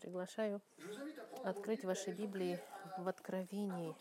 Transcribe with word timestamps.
Приглашаю 0.00 0.60
открыть 1.42 1.84
ваши 1.84 2.12
Библии 2.12 2.60
в 2.98 3.08
Откровении, 3.08 3.94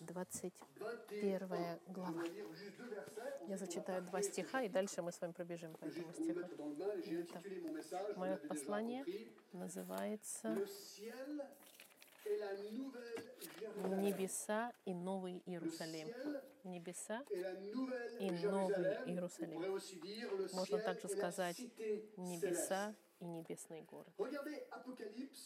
21 0.00 1.80
глава. 1.88 2.24
Я 3.48 3.56
зачитаю 3.56 4.02
два 4.02 4.22
стиха, 4.22 4.62
и 4.62 4.68
дальше 4.68 5.02
мы 5.02 5.10
с 5.10 5.20
вами 5.20 5.32
пробежим 5.32 5.74
по 5.74 5.84
этому 5.84 6.12
стиху. 6.12 6.40
Итак, 7.04 7.42
Мое 8.16 8.36
послание 8.36 9.04
называется 9.52 10.56
«Небеса 13.74 14.72
и 14.84 14.94
Новый 14.94 15.42
Иерусалим». 15.46 16.08
Небеса 16.64 17.22
и 18.20 18.30
Новый 18.30 18.94
Иерусалим. 19.06 19.60
Можно 20.52 20.78
также 20.78 21.08
сказать 21.08 21.58
«Небеса 22.16 22.94
и 23.22 23.26
небесный 23.26 23.82
город». 23.82 24.12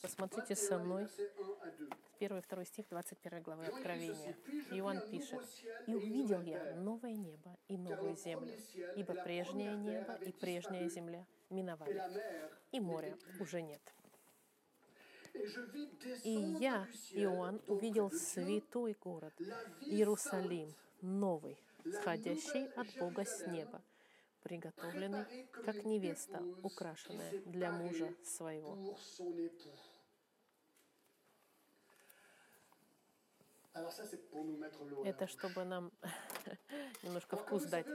Посмотрите 0.03 0.57
со 0.57 0.79
мной 0.79 1.09
Первый 2.19 2.39
и 2.39 2.43
второй 2.43 2.65
стих 2.65 2.89
21 2.89 3.43
главы 3.43 3.67
Откровения. 3.67 4.37
Иоанн 4.71 5.01
пишет, 5.11 5.41
«И 5.87 5.95
увидел 5.95 6.41
я 6.41 6.75
новое 6.77 7.15
небо 7.15 7.57
и 7.69 7.77
новую 7.77 8.17
землю, 8.17 8.53
ибо 8.97 9.15
прежнее 9.15 9.77
небо 9.77 10.15
и 10.15 10.33
прежняя 10.33 10.89
земля 10.89 11.27
миновали, 11.51 12.03
и 12.73 12.81
моря 12.81 13.17
уже 13.39 13.61
нет». 13.61 13.83
И 16.25 16.31
я, 16.61 16.89
Иоанн, 17.13 17.61
увидел 17.67 18.11
святой 18.11 18.97
город, 18.99 19.35
Иерусалим, 19.83 20.75
новый, 21.03 21.59
сходящий 21.85 22.69
от 22.69 22.87
Бога 22.99 23.27
с 23.27 23.47
неба, 23.47 23.83
приготовленный, 24.47 25.25
как 25.65 25.85
невеста, 25.85 26.41
украшенная 26.63 27.33
для 27.47 27.73
мужа 27.73 28.15
своего. 28.23 28.97
Это 35.05 35.27
чтобы 35.27 35.65
нам 35.65 35.93
немножко 37.03 37.37
вкус 37.37 37.65
дать. 37.65 37.87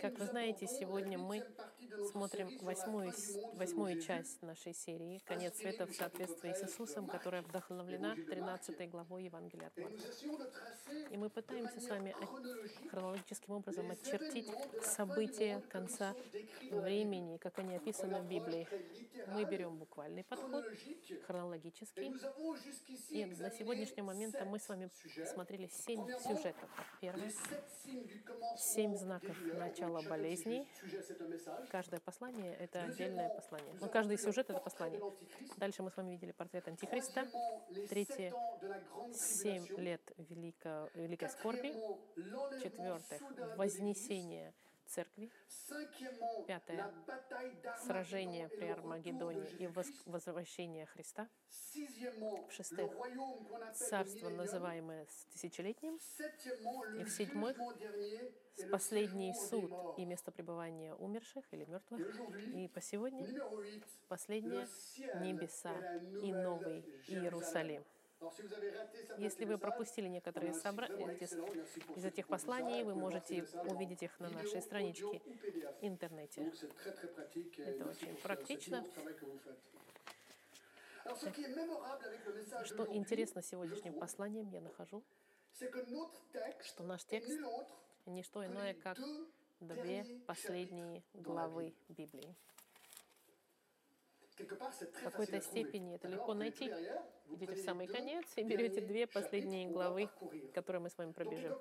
Как 0.00 0.18
вы 0.18 0.26
знаете, 0.26 0.66
сегодня 0.66 1.18
мы 1.18 1.44
смотрим 2.12 2.58
восьмую, 2.60 3.12
восьмую 3.54 4.00
часть 4.00 4.42
нашей 4.42 4.74
серии 4.74 5.18
«Конец 5.26 5.56
света 5.56 5.86
в 5.86 5.92
соответствии 5.92 6.52
с 6.52 6.62
Иисусом», 6.62 7.06
которая 7.06 7.42
вдохновлена 7.42 8.14
13 8.14 8.90
главой 8.90 9.24
Евангелия 9.24 9.68
от 9.68 9.76
Марка. 9.76 9.98
И 11.10 11.16
мы 11.16 11.30
пытаемся 11.30 11.80
с 11.80 11.88
вами 11.88 12.14
хронологическим 12.90 13.54
образом 13.54 13.90
очертить 13.90 14.50
события 14.82 15.62
конца 15.68 16.14
времени, 16.70 17.38
как 17.38 17.58
они 17.58 17.76
описаны 17.76 18.20
в 18.20 18.26
Библии. 18.26 18.68
Мы 19.28 19.44
берем 19.44 19.76
буквальный 19.76 20.24
подход, 20.24 20.64
хронологический, 21.26 22.12
и 23.10 23.24
на 23.24 23.50
сегодняшний 23.50 24.02
момент 24.02 24.36
мы 24.46 24.58
с 24.58 24.68
вами 24.68 24.90
смотрели 25.30 25.68
семь 25.68 26.06
сюжетов. 26.18 26.68
Первый— 27.00 27.30
семь 28.56 28.96
знаков 28.96 29.36
начала 29.54 30.02
болезней. 30.02 30.68
Каждое 31.70 32.00
послание— 32.00 32.54
это 32.60 32.82
отдельное 32.82 33.28
послание. 33.30 33.74
Ну, 33.80 33.88
каждый 33.88 34.18
сюжет— 34.18 34.50
это 34.50 34.60
послание. 34.60 35.00
Дальше 35.56 35.82
мы 35.82 35.90
с 35.90 35.96
вами 35.96 36.12
видели 36.12 36.32
портрет 36.32 36.68
Антихриста. 36.68 37.26
Третье— 37.88 38.32
семь 39.14 39.66
лет 39.78 40.02
велико, 40.16 40.90
великой 40.94 41.28
скорби. 41.30 41.72
Четвертое— 42.62 43.20
вознесение 43.56 44.52
церкви. 44.90 45.30
Пятое— 46.46 46.92
сражение 47.86 48.48
при 48.48 48.66
Армагеддоне 48.66 49.48
и 49.58 49.68
возвращение 50.06 50.86
Христа. 50.86 51.28
В-шестых, 52.48 52.90
Царство, 53.74 54.28
называемое 54.28 55.06
тысячелетним. 55.32 55.98
И 56.98 57.04
в-седьмых, 57.04 57.56
Последний 58.70 59.32
суд 59.34 59.72
и 59.96 60.04
место 60.04 60.30
пребывания 60.30 60.94
умерших 60.94 61.44
или 61.52 61.64
мертвых. 61.64 62.00
И 62.54 62.68
по 62.68 62.80
сегодня 62.80 63.26
последнее— 64.08 64.68
небеса 65.22 65.74
и 66.22 66.32
новый 66.32 66.80
Иерусалим. 67.08 67.84
Если 69.18 69.44
вы 69.44 69.58
пропустили 69.58 70.08
некоторые 70.08 70.52
собра... 70.54 70.86
эти 70.86 71.24
с- 71.24 71.34
из 71.96 72.04
этих 72.04 72.26
посланий, 72.26 72.82
вы 72.82 72.94
можете 72.94 73.46
увидеть 73.68 74.02
их 74.02 74.18
на 74.20 74.28
нашей 74.30 74.60
страничке 74.62 75.20
в 75.80 75.84
интернете. 75.84 76.52
Это 77.58 77.88
очень 77.88 78.16
практично. 78.16 78.84
Что 82.64 82.86
интересно 82.94 83.42
сегодняшним 83.42 83.94
посланием, 83.94 84.48
я 84.50 84.60
нахожу, 84.60 85.02
что 86.64 86.82
наш 86.84 87.04
текст— 87.04 87.30
не 88.06 88.22
что 88.22 88.44
иное, 88.44 88.74
как 88.74 88.98
две 89.60 90.04
последние 90.26 91.02
главы 91.14 91.74
Библии. 91.88 92.34
В 94.40 95.02
какой-то 95.04 95.40
степени 95.40 95.94
это 95.94 96.08
легко 96.08 96.34
найти. 96.34 96.72
Идете 97.30 97.54
в 97.54 97.64
самый 97.64 97.86
конец 97.86 98.24
и 98.36 98.42
берете 98.42 98.80
две 98.80 99.06
последние 99.06 99.68
главы, 99.68 100.08
которые 100.54 100.82
мы 100.82 100.90
с 100.90 100.98
вами 100.98 101.12
пробежим. 101.12 101.54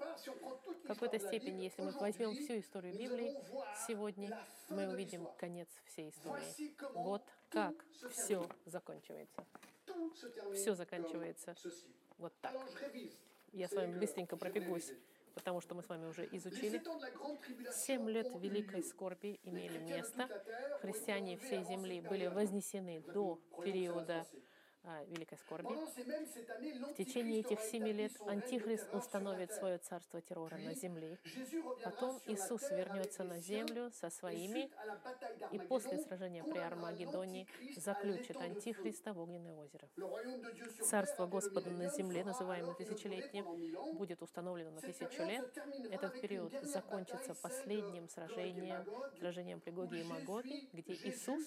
В 0.83 0.87
какой-то 0.87 1.19
степени, 1.19 1.63
если 1.63 1.81
мы 1.81 1.91
возьмем 1.91 2.35
всю 2.35 2.59
историю 2.59 2.93
Библии, 2.97 3.35
сегодня 3.87 4.37
мы 4.69 4.87
увидим 4.87 5.27
конец 5.37 5.67
всей 5.85 6.09
истории. 6.09 6.73
Вот 6.93 7.23
как 7.49 7.73
все 8.11 8.47
закончивается. 8.65 9.43
все 10.53 10.75
заканчивается 10.75 11.55
Вот 12.17 12.33
так. 12.41 12.55
Я 13.51 13.67
с 13.67 13.73
вами 13.73 13.97
быстренько 13.97 14.37
пробегусь, 14.37 14.91
потому 15.35 15.61
что 15.61 15.75
мы 15.75 15.83
с 15.83 15.89
вами 15.89 16.05
уже 16.05 16.27
изучили. 16.31 16.81
Семь 17.71 18.09
лет 18.09 18.27
великой 18.39 18.83
скорби 18.83 19.39
имели 19.43 19.77
место. 19.77 20.27
Христиане 20.81 21.37
всей 21.37 21.63
земли 21.63 22.01
были 22.01 22.27
вознесены 22.27 23.01
до 23.01 23.39
периода 23.63 24.25
великой 25.07 25.37
скорби. 25.37 25.67
В 25.67 26.93
В 26.93 26.93
течение 26.95 27.39
этих 27.39 27.59
семи 27.61 27.93
лет 27.93 28.11
Антихрист 28.27 28.93
установит 28.93 29.51
свое 29.53 29.77
царство 29.77 30.21
террора 30.21 30.57
на 30.57 30.73
земле. 30.73 31.17
Потом 31.83 32.19
Иисус 32.25 32.69
вернется 32.71 33.23
на 33.23 33.39
землю 33.39 33.91
со 33.91 34.09
своими, 34.09 34.69
И 35.51 35.59
после 35.59 35.97
сражения 35.99 36.43
при 36.43 36.59
Армагеддоне 36.59 37.47
заключит 37.77 38.37
Антихриста 38.37 39.13
в 39.13 39.19
огненное 39.19 39.55
озеро. 39.55 39.87
Царство 40.83 41.25
Господа 41.27 41.69
на 41.69 41.89
земле, 41.89 42.23
называемое 42.23 42.75
тысячелетним, 42.75 43.45
будет 43.95 44.21
установлено 44.21 44.71
на 44.71 44.81
тысячу 44.81 45.23
лет. 45.23 45.45
Этот 45.91 46.19
период 46.21 46.53
закончится 46.63 47.33
последним 47.33 48.07
сражением, 48.09 48.85
сражением 49.17 49.59
при 49.59 49.71
Гоге 49.71 50.01
и 50.01 50.03
Магоге, 50.03 50.67
где 50.73 50.93
Иисус 50.93 51.43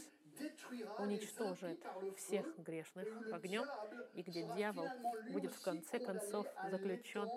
уничтожит 0.98 1.84
всех 2.16 2.46
грешных 2.58 3.08
огнем, 3.32 3.66
и 4.14 4.22
где 4.22 4.42
дьявол 4.54 4.88
будет 5.30 5.52
в 5.54 5.62
конце 5.62 5.98
концов 5.98 6.46
заключен 6.70 7.28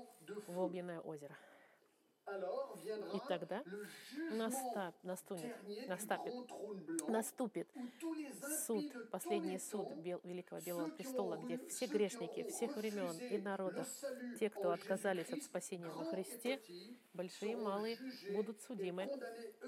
в 0.48 0.60
огненное 0.60 1.00
озеро. 1.00 1.36
И 3.14 3.20
тогда 3.28 3.64
настап, 4.32 4.96
наступит, 5.04 5.56
наступит, 5.88 6.34
наступит 7.08 7.68
суд, 8.66 9.10
последний 9.12 9.60
суд 9.60 9.88
Бел- 9.98 10.22
Великого 10.24 10.60
Белого 10.62 10.90
Престола, 10.90 11.38
где 11.38 11.60
все 11.68 11.86
грешники 11.86 12.44
всех 12.50 12.76
времен 12.78 13.16
и 13.20 13.38
народов, 13.38 13.88
те, 14.40 14.50
кто 14.50 14.72
отказались 14.72 15.30
от 15.32 15.44
спасения 15.44 15.92
во 15.92 16.06
Христе, 16.06 16.60
большие 17.14 17.54
и 17.54 17.56
малые, 17.56 17.98
будут 18.34 18.60
судимы 18.62 19.08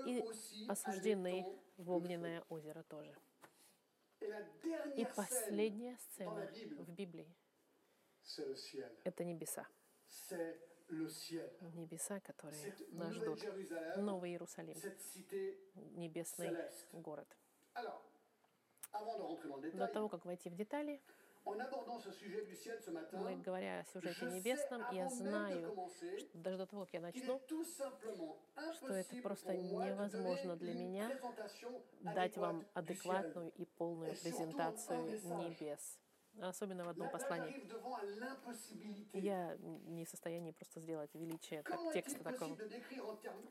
и 0.08 0.24
осуждены 0.68 1.46
в 1.78 1.92
огненное 1.92 2.44
озеро 2.50 2.82
тоже. 2.84 3.14
И 4.96 5.06
последняя 5.16 5.98
сцена 5.98 6.50
в 6.80 6.90
Библии— 6.92 7.34
это 9.04 9.24
небеса. 9.24 9.68
Небеса, 11.74 12.20
которые 12.22 12.74
нас 12.92 13.14
ждут. 13.14 13.44
Новый 13.98 14.32
Иерусалим, 14.32 14.78
небесный 15.96 16.56
город. 16.92 17.28
До 19.74 19.88
того, 19.88 20.10
как 20.10 20.26
войти 20.26 20.50
в 20.50 20.56
детали, 20.56 21.02
мы, 23.14 23.36
говоря 23.38 23.80
о 23.80 23.86
сюжете 23.86 24.26
небесном, 24.26 24.84
я 24.92 25.10
знаю, 25.10 25.76
что 26.20 26.38
даже 26.38 26.58
до 26.58 26.66
того, 26.66 26.86
как 26.86 26.94
я 26.94 27.00
начну, 27.02 27.42
что 28.74 28.94
это 28.94 29.16
просто 29.22 29.56
невозможно 29.56 30.56
для 30.56 30.74
меня 30.74 31.20
дать 32.02 32.38
вам 32.38 32.66
адекватную 32.74 33.52
и 33.56 33.66
полную 33.66 34.16
презентацию 34.16 35.22
небес. 35.24 35.98
Особенно 36.40 36.86
в 36.86 36.90
одном 36.90 37.10
послании. 37.10 37.68
Я 39.14 39.58
не 39.58 40.06
в 40.06 40.10
состоянии 40.10 40.52
просто 40.52 40.80
сделать 40.80 41.10
величие 41.16 41.64
так, 41.64 41.80
текста 41.94 42.24
такого. 42.24 42.56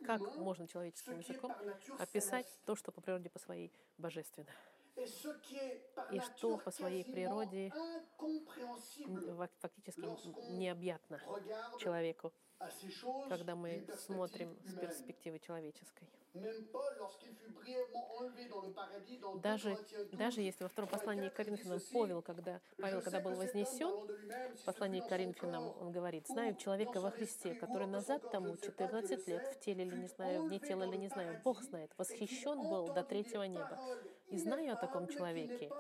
Как 0.05 0.21
можно 0.37 0.69
человеческим 0.69 1.19
языком 1.19 1.53
описать 1.99 2.47
то, 2.65 2.77
что 2.77 2.93
по 2.93 3.01
природе 3.01 3.29
по 3.29 3.41
своей 3.41 3.73
божественно? 3.99 4.51
И 4.97 6.21
что 6.21 6.57
по 6.59 6.71
своей 6.71 7.05
природе 7.05 7.73
фактически 9.61 10.07
необъятно 10.53 11.21
человеку, 11.79 12.33
когда 13.29 13.55
мы 13.55 13.87
смотрим 13.97 14.57
с 14.65 14.75
перспективы 14.75 15.39
человеческой. 15.39 16.09
Даже, 19.43 19.79
даже 20.13 20.41
если 20.43 20.65
во 20.65 20.69
втором 20.69 20.91
послании 20.91 21.29
к 21.29 21.35
Коринфянам 21.35 21.81
Павел, 21.93 22.23
когда, 22.23 22.61
Павел, 22.77 23.01
когда 23.01 23.21
был 23.21 23.35
вознесен, 23.35 24.07
в 24.57 24.65
послании 24.65 25.01
к 25.01 25.09
Коринфянам 25.09 25.75
он 25.81 25.93
говорит, 25.93 26.27
«Знаю 26.27 26.55
человека 26.57 27.01
во 27.01 27.11
Христе, 27.11 27.55
который 27.55 27.87
назад 27.87 28.31
тому 28.31 28.57
14 28.57 29.27
лет, 29.29 29.47
в 29.47 29.61
теле 29.61 29.85
или 29.85 29.97
не 29.97 30.09
знаю, 30.09 30.43
вне 30.43 30.59
тела 30.59 30.85
или 30.85 30.97
не 30.97 31.09
знаю, 31.09 31.41
Бог 31.43 31.63
знает, 31.63 31.91
восхищен 31.97 32.69
был 32.69 32.89
до 32.89 33.03
третьего 33.03 33.45
неба. 33.45 33.79
И 34.29 34.39
знаю 34.39 34.73
о 34.73 34.77
таком 34.77 35.07
человеке, 35.09 35.71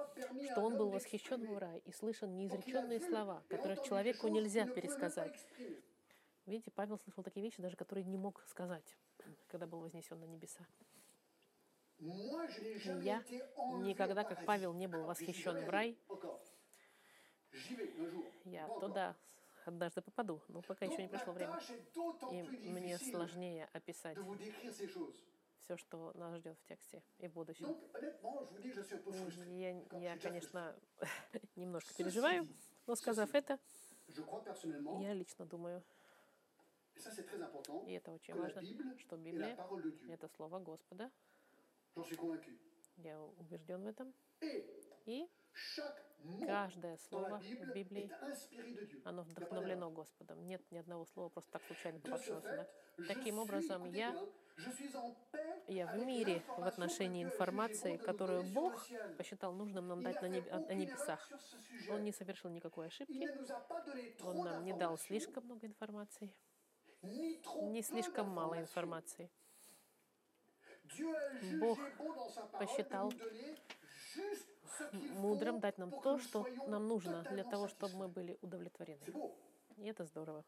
что 0.50 0.60
он 0.60 0.76
был 0.76 0.90
восхищен 0.90 1.44
в 1.46 1.58
рай 1.58 1.82
и 1.84 1.92
слышал 1.92 2.28
неизреченные 2.28 3.00
слова, 3.00 3.42
которых 3.48 3.82
человеку 3.82 4.28
нельзя 4.28 4.66
пересказать. 4.66 5.46
Видите, 6.46 6.70
Павел 6.70 6.98
слышал 6.98 7.24
такие 7.24 7.42
вещи, 7.42 7.60
даже 7.60 7.76
которые 7.76 8.04
не 8.04 8.16
мог 8.16 8.42
сказать, 8.46 8.96
когда 9.48 9.66
был 9.66 9.80
вознесен 9.80 10.20
на 10.20 10.24
небеса. 10.24 10.64
Я 11.98 13.24
никогда, 13.82 14.22
как 14.22 14.44
Павел, 14.44 14.72
не 14.72 14.86
был 14.86 15.04
восхищен 15.04 15.64
в 15.64 15.68
рай. 15.68 15.98
Я 18.44 18.68
туда 18.80 19.16
однажды 19.64 20.02
попаду, 20.02 20.40
но 20.48 20.62
пока 20.62 20.84
еще 20.84 21.02
не 21.02 21.08
пришло 21.08 21.32
время. 21.32 21.58
И 22.30 22.70
мне 22.70 22.98
сложнее 22.98 23.68
описать 23.72 24.18
все, 25.66 25.76
что 25.76 26.12
нас 26.14 26.38
ждет 26.38 26.56
в 26.58 26.64
тексте 26.64 27.02
и 27.18 27.26
в 27.26 27.32
будущем. 27.32 27.76
Я, 29.58 29.82
я 29.98 30.18
конечно, 30.18 30.76
немножко 31.56 31.92
переживаю, 31.94 32.46
но 32.86 32.94
сказав 32.94 33.34
это, 33.34 33.58
я 35.00 35.12
лично 35.12 35.44
думаю, 35.44 35.82
и 37.86 37.92
это 37.92 38.12
очень 38.12 38.34
важно, 38.34 38.62
что 38.98 39.16
Библия— 39.16 39.58
это 40.08 40.28
Слово 40.28 40.60
Господа. 40.60 41.10
Я 42.98 43.20
убежден 43.20 43.82
в 43.82 43.86
этом. 43.86 44.14
И 45.04 45.28
каждое 46.46 46.96
слово 46.98 47.38
в 47.38 47.72
Библии, 47.74 48.10
оно 49.04 49.22
вдохновлено 49.22 49.90
Господом. 49.90 50.46
Нет 50.46 50.62
ни 50.70 50.78
одного 50.78 51.04
слова 51.06 51.28
просто 51.28 51.50
так 51.50 51.64
случайно 51.64 52.00
попавшего 52.00 52.40
сюда. 52.40 52.68
Таким 53.08 53.38
образом, 53.38 53.84
я, 53.84 54.14
я 55.68 55.86
в 55.86 55.98
мире 55.98 56.42
в 56.56 56.64
отношении 56.64 57.24
информации, 57.24 57.96
которую 57.96 58.42
Бог 58.44 58.86
посчитал 59.18 59.52
нужным 59.52 59.88
нам 59.88 60.02
дать 60.02 60.22
на, 60.22 60.26
неб, 60.26 60.50
на 60.50 60.72
небесах. 60.72 61.30
Он 61.90 62.04
не 62.04 62.12
совершил 62.12 62.50
никакой 62.50 62.86
ошибки. 62.86 63.28
Он 64.22 64.44
нам 64.44 64.64
не 64.64 64.72
дал 64.72 64.98
слишком 64.98 65.44
много 65.44 65.66
информации 65.66 66.32
не 67.02 67.82
слишком 67.82 68.28
мало 68.28 68.58
информации. 68.58 69.30
Бог 71.60 71.78
посчитал 72.58 73.12
мудрым 74.92 75.60
дать 75.60 75.78
нам 75.78 75.90
то, 75.90 76.18
что 76.18 76.46
нам 76.66 76.86
нужно 76.86 77.22
для 77.22 77.44
того, 77.44 77.68
чтобы 77.68 77.96
мы 77.96 78.08
были 78.08 78.38
удовлетворены. 78.40 79.04
И 79.76 79.84
это 79.86 80.04
здорово. 80.04 80.44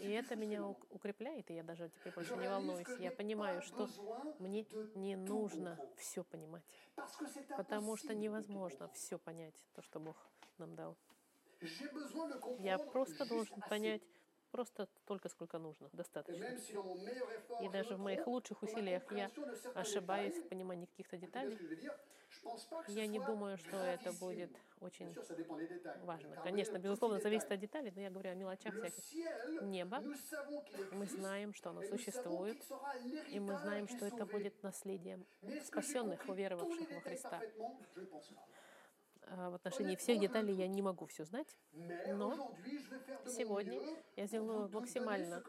И 0.00 0.10
это 0.10 0.36
меня 0.36 0.66
укрепляет, 0.90 1.50
и 1.50 1.54
я 1.54 1.62
даже 1.62 1.90
теперь 1.90 2.12
больше 2.12 2.36
не 2.36 2.48
волнуюсь. 2.48 2.88
Я 2.98 3.10
понимаю, 3.10 3.62
что 3.62 3.88
мне 4.38 4.66
не 4.94 5.16
нужно 5.16 5.78
все 5.96 6.24
понимать, 6.24 6.64
потому 7.56 7.96
что 7.96 8.14
невозможно 8.14 8.88
все 8.94 9.18
понять, 9.18 9.54
то, 9.74 9.82
что 9.82 10.00
Бог 10.00 10.16
нам 10.58 10.74
дал. 10.74 10.96
Я 12.58 12.78
просто 12.78 13.26
должен 13.26 13.60
понять, 13.68 14.02
Просто 14.50 14.88
столько, 15.04 15.28
сколько 15.28 15.58
нужно, 15.58 15.88
достаточно. 15.92 16.44
И 17.62 17.68
даже 17.68 17.96
в 17.96 18.00
моих 18.00 18.26
лучших 18.26 18.62
усилиях 18.62 19.02
я 19.12 19.30
ошибаюсь 19.74 20.34
в 20.34 20.48
понимании 20.48 20.86
каких-то 20.86 21.16
деталей. 21.16 21.58
Я 22.88 23.06
не 23.06 23.18
думаю, 23.18 23.58
что 23.58 23.76
это 23.76 24.12
будет 24.12 24.50
очень 24.80 25.14
важно. 26.02 26.36
Конечно, 26.42 26.78
безусловно, 26.78 27.20
зависит 27.20 27.50
от 27.50 27.60
деталей, 27.60 27.92
но 27.94 28.00
я 28.02 28.10
говорю 28.10 28.30
о 28.30 28.34
мелочах 28.34 28.74
всяких. 28.74 29.62
Небо, 29.62 30.02
мы 30.92 31.06
знаем, 31.06 31.54
что 31.54 31.70
оно 31.70 31.82
существует, 31.82 32.62
и 33.28 33.40
мы 33.40 33.56
знаем, 33.58 33.88
что 33.88 34.06
это 34.06 34.26
будет 34.26 34.62
наследием 34.62 35.26
спасенных, 35.64 36.28
уверовавших 36.28 36.90
во 36.90 37.00
Христа. 37.00 37.40
А, 39.22 39.50
в 39.50 39.54
отношении 39.54 39.96
всех 39.96 40.20
деталей 40.20 40.54
я 40.54 40.66
не 40.66 40.82
могу 40.82 41.06
все 41.06 41.24
знать, 41.24 41.56
но 41.72 42.54
сегодня 43.26 43.80
я 44.16 44.26
сделаю 44.26 44.68
максимально, 44.70 45.42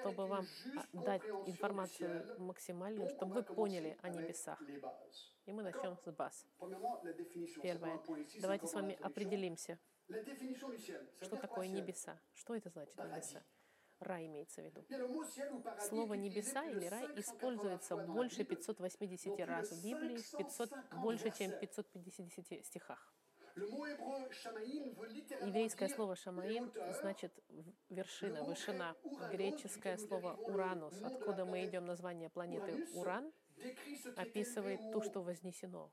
чтобы 0.00 0.26
вам 0.26 0.46
дать 0.92 1.22
информацию 1.46 2.38
максимальную, 2.38 3.08
чтобы 3.10 3.34
вы 3.34 3.42
поняли 3.42 3.96
о 4.02 4.08
небесах. 4.08 4.60
И 5.46 5.52
мы 5.52 5.62
начнем 5.62 5.96
с 5.96 6.10
баз. 6.12 6.46
Первое. 7.62 8.00
Давайте 8.40 8.66
с 8.66 8.74
вами 8.74 8.98
определимся, 9.00 9.78
что 11.20 11.36
такое 11.36 11.68
небеса. 11.68 12.18
Что 12.32 12.54
это 12.54 12.70
значит 12.70 12.96
небеса? 12.98 13.42
Рай 14.00 14.26
имеется 14.26 14.60
в 14.60 14.64
виду. 14.64 14.84
Слово 15.80 16.14
«небеса» 16.14 16.64
или 16.64 16.86
«рай» 16.86 17.06
используется 17.16 17.96
больше 17.96 18.44
580 18.44 19.40
раз 19.40 19.70
в 19.70 19.84
Библии, 19.84 20.18
500, 20.36 20.70
больше, 21.02 21.30
чем 21.30 21.52
в 21.52 21.60
550 21.60 22.64
стихах. 22.64 23.14
Еврейское 25.42 25.88
слово 25.88 26.16
«шамаим» 26.16 26.72
значит 27.00 27.32
вершина, 27.88 28.42
вышина. 28.42 28.96
Греческое 29.30 29.96
слово 29.96 30.34
«уранус», 30.34 31.00
откуда 31.02 31.44
мы 31.44 31.64
идем 31.64 31.86
название 31.86 32.28
планеты 32.28 32.88
Уран, 32.94 33.32
описывает 34.16 34.80
то, 34.92 35.00
что 35.02 35.22
вознесено. 35.22 35.92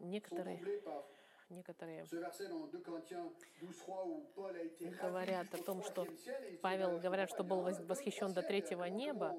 Некоторые 0.00 0.60
некоторые 1.50 2.04
говорят 5.02 5.54
о 5.54 5.62
том, 5.62 5.82
что 5.82 6.06
Павел 6.62 6.98
говорят, 6.98 7.30
что 7.30 7.44
был 7.44 7.62
восхищен 7.62 8.32
до 8.32 8.42
третьего 8.42 8.84
неба. 8.84 9.34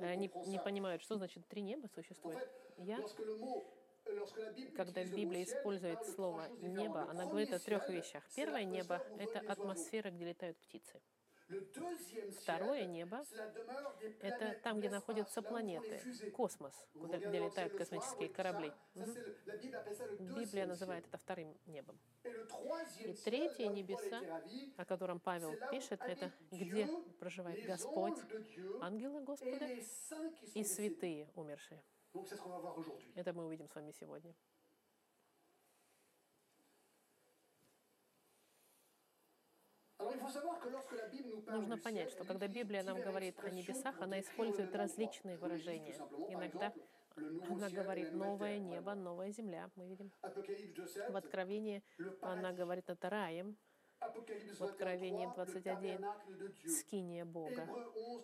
Они 0.00 0.30
не 0.46 0.58
понимают, 0.58 1.02
что 1.02 1.16
значит 1.16 1.46
три 1.48 1.62
неба 1.62 1.88
существует. 1.94 2.48
Я 2.78 2.98
когда 4.76 5.04
Библия 5.04 5.44
использует 5.44 6.04
слово 6.06 6.48
«небо», 6.62 7.06
она 7.10 7.26
говорит 7.26 7.52
о 7.52 7.58
трех 7.58 7.88
вещах. 7.88 8.24
Первое 8.34 8.64
небо— 8.64 9.02
это 9.18 9.40
атмосфера, 9.40 10.10
где 10.10 10.24
летают 10.24 10.58
птицы. 10.58 11.00
Второе 12.42 12.84
небо— 12.84 13.24
это 14.20 14.54
там, 14.62 14.78
где 14.78 14.90
находятся 14.90 15.42
планеты, 15.42 16.00
космос, 16.30 16.74
куда, 16.92 17.18
где 17.18 17.38
летают 17.38 17.74
космические 17.76 18.28
корабли. 18.28 18.72
Библия 20.18 20.66
называет 20.66 21.06
это 21.06 21.18
вторым 21.18 21.56
небом. 21.66 21.98
И 23.04 23.14
третье 23.24 23.68
небеса, 23.68 24.20
о 24.76 24.84
котором 24.84 25.18
Павел 25.20 25.54
пишет, 25.70 26.00
это 26.02 26.30
где 26.50 26.88
проживает 27.18 27.64
Господь, 27.66 28.18
ангелы 28.80 29.22
Господа 29.22 29.66
и 30.54 30.64
святые 30.64 31.28
умершие. 31.34 31.82
Это 33.14 33.32
мы 33.32 33.46
увидим 33.46 33.68
с 33.68 33.74
вами 33.74 33.92
сегодня. 33.92 34.34
Нужно 41.50 41.78
понять, 41.78 42.10
что 42.10 42.24
когда 42.24 42.46
Библия 42.48 42.82
нам 42.82 43.00
говорит 43.00 43.38
о 43.42 43.50
небесах, 43.50 44.00
она 44.00 44.20
использует 44.20 44.74
различные 44.74 45.36
выражения. 45.36 45.94
Иногда 46.28 46.72
она 47.48 47.68
говорит 47.68 48.12
«новое 48.12 48.58
небо», 48.58 48.94
«новая 48.94 49.30
земля», 49.32 49.70
мы 49.76 49.86
видим. 49.86 50.12
В 50.22 51.16
Откровении 51.16 51.82
она 52.20 52.52
говорит 52.52 52.88
«над 52.88 53.04
раем», 53.04 53.56
в 54.58 54.64
Откровении 54.64 55.28
21 55.34 56.06
скиния 56.66 57.24
Бога. 57.24 57.66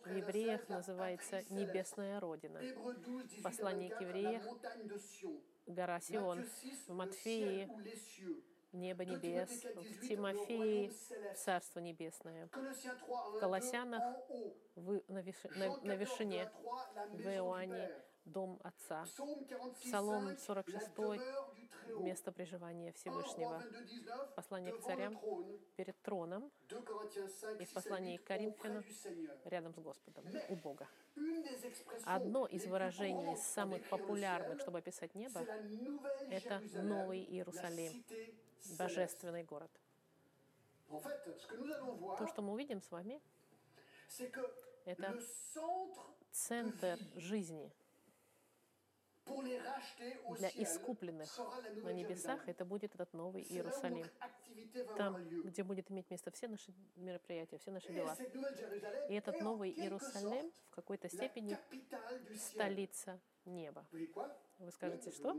В 0.05 0.17
евреях 0.17 0.67
называется 0.69 1.43
небесная 1.51 2.19
родина. 2.19 2.61
В 2.61 3.43
послании 3.43 3.91
к 3.91 4.01
евреям 4.01 4.43
гора 5.67 6.01
Сион. 6.01 6.45
В 6.87 6.95
Матфеи 6.95 7.69
небо 8.73 9.05
небес, 9.05 9.65
в 9.65 10.09
Тимофеи 10.09 10.93
Царство 11.35 11.81
Небесное, 11.81 12.49
в 12.49 13.39
Колоссянах 13.41 14.03
вы 14.75 15.03
на, 15.09 15.21
виш... 15.21 15.37
на, 15.57 15.77
на 15.83 15.97
вершине, 15.97 16.51
в 17.13 17.27
Иоанне 17.29 17.91
дом 18.27 18.61
Отца, 18.63 19.05
Psaume 19.05 19.47
46, 19.47 19.89
Псалом 19.89 20.29
5, 20.29 20.41
46, 20.41 20.97
la 20.97 21.13
demeure 21.13 21.17
du 21.55 21.69
Très-Haut. 21.69 22.03
место 22.03 22.33
проживания 22.33 22.91
1 22.91 22.95
Всевышнего, 22.95 23.55
Roi 23.55 23.71
22, 23.71 23.85
19, 23.85 24.35
послание 24.35 24.73
к 24.73 24.81
царям, 24.81 25.21
перед 25.77 26.03
троном, 26.03 26.51
2 26.69 26.81
Corinthiens 26.81 27.41
5, 27.41 27.61
И 27.61 27.65
в 27.65 27.69
6 27.69 27.71
à 27.71 27.75
послании 27.75 28.19
8, 28.19 28.25
к 28.25 28.27
Коринфянам. 28.27 28.85
рядом 29.45 29.75
с 29.75 29.79
Господом, 29.79 30.25
у 30.49 30.57
Бога. 30.57 30.89
Одно 32.05 32.47
из 32.47 32.67
выражений, 32.67 33.35
courantes 33.35 33.37
самых 33.37 33.89
популярных, 33.89 34.61
чтобы 34.61 34.79
описать 34.79 35.15
небо, 35.15 35.41
это 36.29 36.61
Новый 36.83 37.23
Иерусалим. 37.23 38.05
Божественный 38.79 39.45
город. 39.45 39.71
То, 40.89 42.27
что 42.29 42.43
мы 42.43 42.53
увидим 42.53 42.81
с 42.81 42.91
вами, 42.91 43.21
это 44.85 45.19
центр 46.31 46.99
жизни 47.17 47.73
для 50.39 50.49
искупленных 50.51 51.29
на 51.83 51.93
небесах. 51.93 52.49
Это 52.49 52.65
будет 52.65 52.95
этот 52.95 53.13
Новый 53.13 53.43
Иерусалим. 53.43 54.07
Там, 54.97 55.29
где 55.43 55.65
будет 55.65 55.91
иметь 55.91 56.09
место 56.11 56.31
все 56.31 56.49
наши 56.49 56.73
мероприятия, 56.95 57.59
все 57.59 57.71
наши 57.71 57.93
дела. 57.93 58.17
И 59.09 59.15
этот 59.15 59.41
Новый 59.41 59.71
Иерусалим 59.71 60.53
в 60.71 60.75
какой-то 60.75 61.09
степени 61.09 61.59
столица 62.37 63.19
неба. 63.45 63.85
Вы 64.59 64.71
скажете, 64.71 65.11
что? 65.11 65.37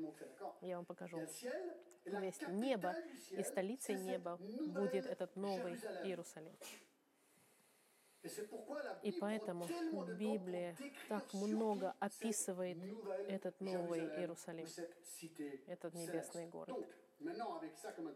Я 0.61 0.77
вам 0.77 0.85
покажу. 0.85 1.19
Есть 2.05 2.47
небо, 2.47 2.95
и 3.31 3.43
столицей 3.43 3.95
неба 3.95 4.37
будет 4.37 5.05
этот 5.05 5.35
Новый. 5.35 5.73
Иерусалим. 6.03 6.53
И 9.03 9.11
поэтому 9.19 9.67
Библия 10.17 10.75
так 11.07 11.33
много 11.33 11.95
описывает 11.99 12.77
этот 13.29 13.59
Новый 13.61 14.01
Иерусалим, 14.19 14.67
этот 15.67 15.93
небесный 15.93 16.47
город. 16.47 16.77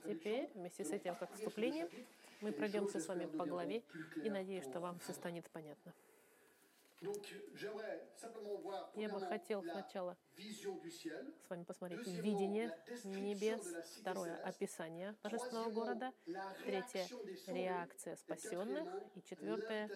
Теперь, 0.05 0.51
вместе 0.53 0.83
с 0.83 0.91
этим, 0.91 1.15
как 1.15 1.31
parcourir 1.31 1.33
ce 1.33 1.37
вступление, 1.37 1.85
chapitre, 1.85 2.05
мы 2.41 2.51
пройдемся 2.51 2.99
с 2.99 3.07
вами 3.07 3.25
по 3.25 3.45
главе, 3.45 3.83
и 4.23 4.29
надеюсь, 4.29 4.63
что 4.63 4.79
вам 4.79 4.99
все 4.99 5.13
станет 5.13 5.49
понятно. 5.49 5.93
Я 8.95 9.09
бы 9.09 9.19
хотел 9.21 9.63
сначала 9.63 10.15
с 10.37 11.49
вами 11.49 11.63
посмотреть 11.63 12.07
видение 12.07 12.71
небес, 13.03 13.61
второе 13.99 14.35
описание 14.43 15.15
божественного 15.23 15.71
города, 15.71 16.13
третье 16.63 17.07
реакция 17.47 18.15
спасенных, 18.17 18.87
и 19.15 19.23
четвертое 19.23 19.89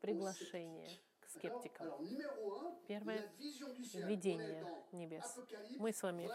приглашение 0.00 0.88
к 1.20 1.28
скептикам. 1.28 1.92
Первое 2.88 3.30
видение 3.94 4.66
небес. 4.90 5.38
Мы 5.78 5.92
с 5.92 6.02
вами 6.02 6.28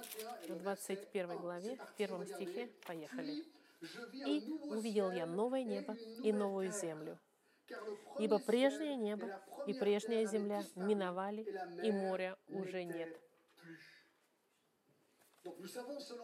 21 0.48 0.48
et 0.48 0.50
le 0.50 0.56
в 0.56 0.68
verset 0.68 0.96
21 0.96 1.32
1. 1.32 1.42
главе, 1.42 1.76
в 1.76 1.94
первом 1.96 2.26
стихе, 2.26 2.70
поехали. 2.88 3.44
«И 4.14 4.50
увидел 4.70 5.12
я 5.12 5.26
новое 5.26 5.66
небо 5.66 5.96
и 6.24 6.32
новую 6.32 6.72
землю, 6.72 7.20
ибо 8.20 8.40
прежнее 8.40 8.96
небо 8.96 9.42
и 9.68 9.74
прежняя 9.74 10.26
земля 10.26 10.64
миновали, 10.76 11.46
и 11.84 11.92
моря 11.92 12.38
уже 12.48 12.84
нет». 12.84 13.20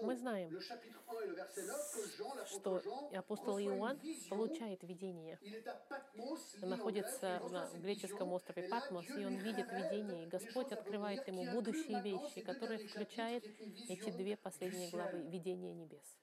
Мы 0.02 0.16
знаем, 0.16 0.50
le 0.50 0.62
chapitre 0.62 1.04
1 1.10 1.24
et 1.24 1.28
le 1.28 1.36
verset 1.36 1.62
9, 1.62 1.76
que 1.94 2.18
Jean, 2.18 2.46
что 2.46 2.82
апостол 3.14 3.60
Иоанн 3.60 4.00
получает 4.30 4.82
видение. 4.84 5.38
En 5.44 6.70
находится 6.70 7.42
на 7.50 7.70
греческом 7.80 8.32
острове 8.32 8.70
Патмос, 8.70 9.10
и 9.10 9.26
он 9.26 9.36
видит 9.36 9.70
видение, 9.72 10.24
и 10.24 10.30
Господь 10.30 10.72
открывает 10.72 11.28
ему 11.28 11.52
будущие 11.52 12.02
вещи, 12.02 12.42
которые 12.42 12.80
une 12.80 13.42
эти 13.90 14.10
две 14.12 14.38
последние 14.38 14.90
главы 14.90 15.24
видения 15.24 15.74
небес 15.74 16.16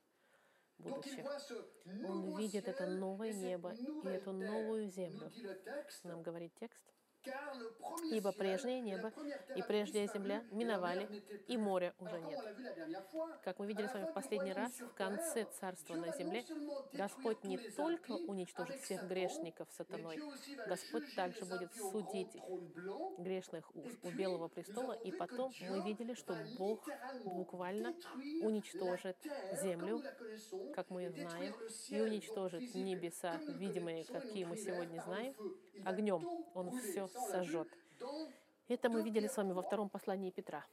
будущих. 0.78 1.24
Он 2.08 2.36
видит 2.36 2.68
это 2.68 2.86
новое 2.86 3.32
небо 3.32 3.72
и 3.72 4.08
эту 4.08 4.32
новую 4.32 4.88
землю. 4.88 5.30
Нам 6.04 6.22
говорит 6.22 6.52
текст. 6.58 6.95
Ибо 8.10 8.32
прежнее 8.32 8.80
небо 8.80 9.12
и 9.54 9.62
прежняя 9.62 10.08
земля 10.08 10.42
миновали, 10.50 11.22
и 11.48 11.56
моря 11.56 11.94
уже 11.98 12.20
нет. 12.20 12.40
Как 13.42 13.58
мы 13.58 13.66
видели 13.66 13.86
с 13.86 13.94
вами 13.94 14.10
в 14.10 14.14
последний 14.14 14.52
раз, 14.52 14.72
в 14.72 14.94
конце 14.94 15.46
Царства 15.58 15.94
на 15.94 16.12
земле 16.12 16.44
Господь 16.92 17.44
не 17.44 17.58
только 17.58 18.12
уничтожит 18.12 18.80
всех 18.80 19.04
грешников 19.08 19.68
сатаной, 19.70 20.20
Господь 20.66 21.14
также 21.14 21.44
будет 21.44 21.74
судить 21.74 22.36
грешных 23.18 23.64
у, 23.74 23.82
у 24.02 24.10
Белого 24.10 24.48
престола, 24.48 24.92
и 24.92 25.12
потом 25.12 25.52
мы 25.60 25.82
видели, 25.82 26.14
что 26.14 26.36
Бог 26.58 26.86
буквально 27.24 27.94
уничтожит 28.42 29.16
землю, 29.62 30.02
как 30.74 30.90
мы 30.90 31.08
знаем, 31.10 31.54
и 31.88 32.00
уничтожит 32.00 32.74
небеса, 32.74 33.36
видимые, 33.46 34.04
какие 34.04 34.44
мы 34.44 34.56
сегодня 34.56 35.00
знаем, 35.02 35.34
огнем. 35.84 36.26
Он 36.54 36.70
все 36.78 37.08
сожжет. 37.30 37.68
Это 38.68 38.88
мы 38.88 39.00
2 39.00 39.02
видели 39.02 39.26
с 39.28 39.36
вами 39.36 39.52
во 39.52 39.62
втором 39.62 39.88
послании 39.88 40.30
Петра. 40.30 40.64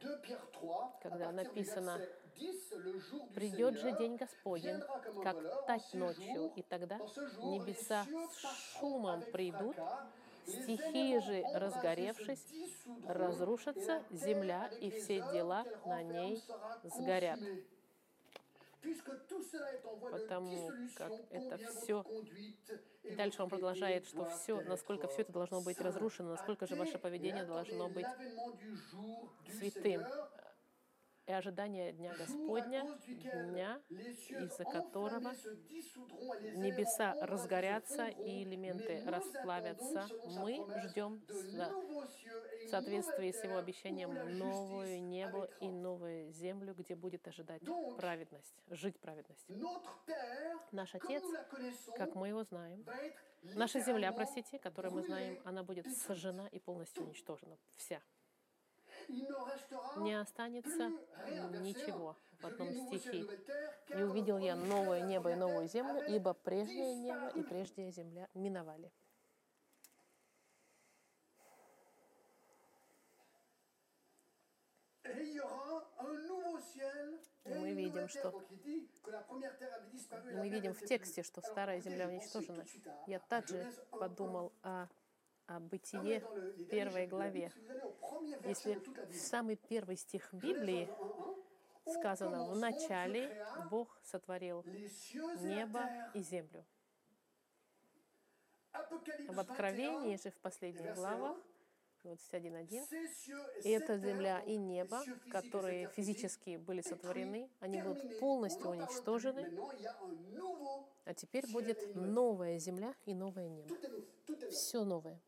2 0.00 0.10
Pierre 0.22 0.46
3, 0.52 0.68
Когда 1.02 1.32
написано, 1.32 1.98
verset 1.98 2.26
10, 2.36 2.76
le 2.84 2.92
jour 3.00 3.20
du 3.20 3.34
Придет 3.34 3.78
же 3.78 3.92
день 3.92 4.16
Господень, 4.16 4.80
как 5.22 5.66
тать 5.66 5.94
ночью, 5.94 6.52
и 6.54 6.62
тогда 6.62 6.98
небеса 7.42 8.06
с 8.30 8.78
шумом 8.78 9.22
придут, 9.32 9.76
стихии 10.46 11.18
же, 11.18 11.42
разгоревшись, 11.54 12.44
разрушатся 13.06 14.02
земля, 14.10 14.68
и 14.80 14.90
все 14.90 15.20
дела 15.32 15.64
на 15.86 16.02
ней 16.02 16.42
сгорят. 16.84 17.40
Потому 20.10 20.72
как 20.94 21.12
это 21.30 21.56
et 21.56 22.06
И 23.04 23.14
дальше 23.14 23.42
он 23.42 23.48
продолжает, 23.48 24.06
что 24.06 24.24
все, 24.24 24.60
насколько 24.62 25.06
все 25.08 25.22
это 25.22 25.32
должно 25.32 25.60
быть 25.60 25.80
разрушено, 25.80 26.30
насколько 26.30 26.66
же 26.66 26.74
ваше 26.76 26.98
поведение 26.98 27.44
должно 27.44 27.88
быть 27.88 28.06
святым. 29.58 30.04
И 31.26 31.32
ожидание 31.32 31.92
Дня 31.92 32.14
Господня, 32.14 32.84
дня, 33.08 33.80
из-за 33.88 34.64
которого 34.64 35.32
небеса 36.54 37.16
разгорятся 37.20 38.06
и 38.06 38.44
элементы 38.44 39.02
расплавятся. 39.04 40.06
Мы 40.24 40.64
ждем 40.84 41.20
в 41.28 42.68
соответствии 42.68 43.32
с 43.32 43.42
его 43.42 43.56
обещанием 43.56 44.38
новое 44.38 45.00
небо 45.00 45.48
и 45.60 45.68
новую 45.68 46.30
землю, 46.30 46.74
где 46.74 46.94
будет 46.94 47.26
ожидать 47.26 47.62
праведность, 47.96 48.54
жить 48.68 49.00
праведность. 49.00 49.50
Наш 50.70 50.94
Отец, 50.94 51.24
как 51.96 52.14
мы 52.14 52.28
его 52.28 52.44
знаем, 52.44 52.84
наша 53.42 53.80
земля, 53.80 54.12
простите, 54.12 54.60
которую 54.60 54.94
мы 54.94 55.02
знаем, 55.02 55.40
она 55.44 55.64
будет 55.64 55.86
сожжена 56.06 56.46
и 56.48 56.60
полностью 56.60 57.02
уничтожена. 57.02 57.58
Вся. 57.74 58.00
Не 59.96 60.14
останется 60.20 60.90
ничего. 61.60 62.16
В 62.40 62.44
1. 62.46 62.68
одном 62.68 62.86
стихе. 62.88 63.26
И 63.88 64.02
увидел 64.02 64.38
я 64.38 64.56
новое 64.56 65.00
небо 65.00 65.32
и 65.32 65.34
новую 65.34 65.68
землю, 65.68 66.04
ибо 66.06 66.34
прежнее 66.34 66.94
небо 66.94 67.28
и 67.28 67.42
прежняя 67.42 67.90
земля 67.90 68.28
миновали. 68.34 68.92
Мы 77.44 77.72
видим, 77.74 78.08
что- 78.08 78.32
Мы 80.34 80.48
видим 80.48 80.74
в 80.74 80.80
тексте, 80.84 81.22
что 81.22 81.40
старая 81.40 81.80
земля 81.80 82.08
уничтожена. 82.08 82.64
Я 83.06 83.20
также 83.20 83.56
Genèse 83.56 83.80
1, 83.92 83.98
подумал 84.00 84.52
о, 84.62 84.88
о 85.46 85.60
бытие 85.60 86.22
первой 86.70 87.06
главе. 87.06 87.52
Если 88.44 88.74
в 89.10 89.16
самый 89.16 89.56
первый 89.56 89.96
стих 89.96 90.32
Библии 90.32 90.84
1, 90.84 90.94
1, 91.86 91.94
сказано, 91.94 92.44
в 92.46 92.56
начале 92.56 93.46
Бог 93.70 93.98
сотворил 94.02 94.64
небо 95.40 96.10
и 96.14 96.20
землю. 96.20 96.64
В 99.28 99.40
Откровении 99.40 100.16
21, 100.16 100.18
же 100.18 100.30
в 100.30 100.38
последних 100.40 100.94
главах 100.94 101.36
1, 101.36 101.46
21.1 102.04 102.86
ces 102.88 103.08
cieux 103.08 103.36
et 103.56 103.68
И 103.68 103.70
эта 103.70 103.98
земля 103.98 104.40
и 104.46 104.56
небо, 104.56 105.02
которые 105.30 105.88
физически 105.88 106.56
были 106.56 106.80
сотворены, 106.80 107.50
они 107.60 107.82
будут 107.82 108.18
полностью 108.20 108.70
уничтожены, 108.70 109.52
а 111.04 111.14
теперь 111.14 111.46
будет 111.50 111.94
новая 111.94 112.58
земля 112.58 112.94
и 113.06 113.14
новое 113.14 113.48
небо. 113.48 113.74
Все 114.50 114.84
новое. 114.84 115.20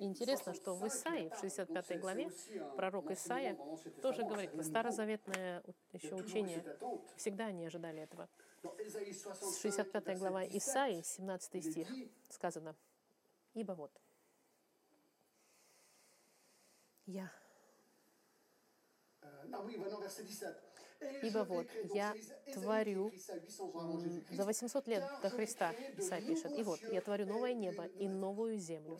Интересно, 0.00 0.54
что 0.54 0.74
в 0.74 0.80
65, 0.80 0.92
Исаии, 0.92 1.28
в 1.28 1.32
parle. 1.32 1.40
65 1.40 1.68
Donc, 1.68 1.84
c'est- 1.88 1.98
главе, 1.98 2.30
пророк 2.76 3.10
Исаия 3.10 3.56
тоже 4.02 4.24
говорит, 4.24 4.50
старозаветное 4.64 5.62
еще 5.92 6.14
учение. 6.14 6.64
Всегда 7.16 7.46
они 7.46 7.66
ожидали 7.66 8.02
этого. 8.02 8.28
Dans 8.62 8.76
Ésaïe 8.78 9.12
С 9.12 9.22
65, 9.22 9.60
65 9.60 10.04
verset 10.08 10.18
глава 10.18 10.42
17, 10.44 10.56
Исаии, 10.56 11.02
17 11.02 11.54
il 11.54 11.58
est 11.58 11.70
стих, 11.70 11.88
сказано, 12.28 12.74
«Ибо 13.54 13.72
вот, 13.72 13.92
я, 17.06 17.30
euh, 19.22 19.44
non, 19.48 19.64
oui, 19.64 19.76
non, 19.78 19.98
verset 20.00 20.24
17. 20.24 20.56
Ибо 21.22 21.44
вот, 21.44 21.66
я 21.94 22.14
творю 22.52 23.08
écrit 23.08 23.18
ça 23.18 23.34
800 23.34 23.76
ans 23.76 23.80
avant 23.80 23.94
м, 23.94 24.00
Jésus-Christ. 24.00 24.36
за 24.36 24.44
800 24.44 24.86
лет 24.88 25.02
до 25.22 25.30
Христа, 25.30 25.74
Исаия 25.96 26.26
пишет, 26.26 26.58
«И 26.58 26.62
вот, 26.62 26.80
я 26.92 27.00
творю 27.00 27.26
новое 27.26 27.54
небо 27.54 27.84
и 27.98 28.08
новую 28.08 28.58
землю, 28.58 28.98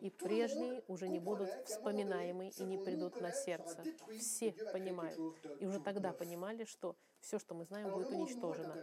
и 0.00 0.10
прежние 0.10 0.82
уже 0.88 1.08
не 1.08 1.18
будут 1.18 1.50
вспоминаемы 1.66 2.48
и 2.48 2.64
не 2.64 2.78
придут 2.78 3.20
на 3.20 3.32
сердце». 3.32 3.84
Все 4.18 4.52
понимают. 4.72 5.18
И 5.60 5.66
уже 5.66 5.80
тогда 5.80 6.12
понимали, 6.12 6.64
что 6.64 6.96
все, 7.20 7.38
что 7.38 7.54
мы 7.54 7.64
знаем, 7.64 7.90
будет 7.90 8.10
уничтожено. 8.10 8.74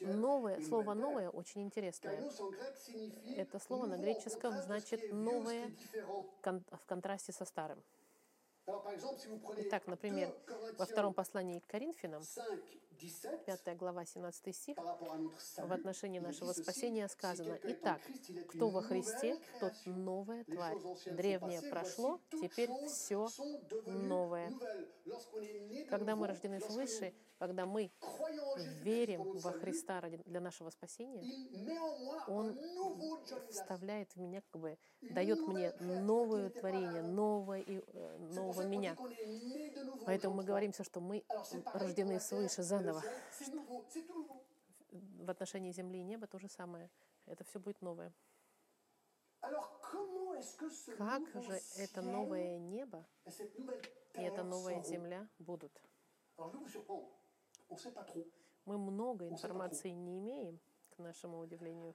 Новое, 0.00 0.60
слово. 0.60 0.94
«новое» 0.94 1.30
очень 1.30 1.62
интересное. 1.62 2.30
Это 3.36 3.58
слово 3.58 3.86
на 3.86 3.96
греческом 3.96 4.60
значит 4.62 5.12
«новое» 5.12 5.70
в 6.42 6.86
контрасте 6.86 7.32
со 7.32 7.44
старым. 7.44 7.82
Итак, 9.58 9.86
например, 9.86 10.34
2 10.46 10.72
Во 10.78 10.86
втором 10.86 11.14
послании 11.14 11.60
к 11.60 11.66
Коринфянам, 11.66 12.22
5, 12.22 13.12
17, 13.12 13.64
5 13.64 13.76
глава, 13.76 14.04
17 14.04 14.54
стих, 14.54 14.76
в 14.76 15.72
отношении 15.72 16.18
нашего 16.18 16.52
спасения 16.52 17.08
сказано, 17.08 17.58
«Итак, 17.62 18.00
кто 18.48 18.68
во 18.68 18.82
Христе, 18.82 19.38
тот 19.60 19.72
новая 19.86 20.44
тварь. 20.44 20.78
Древнее 21.06 21.62
прошло, 21.62 22.20
теперь 22.30 22.70
все 22.86 23.28
новое». 23.86 24.52
Когда 25.88 26.16
мы 26.16 26.26
рождены 26.26 26.60
свыше, 26.60 27.14
когда 27.38 27.66
мы 27.66 27.90
верим 28.82 29.22
во 29.40 29.52
Христа 29.52 30.00
ради- 30.00 30.22
для 30.24 30.40
нашего 30.40 30.70
спасения, 30.70 31.24
Он 32.26 32.56
вставляет 33.50 34.12
в 34.12 34.16
меня, 34.16 34.42
как 34.50 34.60
бы, 34.60 34.78
дает 35.02 35.46
мне 35.46 35.72
новое 35.80 36.50
творение, 36.50 37.02
новое, 37.02 37.60
и, 37.60 37.82
э, 37.86 38.16
нового 38.34 38.62
меня. 38.66 38.96
Поэтому 40.04 40.34
мы 40.36 40.42
Jean 40.42 40.46
говоримся, 40.46 40.84
что 40.84 41.00
мы 41.00 41.24
рождены 41.72 42.20
свыше 42.20 42.62
заново. 42.62 43.02
В 44.90 45.30
отношении 45.30 45.70
земли 45.72 46.00
и 46.00 46.02
неба 46.02 46.26
то 46.26 46.38
же 46.38 46.48
самое. 46.48 46.90
Это 47.26 47.44
все 47.44 47.58
будет 47.60 47.80
новое. 47.82 48.12
Как 50.96 51.22
же 51.42 51.60
это 51.76 52.02
новое 52.02 52.58
небо 52.58 53.06
и 54.14 54.22
эта 54.22 54.42
новая 54.42 54.82
земля 54.82 55.28
будут? 55.38 55.72
Мы 58.64 58.78
много 58.78 59.28
информации 59.28 59.90
не 59.90 60.18
имеем, 60.18 60.58
к 60.90 60.98
нашему 60.98 61.38
удивлению, 61.38 61.94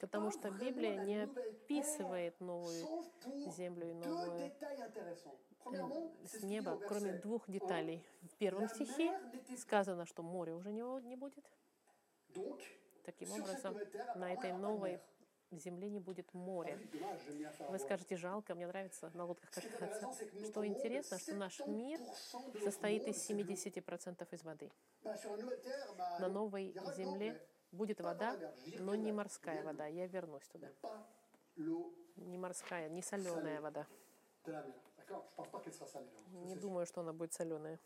потому 0.00 0.30
что 0.30 0.50
Библия 0.50 0.96
не 1.04 1.22
описывает 1.24 2.40
новую 2.40 3.04
землю 3.48 3.90
и 3.90 3.94
c'est 3.94 4.52
с 6.24 6.42
неба, 6.42 6.78
кроме 6.88 7.14
двух 7.14 7.48
1. 7.48 7.60
деталей. 7.60 8.04
В 8.22 8.36
первом 8.36 8.68
стихе 8.68 9.18
сказано, 9.56 10.06
что 10.06 10.22
моря 10.22 10.54
уже 10.54 10.70
не 10.70 11.16
будет. 11.16 11.44
Таким 13.04 13.32
образом, 13.32 13.76
на 14.16 14.32
этой 14.32 14.52
новой. 14.52 15.00
Земле 15.52 15.88
не 15.88 16.00
будет 16.00 16.32
Ah 16.32 16.38
моря. 16.38 16.78
Вы 17.68 17.78
скажете, 17.78 18.16
жалко, 18.16 18.54
мне 18.54 18.66
нравится 18.66 19.10
на 19.14 19.24
лодках 19.24 19.50
кататься. 19.50 20.10
Что 20.44 20.66
интересно, 20.66 21.18
что 21.18 21.34
наш 21.34 21.60
мир 21.66 22.00
70% 22.00 22.52
de 22.52 22.58
notre 22.58 22.64
состоит 22.64 23.06
из 23.06 23.16
c'est 23.16 23.34
de 23.34 23.42
l'eau. 23.42 23.54
70% 23.54 24.34
из 24.34 24.44
воды. 24.44 24.70
На 26.18 26.28
новой 26.28 26.74
земле 26.96 27.40
будет 27.72 28.00
вода, 28.00 28.36
но 28.78 28.94
не 28.94 29.12
морская 29.12 29.62
вода. 29.62 29.86
Я 29.86 30.06
вернусь 30.06 30.46
туда. 30.46 30.68
Не 32.16 32.38
морская, 32.38 32.88
не 32.88 33.02
соленая 33.02 33.60
вода. 33.60 33.86
Не 36.44 36.56
думаю, 36.56 36.86
что 36.86 37.00
она 37.00 37.12
будет 37.12 37.32
соленая. 37.32 37.78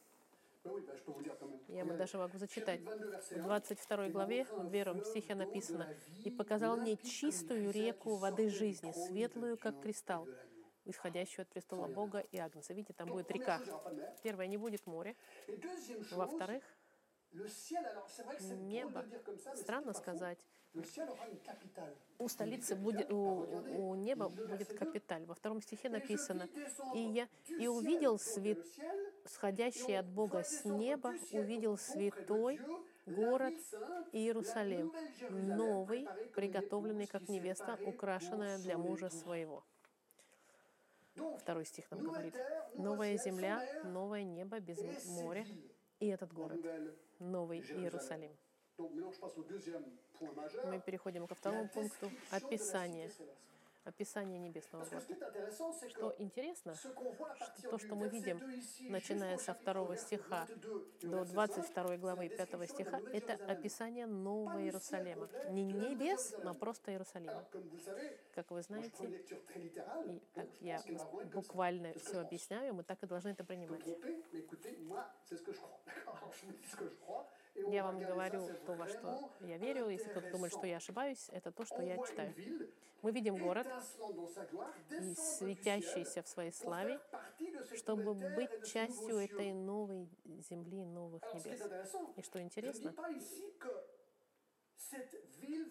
Я 0.62 1.85
Regardez. 1.85 1.97
даже 1.97 2.19
могу 2.19 2.37
зачитать. 2.38 2.81
Chapitre 2.81 2.99
22, 2.99 3.19
verset 3.19 3.29
В 3.29 3.33
1. 3.33 3.43
22 3.45 4.09
главе, 4.09 4.45
в 4.45 4.71
первом 4.71 5.05
стихе 5.05 5.35
написано, 5.35 5.97
«И 6.25 6.31
показал 6.31 6.76
мне 6.76 6.97
чистую 6.97 7.70
реку 7.70 8.16
воды 8.16 8.51
жизни, 8.51 8.92
светлую, 8.92 9.57
как 9.57 9.81
кристалл, 9.81 10.29
исходящую 10.85 11.44
от 11.44 11.49
престола 11.49 11.87
Бога 11.87 12.18
и 12.18 12.37
Агнца». 12.37 12.75
Видите, 12.75 12.92
там 12.92 13.09
будет 13.09 13.31
река. 13.31 13.61
Первое, 14.23 14.46
не 14.49 14.59
будет 14.59 14.83
chose, 14.83 15.16
Во-вторых, 16.11 16.62
небо, 18.40 19.07
странно 19.55 19.94
сказать, 19.94 20.38
у 22.18 22.29
столицы 22.29 22.77
будет, 22.77 23.11
у, 23.11 23.46
у 23.77 23.94
неба 23.94 24.29
будет 24.29 24.73
капиталь. 24.73 25.25
Во 25.25 25.35
втором 25.35 25.61
стихе 25.61 25.88
написано, 25.88 26.49
«И 26.94 27.01
я 27.01 27.29
и 27.49 27.66
увидел 27.66 28.18
свет, 28.18 28.64
сходящий 29.26 29.98
от 29.98 30.06
Бога 30.06 30.42
с 30.42 30.64
неба, 30.64 31.14
увидел 31.33 31.76
святой 31.76 32.61
город 33.06 33.54
Иерусалим, 34.12 34.92
новый, 35.30 36.09
приготовленный 36.35 37.06
как 37.06 37.28
невеста, 37.28 37.78
украшенная 37.85 38.59
для 38.59 38.78
мужа 38.78 39.11
своего». 39.11 39.64
Второй 41.38 41.66
стих 41.66 41.90
нам 41.90 42.02
говорит, 42.02 42.35
«Новая 42.74 43.18
земля, 43.18 43.62
новое 43.85 44.24
небо 44.24 44.61
без 44.61 44.78
моря, 45.06 45.44
и 45.98 46.06
этот 46.06 46.33
город, 46.33 46.61
новый 47.18 47.61
Иерусалим». 47.61 48.35
Мы 48.78 50.80
переходим 50.80 51.26
ко 51.26 51.35
второму 51.35 51.68
пункту 51.68 52.11
описания, 52.30 53.11
описания 53.85 54.38
небесного 54.38 54.85
города. 54.85 55.07
Что 55.88 56.14
интересно, 56.19 56.75
то, 57.71 57.79
что 57.79 57.95
мы 57.95 58.09
видим, 58.09 58.38
2 58.38 58.49
ici, 58.55 58.88
начиная 58.90 59.38
со 59.38 59.55
второго 59.55 59.97
стиха 59.97 60.47
22 61.03 61.05
et 61.05 61.07
au 61.07 61.25
до 61.25 61.25
verset 61.25 61.66
5, 61.66 61.77
22 61.77 61.97
главы 61.97 62.29
c'est 62.29 62.38
la 62.38 62.47
5 62.47 62.61
description 62.61 62.66
стиха, 62.66 63.01
это 63.12 63.33
описание 63.47 64.07
Нового 64.07 64.62
Иерусалима. 64.62 65.29
Не 65.51 65.64
небес, 65.64 66.35
но 66.43 66.55
просто 66.55 66.93
Иерусалима. 66.93 67.45
Как 68.35 68.51
вы 68.51 68.62
знаете, 68.62 69.05
и 69.55 69.69
je 69.69 70.51
я 70.61 70.83
буквально 71.33 71.93
все 71.95 72.21
объясняю, 72.21 72.75
мы 72.75 72.83
так 72.85 73.03
и 73.03 73.07
должны 73.07 73.31
это 73.31 73.45
принимать. 73.45 73.85
Я 77.68 77.85
вам 77.85 77.99
говорю 78.01 78.49
то, 78.66 78.75
во 78.75 78.88
что 78.88 79.31
я 79.40 79.57
верю. 79.59 79.88
Если 79.88 80.09
кто-то 80.09 80.31
думает, 80.31 80.53
что 80.53 80.66
я 80.66 80.77
ошибаюсь, 80.77 81.29
это 81.33 81.51
то, 81.51 81.64
что 81.64 81.83
я 81.83 81.96
читаю. 81.99 82.35
Мы 83.03 83.12
видим 83.12 83.38
город, 83.38 83.66
и 84.90 85.14
светящийся 85.14 86.23
в 86.23 86.29
своей 86.29 86.53
славе, 86.53 87.01
чтобы 87.75 88.14
быть 88.14 88.51
частью 88.64 89.16
этой 89.16 89.53
новой 89.53 90.09
земли, 90.51 90.85
новых 90.85 91.23
небес. 91.35 91.61
И 92.16 92.23
что 92.23 92.40
интересно, 92.42 92.94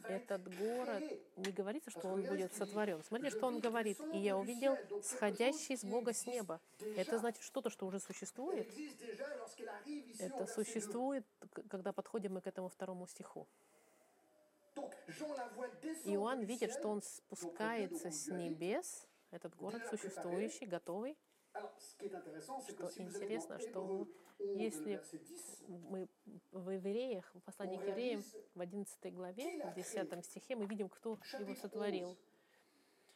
этот 0.03 0.55
город, 0.57 1.03
не 1.35 1.51
говорится, 1.51 1.91
что 1.91 2.07
он 2.07 2.23
будет 2.23 2.53
сотворен. 2.53 3.03
Смотрите, 3.03 3.35
что 3.35 3.47
он 3.47 3.59
говорит. 3.59 3.99
«И 4.13 4.17
я 4.17 4.37
увидел 4.37 4.77
сходящий 5.03 5.77
с 5.77 5.83
Бога 5.83 6.13
с 6.13 6.25
неба». 6.25 6.59
Это 6.95 7.19
значит 7.19 7.43
что-то, 7.43 7.69
что 7.69 7.85
уже 7.85 7.99
существует. 7.99 8.67
Это 10.19 10.43
verset 10.43 10.45
2. 10.45 10.47
существует, 10.47 11.25
когда 11.69 11.93
подходим 11.93 12.33
мы 12.33 12.41
к 12.41 12.47
этому 12.47 12.69
второму 12.69 13.07
стиху. 13.07 13.47
Иоанн 16.05 16.43
видит, 16.43 16.71
что 16.71 16.89
он 16.89 17.01
спускается 17.01 18.11
с 18.11 18.27
небес, 18.27 19.07
этот 19.31 19.55
город 19.55 19.81
существующий, 19.89 20.65
готовый. 20.65 21.17
Что 22.67 23.03
интересно, 23.03 23.59
что 23.59 24.07
11, 24.39 24.61
если 24.61 24.93
verset 24.93 25.25
10, 25.25 25.67
Мы 25.67 26.07
в 26.51 26.69
Евреях, 26.69 27.29
в 27.33 27.39
послании 27.41 27.77
к 27.77 27.87
Евреям, 27.87 28.23
в 28.55 28.61
11 28.61 29.13
главе, 29.13 29.63
в 29.65 29.73
10 29.73 30.25
стихе, 30.25 30.55
мы 30.55 30.65
видим, 30.65 30.89
кто 30.89 31.19
его 31.39 31.55
сотворил. 31.55 32.09
11 32.09 32.29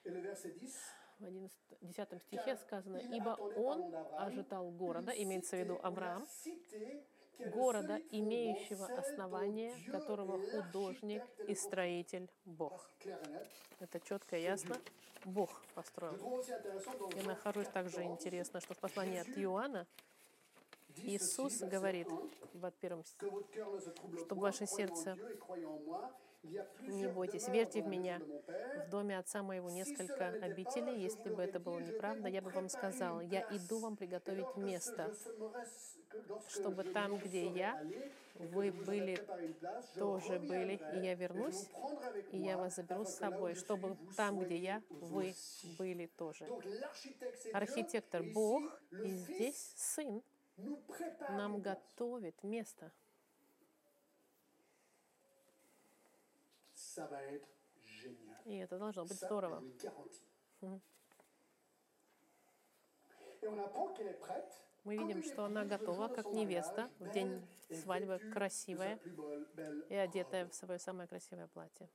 et 0.06 0.10
le 0.10 0.22
verset 0.22 0.60
10, 0.60 0.74
В 1.20 1.26
11, 1.26 1.58
10 1.82 2.22
стихе 2.24 2.58
сказано, 2.58 2.98
«Ибо 2.98 3.38
он 3.56 3.96
ожидал 4.18 4.70
города», 4.72 5.12
имеется 5.12 5.56
в 5.56 5.60
виду 5.60 5.80
Авраам, 5.82 6.28
города, 7.40 8.00
имеющего 8.12 8.86
основание, 8.88 9.74
которого 9.90 10.40
художник 10.40 11.24
и 11.48 11.56
строитель 11.56 12.30
Бог. 12.46 12.90
Это 13.80 14.00
четко 14.00 14.38
и 14.38 14.44
ясно. 14.44 14.76
Бог 15.26 15.62
построил. 15.74 16.44
Я 17.16 17.24
нахожусь 17.24 17.68
также 17.68 18.04
интересно, 18.04 18.60
что 18.62 18.74
в 18.74 18.78
послании 18.78 19.20
от 19.20 19.30
Иоанна 19.38 19.88
Иисус 20.98 21.60
говорит 21.60 22.08
в 22.54 22.72
первом 22.72 23.04
чтобы 24.26 24.42
ваше 24.42 24.66
сердце 24.68 25.18
не 26.82 27.08
бойтесь, 27.08 27.48
верьте 27.48 27.82
в 27.82 27.88
меня. 27.88 28.20
В 28.86 28.90
доме 28.90 29.18
отца 29.18 29.42
моего 29.44 29.70
несколько 29.70 30.28
обителей. 30.28 31.02
Если 31.02 31.30
бы 31.30 31.42
это 31.42 31.60
было 31.60 31.80
неправда, 31.80 32.28
я 32.28 32.42
бы 32.42 32.50
вам 32.50 32.70
сказала, 32.70 33.22
я 33.22 33.42
иду 33.50 33.80
вам 33.80 33.96
приготовить 33.96 34.56
место. 34.58 35.14
чтобы 36.50 36.84
там, 36.84 37.18
где 37.18 37.48
я, 37.48 37.82
вы 38.36 38.72
были, 38.72 39.16
тоже 39.96 40.40
были, 40.40 40.82
и 40.96 41.06
я 41.06 41.16
вернусь, 41.16 41.70
и 42.32 42.38
я 42.38 42.58
вас 42.58 42.76
заберу 42.76 43.06
с 43.06 43.16
собой, 43.16 43.56
чтобы 43.56 43.98
там, 44.16 44.40
где 44.40 44.58
я, 44.58 44.84
вы 44.90 45.36
были 45.78 46.08
тоже. 46.08 46.48
Архитектор 47.54 48.24
Бог, 48.24 48.64
и 48.92 49.10
здесь 49.10 49.74
Сын 49.76 50.24
нам 51.30 51.62
готовит 51.62 52.42
место. 52.44 52.92
И 58.46 58.58
это 58.58 58.78
должно 58.78 59.06
быть 59.06 59.18
здорово. 59.18 59.64
Мы 64.84 64.98
видим, 64.98 65.24
что 65.24 65.46
она 65.46 65.64
готова, 65.64 66.10
как 66.10 66.28
невеста, 66.34 66.90
в 67.00 67.10
день 67.12 67.42
свадьбы, 67.72 68.20
красивая 68.34 69.00
и 69.90 69.96
одетая 69.96 70.46
в 70.48 70.54
свое 70.54 70.80
самое 70.80 71.08
красивое 71.08 71.48
платье. 71.48 71.90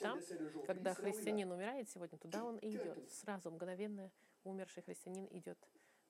Там, 0.00 0.20
когда 0.66 0.94
христианин 0.94 1.50
умирает 1.50 1.88
сегодня, 1.88 2.18
туда 2.18 2.44
он 2.44 2.56
и 2.58 2.70
идет. 2.76 3.10
Сразу, 3.10 3.50
мгновенно 3.50 4.10
умерший 4.44 4.82
христианин 4.82 5.26
идет 5.30 5.58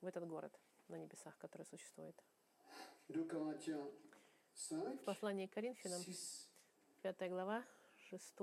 в 0.00 0.06
этот 0.06 0.26
город 0.26 0.52
на 0.88 0.96
небесах, 0.96 1.38
который 1.38 1.64
существует. 1.64 2.20
В 3.08 4.98
послании 5.04 5.46
к 5.46 5.52
Коринфянам, 5.52 6.02
5 7.02 7.30
глава, 7.30 7.64
6 8.10 8.34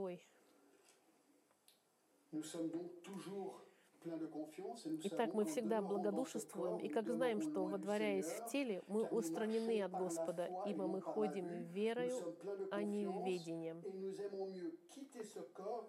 Итак, 5.04 5.34
мы 5.34 5.46
всегда 5.46 5.82
благодушествуем, 5.82 6.78
и 6.80 6.90
как 6.90 7.10
знаем, 7.10 7.42
что, 7.42 7.66
водворяясь 7.66 8.26
в 8.26 8.52
теле, 8.52 8.84
мы 8.88 9.04
устранены 9.06 9.82
от 9.82 9.92
Господа, 9.92 10.50
ибо 10.66 10.88
мы 10.88 11.02
ходим 11.02 11.64
верою, 11.72 12.36
а 12.72 12.84
не 12.84 13.06
ведением. 13.06 13.82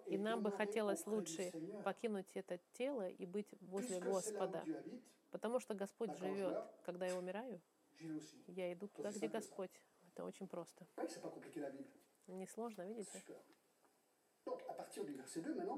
И 0.07 0.19
нам 0.19 0.43
бы 0.43 0.51
хотелось 0.53 1.07
лучше 1.07 1.53
покинуть 1.85 2.31
это 2.35 2.59
тело 2.73 3.09
и 3.09 3.27
быть 3.27 3.49
возле 3.61 4.01
Господа, 4.01 4.65
потому 5.31 5.59
что 5.61 5.75
Господь 5.75 6.17
живет. 6.19 6.57
Когда 6.85 7.07
я 7.07 7.17
умираю, 7.17 7.61
я 8.47 8.73
иду 8.73 8.89
туда, 8.89 9.11
где 9.11 9.29
Господь. 9.29 9.71
Это 10.13 10.25
очень 10.25 10.47
просто. 10.47 10.87
Не 12.29 12.47
сложно, 12.47 12.83
видите? 12.83 13.23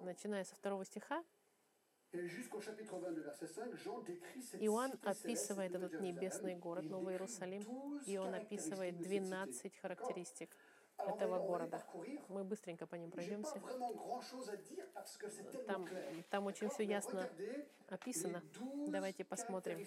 Начиная 0.04 0.44
со 0.44 0.54
второго 0.54 0.84
стиха, 0.84 1.24
Иоанн 4.60 4.92
описывает 5.02 5.74
этот 5.74 6.00
небесный 6.00 6.54
город, 6.56 6.84
Новый 6.84 7.14
Иерусалим, 7.14 8.00
и 8.06 8.16
он 8.16 8.34
описывает 8.34 8.98
12 8.98 9.76
характеристик 9.80 10.50
этого 10.98 11.38
города. 11.46 11.84
Мы 12.28 12.44
быстренько 12.44 12.86
по 12.86 12.94
ним 12.94 13.10
пройдемся. 13.10 13.60
Там, 15.66 15.88
там 16.30 16.46
очень 16.46 16.68
все 16.70 16.84
ясно 16.84 17.28
описано. 17.88 18.42
Давайте 18.88 19.24
посмотрим 19.24 19.84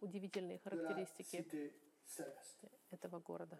удивительные 0.00 0.58
характеристики 0.58 1.72
этого 2.90 3.20
города. 3.20 3.58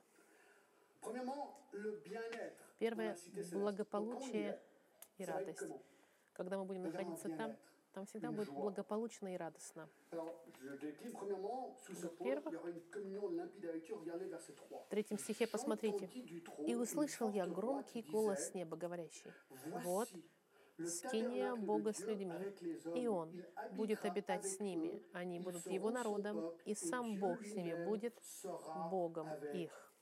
Первое— 2.78 3.16
благополучие 3.52 4.61
и 5.18 5.24
радость. 5.24 5.68
Когда 6.40 6.57
мы 6.57 6.64
будем 6.64 6.85
находиться 6.85 7.29
там, 7.29 7.55
там 7.92 8.07
всегда 8.07 8.31
будет 8.33 8.48
благополучно 8.48 9.35
и 9.35 9.37
радостно. 9.37 9.90
Во-первых, 11.90 12.55
в 14.70 14.88
третьем 14.88 15.18
стихе 15.18 15.46
посмотрите. 15.46 16.09
«И 16.66 16.74
услышал 16.74 17.31
я 17.31 17.46
громкий 17.46 18.00
голос 18.00 18.48
с 18.48 18.55
неба, 18.55 18.79
говорящий, 18.79 19.31
«Вот, 19.85 20.09
скиния 20.87 21.55
Бога 21.57 21.92
с 21.92 22.00
людьми, 22.07 22.33
и 22.94 23.07
Он 23.07 23.44
будет 23.72 24.03
обитать 24.07 24.46
с 24.46 24.61
ними, 24.61 25.03
они 25.12 25.40
будут 25.40 25.66
Его 25.66 25.90
народом, 25.90 26.55
и 26.64 26.74
сам 26.74 27.20
Бог 27.20 27.44
с 27.44 27.55
ними 27.55 27.85
будет 27.85 28.18
Богом 28.90 29.29
их». 29.53 29.92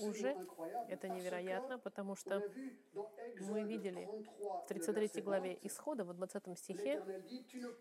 Уже 0.00 0.36
это 0.88 1.08
невероятно, 1.08 1.78
потому 1.78 2.16
что 2.16 2.42
мы 3.40 3.62
видели 3.62 4.08
в 4.64 4.66
33 4.68 5.22
главе 5.22 5.58
Исхода, 5.62 6.04
в 6.04 6.14
20 6.14 6.58
стихе, 6.58 7.02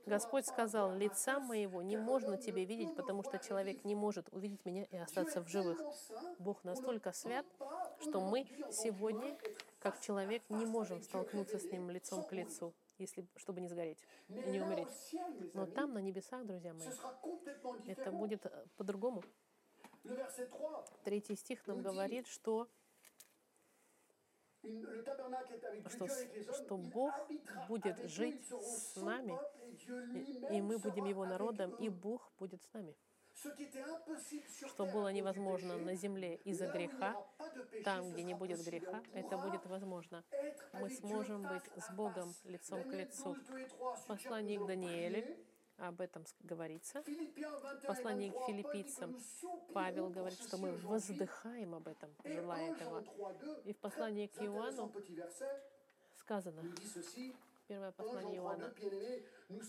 Господь 0.06 0.46
сказал, 0.46 0.96
«Лица 0.96 1.40
моего 1.40 1.82
не 1.82 1.98
можно 1.98 2.38
тебе 2.38 2.66
видеть, 2.66 2.96
потому 2.96 3.24
что 3.24 3.40
человек 3.40 3.84
не 3.84 3.96
может 3.96 4.28
увидеть 4.32 4.66
меня 4.66 4.84
и 4.86 4.98
остаться 4.98 5.42
в 5.42 5.48
живых». 5.48 5.82
Бог 6.40 6.64
настолько 6.64 7.12
свят, 7.12 7.46
что 8.00 8.20
мы 8.20 8.46
сегодня, 8.72 9.38
как 9.80 10.00
человек, 10.00 10.44
не 10.50 10.66
можем 10.66 11.02
столкнуться 11.02 11.60
с 11.60 11.72
Ним 11.72 11.90
лицом 11.90 12.24
к 12.24 12.32
лицу 12.32 12.74
если, 13.02 13.26
чтобы 13.36 13.62
не 13.62 13.68
сгореть 13.68 13.98
и 14.30 14.50
не 14.52 14.62
умереть. 14.62 14.88
Но 15.54 15.66
там, 15.66 15.94
на 15.94 16.00
небесах, 16.00 16.46
друзья 16.46 16.74
мои, 16.74 16.88
это 17.88 18.12
будет 18.12 18.46
э, 18.46 18.66
по-другому. 18.78 19.24
Третий 21.04 21.36
стих 21.36 21.66
нам 21.68 21.82
говорит, 21.82 22.28
что 22.28 22.68
что, 25.90 26.08
что 26.54 26.78
Бог 26.78 27.14
будет 27.68 27.98
жить 28.10 28.48
с 28.48 28.96
нами, 28.96 29.38
и 30.54 30.62
мы 30.62 30.78
будем 30.78 31.06
Его 31.06 31.26
народом, 31.26 31.76
и 31.76 31.90
Бог 31.90 32.32
будет 32.38 32.62
с 32.64 32.74
нами. 32.74 32.96
Что 34.68 34.86
было 34.86 35.12
невозможно 35.12 35.78
на 35.78 35.96
земле 35.96 36.36
из-за 36.44 36.68
греха, 36.68 37.16
там, 37.84 38.12
где 38.12 38.24
не 38.24 38.36
будет 38.36 38.64
греха, 38.64 39.02
это 39.14 39.38
будет 39.38 39.66
возможно. 39.66 40.24
Мы 40.74 40.90
сможем 40.92 41.42
быть 41.44 41.64
с 41.78 41.90
Богом 41.94 42.34
лицом 42.44 42.84
к 42.84 42.94
лицу. 42.94 43.36
Послание 44.08 44.60
к 44.60 44.66
Данииле 44.68 45.40
об 45.88 46.00
этом 46.02 46.26
говорится. 46.44 47.04
В 47.04 47.88
послании 47.88 48.30
к 48.30 48.46
филиппийцам. 48.46 49.18
Павел 49.74 50.10
говорит, 50.10 50.40
что 50.42 50.58
мы 50.58 50.72
воздыхаем 50.78 51.76
об 51.76 51.88
этом, 51.88 52.10
желая 52.24 52.74
этого. 52.74 53.04
И 53.66 53.74
в 53.74 53.78
послании 53.78 54.28
к 54.28 54.42
Иоанну 54.42 54.92
сказано, 56.20 56.64
первое 57.68 57.92
послание 57.92 58.38
Иоанна, 58.38 58.74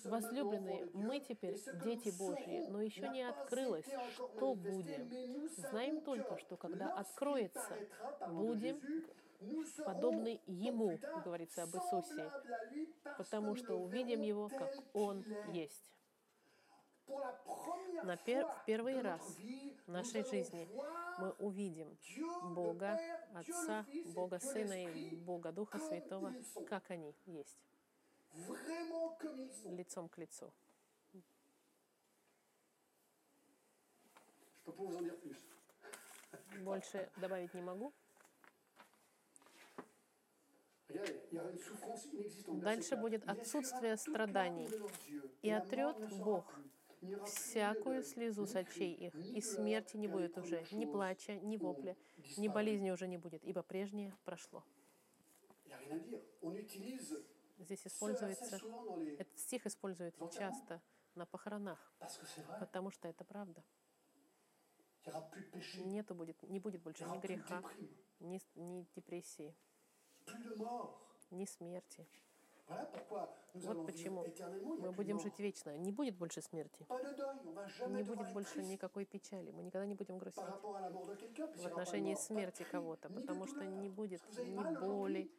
«Возлюбленные, 0.04 0.88
мы 0.92 1.20
теперь 1.20 1.58
дети 1.84 2.14
Божьи, 2.16 2.66
но 2.68 2.82
еще 2.82 3.08
не 3.08 3.22
открылось, 3.22 3.86
что 4.14 4.54
будем. 4.54 5.08
Знаем 5.56 6.02
только, 6.02 6.36
что 6.38 6.56
когда 6.56 6.92
откроется, 6.94 7.78
будем 8.28 8.80
подобны 9.84 10.40
Ему, 10.46 10.98
говорится 11.24 11.62
об 11.64 11.70
Иисусе, 11.70 12.30
потому 13.16 13.56
что 13.56 13.76
увидим 13.76 14.20
Его, 14.20 14.48
как 14.48 14.72
Он 14.92 15.24
есть 15.52 15.92
на 18.04 18.16
пер 18.16 18.46
первый 18.66 19.00
раз 19.00 19.22
в 19.86 19.90
нашей 19.90 20.24
жизни 20.24 20.68
мы 21.18 21.30
увидим 21.38 21.96
Бога 22.54 22.98
Отца, 23.34 23.86
Бога 24.14 24.38
Сына 24.38 24.84
и 24.84 25.16
Бога 25.16 25.52
Духа 25.52 25.78
Святого, 25.78 26.34
как 26.68 26.90
они 26.90 27.14
есть, 27.26 27.58
лицом 29.64 30.08
к 30.08 30.18
лицу. 30.18 30.52
Больше 36.62 37.10
добавить 37.16 37.54
не 37.54 37.62
могу. 37.62 37.92
Дальше 42.48 42.96
будет 42.96 43.28
отсутствие 43.28 43.96
страданий. 43.96 44.68
И 45.42 45.50
отрет 45.50 45.96
Бог 46.18 46.44
всякую 47.26 48.02
слезу 48.02 48.46
с 48.46 48.54
очей 48.54 48.94
их, 48.94 49.14
и 49.14 49.40
смерти 49.40 49.96
не 49.96 50.08
будет 50.08 50.38
уже, 50.38 50.64
ни 50.70 50.84
плача, 50.84 51.36
ни 51.36 51.56
вопля, 51.56 51.96
ни 52.36 52.48
болезни 52.48 52.90
уже 52.90 53.08
не 53.08 53.18
будет, 53.18 53.44
ибо 53.44 53.62
прежнее 53.62 54.16
прошло. 54.24 54.64
Здесь 57.58 57.86
используется, 57.86 58.60
этот 59.18 59.38
стих 59.38 59.66
используется 59.66 60.28
часто 60.28 60.80
на 61.14 61.26
похоронах, 61.26 61.92
потому 62.60 62.90
что 62.90 63.08
это 63.08 63.24
правда. 63.24 63.62
Нету 65.76 66.14
будет, 66.14 66.40
не 66.44 66.60
будет 66.60 66.82
больше 66.82 67.04
ни 67.04 67.18
греха, 67.18 67.62
ни, 68.20 68.40
ни 68.54 68.86
депрессии, 68.94 69.54
ни 71.30 71.44
смерти. 71.44 72.06
Вот 73.54 73.86
почему 73.86 74.24
мы 74.78 74.92
будем 74.92 75.20
жить 75.20 75.38
вечно. 75.38 75.76
Не 75.76 75.92
будет 75.92 76.16
больше 76.16 76.40
смерти. 76.40 76.86
Не 77.88 78.02
будет 78.02 78.32
больше 78.32 78.62
никакой 78.62 79.04
печали. 79.04 79.50
Мы 79.50 79.62
никогда 79.62 79.86
не 79.86 79.94
будем 79.94 80.18
грустить 80.18 80.44
в 80.44 81.66
отношении 81.66 82.14
смерти 82.14 82.64
кого-то, 82.70 83.10
потому 83.10 83.46
что 83.46 83.64
не 83.64 83.88
будет 83.88 84.22
ни 84.38 84.78
боли, 84.78 85.30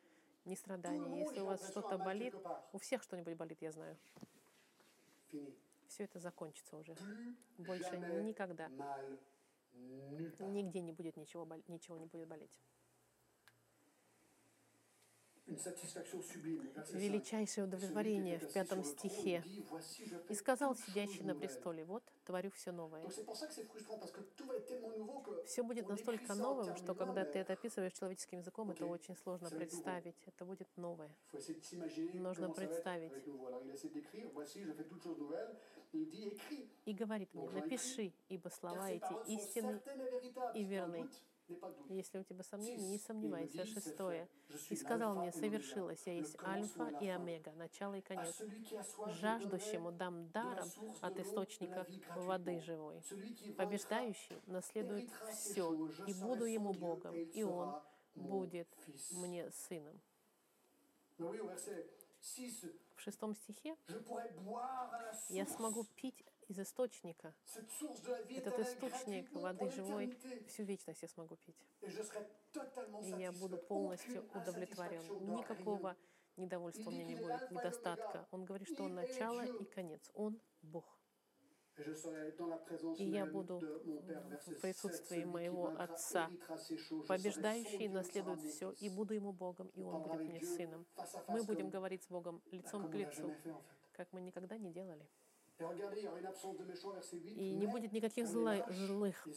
ни 0.46 0.56
monde, 0.67 1.19
Если 1.19 1.39
у 1.39 1.46
вас 1.46 1.67
что-то 1.67 1.98
болит, 1.98 2.36
у 2.72 2.78
всех 2.78 3.02
что-нибудь 3.04 3.36
болит, 3.36 3.62
я 3.62 3.72
знаю. 3.72 3.98
Все 5.88 6.04
это 6.04 6.19
закончится 6.19 6.78
уже. 6.78 6.96
Больше 7.58 7.98
никогда. 7.98 8.69
Нигде 9.74 10.82
не 10.82 10.91
будет 10.91 11.17
ничего, 11.17 11.48
ничего 11.67 11.98
не 11.98 12.06
будет 12.06 12.28
болеть. 12.28 12.60
Une 15.43 15.43
satisfaction 15.43 15.43
sublime. 15.43 15.43
Verset 15.43 15.43
5. 15.43 15.43
Величайшее 16.94 17.66
удовлетворение 17.66 18.39
в 18.39 18.52
пятом 18.52 18.84
стихе. 18.84 19.44
И 20.30 20.36
сказал 20.36 20.76
сидящий 20.76 21.24
на 21.24 21.36
престоле, 21.36 21.86
вот, 21.86 22.04
творю 22.26 22.52
все 22.52 22.72
новое. 22.72 23.08
Все 25.46 25.63
будет 25.63 25.88
настолько 25.88 26.36
новым, 26.36 26.76
что 26.76 26.96
когда 26.96 27.26
ты 27.26 27.39
это 27.39 27.54
описываешь 27.54 27.94
человеческим 27.94 28.39
языком, 28.39 28.72
это 28.72 28.86
очень 28.86 29.16
сложно 29.16 29.50
представить. 29.50 30.16
Это 30.26 30.46
будет 30.46 30.68
новое. 30.78 31.12
Нужно 32.13 32.50
представить. 32.50 33.13
И 36.86 36.94
говорит 36.94 37.34
мне, 37.34 37.50
напиши, 37.50 38.13
ибо 38.30 38.50
слова 38.50 38.89
эти 38.89 39.32
истины. 39.32 39.82
и 40.56 40.63
верны. 40.63 41.10
Если 41.90 42.20
у 42.20 42.24
тебя 42.24 42.44
сомнения, 42.44 42.88
не 42.88 42.98
сомневайся. 42.98 43.66
Шестое. 43.66 44.28
И 44.70 44.76
сказал 44.76 45.16
мне, 45.16 45.32
совершилось, 45.32 46.02
я 46.06 46.14
есть 46.14 46.38
альфа 46.44 46.90
и 47.02 47.08
омега, 47.08 47.52
начало 47.54 47.96
и 47.96 48.02
конец. 48.02 48.42
Жаждущему 49.20 49.92
дам 49.92 50.30
даром 50.30 50.70
от 51.02 51.20
источника 51.20 51.86
воды 52.16 52.60
живой. 52.60 53.02
Побеждающий 53.58 54.42
наследует 54.48 55.10
все, 55.32 55.90
и 56.08 56.14
буду 56.14 56.46
ему 56.46 56.74
Богом, 56.74 57.14
и 57.16 57.44
он 57.44 57.76
будет 58.16 58.68
мне 59.12 59.52
сыном. 59.52 60.00
Mais 61.20 61.30
oui, 61.30 61.40
au 61.40 61.48
verset 61.48 61.86
6, 62.22 62.66
В 62.96 63.02
шестом 63.02 63.36
стихе 63.36 63.76
я 65.30 65.46
смогу 65.46 65.86
пить 65.96 66.24
из 66.48 66.60
источника, 66.60 67.34
этот 68.30 68.60
источник 68.60 69.32
воды 69.34 69.70
живой, 69.72 70.18
всю 70.48 70.64
вечность 70.64 71.02
я 71.02 71.08
смогу 71.08 71.38
пить. 71.38 71.58
И 73.02 73.10
я 73.22 73.32
буду 73.32 73.58
полностью 73.58 74.30
удовлетворен. 74.34 75.36
Никакого 75.36 75.96
недовольства 76.38 76.90
у 76.90 76.94
меня 76.94 77.06
не 77.06 77.16
будет, 77.16 77.52
недостатка. 77.52 78.28
Он 78.32 78.46
говорит, 78.46 78.68
что 78.68 78.84
он 78.84 78.96
начало 78.96 79.46
и 79.46 79.66
конец. 79.66 80.12
Он 80.14 80.40
Бог. 80.62 81.00
И 82.98 83.04
я 83.10 83.26
буду 83.26 83.58
в 83.58 84.62
присутствии 84.62 85.22
7, 85.22 85.24
celui 85.24 85.24
qui 85.24 85.26
моего 85.26 85.68
Отца. 85.80 86.30
Побеждающий 87.08 87.88
наследует 87.88 88.42
все, 88.42 88.72
и 88.72 88.90
буду 88.90 89.16
ему 89.16 89.34
Богом, 89.34 89.70
и 89.70 89.82
он 89.82 90.04
будет 90.04 90.22
мне 90.22 90.42
сыном. 90.42 90.86
Мы 91.28 91.44
будем 91.44 91.72
говорить 91.72 92.04
с 92.04 92.08
Богом 92.08 92.44
лицом 92.52 92.92
к 92.92 92.94
лицу, 92.94 93.34
как 93.94 94.14
мы 94.14 94.22
никогда 94.22 94.58
не 94.58 94.72
делали. 94.72 95.08
Et 95.60 95.66
regardez, 95.66 96.00
il 96.02 96.06
y 96.06 96.08
aura 96.08 96.20
une 96.20 96.26
absence 96.26 96.58
de 96.58 96.63
méchants, 96.66 96.92
verset 96.92 97.18
8. 97.18 97.38
И 97.38 97.56
не 97.56 97.68
будет 97.68 97.92
никаких 97.94 98.26
зла- 98.26 98.66
злых, 98.74 99.28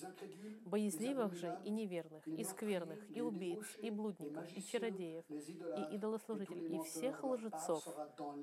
боязливых 0.64 1.34
же 1.34 1.58
и 1.64 1.70
неверных, 1.70 2.26
и 2.26 2.42
скверных, 2.42 2.98
и 3.14 3.20
убийц, 3.20 3.64
и 3.82 3.90
блудников, 3.90 4.50
и 4.56 4.62
чародеев, 4.62 5.24
и 5.30 5.94
идолослужителей, 5.94 6.76
и 6.76 6.82
всех 6.84 7.22
лжецов, 7.22 7.86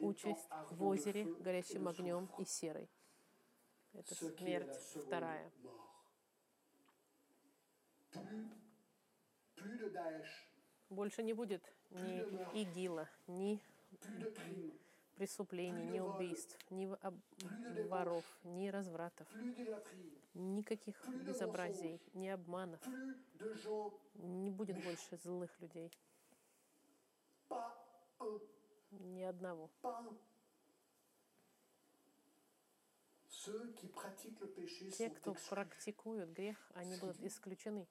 участь 0.02 0.48
в 0.70 0.84
озере, 0.86 1.24
de 1.24 1.88
огнем 1.88 2.30
и 2.38 2.46
серой. 2.46 2.88
Это 3.94 4.14
смерть 4.16 4.76
вторая. 5.06 5.52
Больше 10.90 11.24
не 11.24 11.34
будет 11.34 11.64
ни 11.90 12.62
ИГИЛа, 12.62 13.10
ни 13.28 13.60
преступлений, 15.16 15.86
ни 15.86 16.00
убийств, 16.00 16.58
ни 16.70 16.86
воров, 17.88 18.26
ни 18.44 18.68
развратов, 18.70 19.28
никаких 20.34 20.96
безобразий, 21.26 22.02
ни 22.14 22.28
обманов. 22.28 22.82
Не 24.16 24.50
будет 24.50 24.84
больше 24.84 25.18
злых 25.18 25.52
людей, 25.60 25.92
ни 28.92 29.22
одного. 29.24 29.70
Те, 34.98 35.10
кто 35.10 35.36
практикуют 35.50 36.30
грех, 36.30 36.58
они 36.76 36.96
будут 36.98 37.20
исключены. 37.20 37.88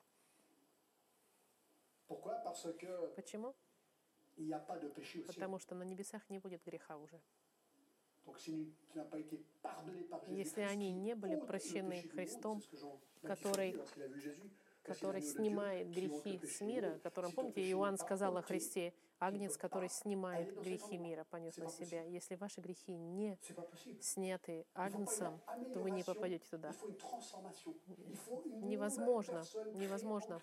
Почему? 3.17 3.55
Потому 5.27 5.59
что 5.59 5.75
на 5.75 5.83
небесах 5.83 6.29
не 6.31 6.39
будет 6.39 6.63
греха 6.65 6.97
уже. 6.97 7.21
Если 10.29 10.61
они 10.63 10.93
не 10.93 11.15
были 11.15 11.37
прощены 11.47 12.03
Христом, 12.09 12.63
который- 13.23 13.73
который 14.83 15.23
снимает 15.23 15.91
грехи 15.91 16.39
с 16.47 16.61
мира, 16.61 16.99
которым, 17.03 17.33
помните, 17.33 17.61
Иоанн 17.71 17.99
сказал 17.99 18.37
о 18.37 18.43
Христе, 18.43 18.93
агнец, 19.19 19.57
который 19.57 19.89
снимает 19.89 20.55
грехи 20.63 20.99
мира, 20.99 21.25
понес 21.25 21.57
на 21.57 21.69
себя. 21.69 22.03
Если 22.05 22.35
ваши 22.37 22.61
грехи 22.61 22.97
не 22.97 23.39
сняты 24.01 24.67
агнцем, 24.75 25.41
то 25.73 25.81
вы 25.81 25.91
не 25.91 26.03
попадете 26.05 26.49
туда. 26.49 26.73
Невозможно, 28.63 29.43
невозможно. 29.75 30.41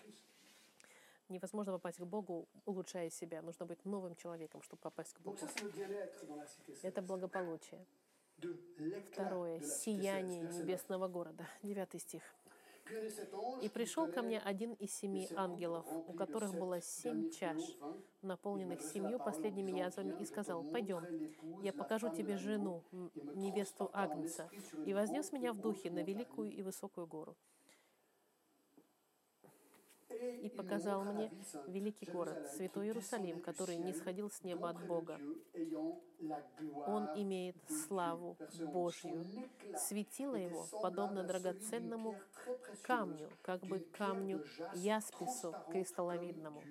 Невозможно 1.30 1.72
попасть 1.72 1.98
к 1.98 2.04
Богу, 2.04 2.48
улучшая 2.66 3.08
себя. 3.08 3.40
Нужно 3.40 3.64
быть 3.64 3.84
новым 3.84 4.16
человеком, 4.16 4.62
чтобы 4.62 4.80
попасть 4.80 5.14
к 5.14 5.20
Богу. 5.20 5.38
Это 6.82 7.00
благополучие. 7.02 7.86
Второе. 9.12 9.60
Сияние 9.60 10.42
небесного 10.42 11.08
города. 11.08 11.46
Девятый 11.62 12.00
стих. 12.00 12.22
9. 12.22 12.40
Puis 12.90 12.96
un 12.96 13.02
de 13.02 13.08
cet 13.08 13.34
ange 13.34 13.62
«И 13.62 13.68
пришел 13.68 14.08
ко 14.08 14.22
мне 14.22 14.40
один 14.40 14.72
из 14.74 14.92
семи 14.92 15.28
ангелов, 15.36 15.86
у 16.08 16.12
которых 16.12 16.52
было 16.52 16.80
семь 16.80 17.30
чаш, 17.30 17.62
наполненных 18.22 18.82
семью 18.82 19.18
последними 19.18 19.70
язвами, 19.78 20.20
и 20.20 20.24
сказал, 20.24 20.64
«Пойдем, 20.64 21.04
я 21.62 21.72
покажу 21.72 22.12
тебе 22.12 22.36
жену, 22.36 22.82
невесту 23.34 23.90
Агнца, 23.92 24.50
и 24.84 24.92
вознес 24.92 25.30
меня 25.32 25.52
в 25.52 25.60
духе 25.60 25.90
на 25.90 26.02
великую 26.02 26.50
и 26.50 26.62
высокую 26.62 27.06
гору, 27.06 27.36
и 30.42 30.48
показал 30.48 31.04
мне 31.04 31.30
великий 31.66 32.06
город, 32.06 32.50
святой 32.56 32.86
Иерусалим, 32.86 33.40
который 33.40 33.76
не 33.76 33.92
сходил 33.92 34.30
с 34.30 34.42
неба 34.44 34.70
от 34.70 34.86
Бога. 34.86 35.18
Он 36.86 37.08
имеет 37.16 37.56
славу 37.68 38.36
Verset 38.38 38.62
11. 38.62 38.72
Божью. 38.72 39.26
Светило 39.76 40.34
его, 40.34 40.66
подобно 40.82 41.24
драгоценному 41.24 42.16
камню, 42.82 43.30
как 43.42 43.60
бы 43.62 43.80
камню 43.80 44.44
яспису 44.74 45.54
кристалловидному. 45.70 46.62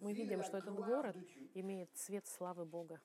Мы 0.00 0.12
видим, 0.12 0.42
что 0.42 0.58
этот 0.58 0.74
город 0.74 1.16
имеет 1.54 1.90
цвет 1.94 2.26
славы 2.26 2.64
Бога, 2.64 3.00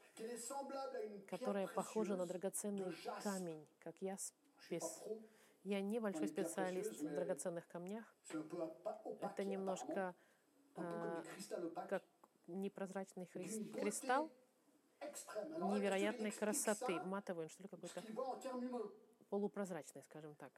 которая 1.28 1.68
похожа 1.68 2.16
на 2.16 2.26
драгоценный 2.26 2.94
камень, 3.24 3.66
как 3.80 3.96
яспис. 4.02 5.02
Я 5.66 5.82
небольшой 5.82 6.28
специалист 6.28 6.92
в 7.02 7.14
драгоценных 7.16 7.68
камнях. 7.68 8.06
Это 9.22 9.44
немножко 9.44 10.16
opaque, 10.76 11.88
как 11.90 12.04
непрозрачный 12.48 13.26
кристалл 13.26 14.30
невероятной 15.74 16.32
красоты, 16.32 17.00
матовый, 17.02 17.46
он 17.46 17.50
что 17.50 17.64
ли 17.64 17.70
какой-то 17.70 18.02
полупрозрачный, 19.30 20.04
скажем 20.04 20.36
так. 20.36 20.52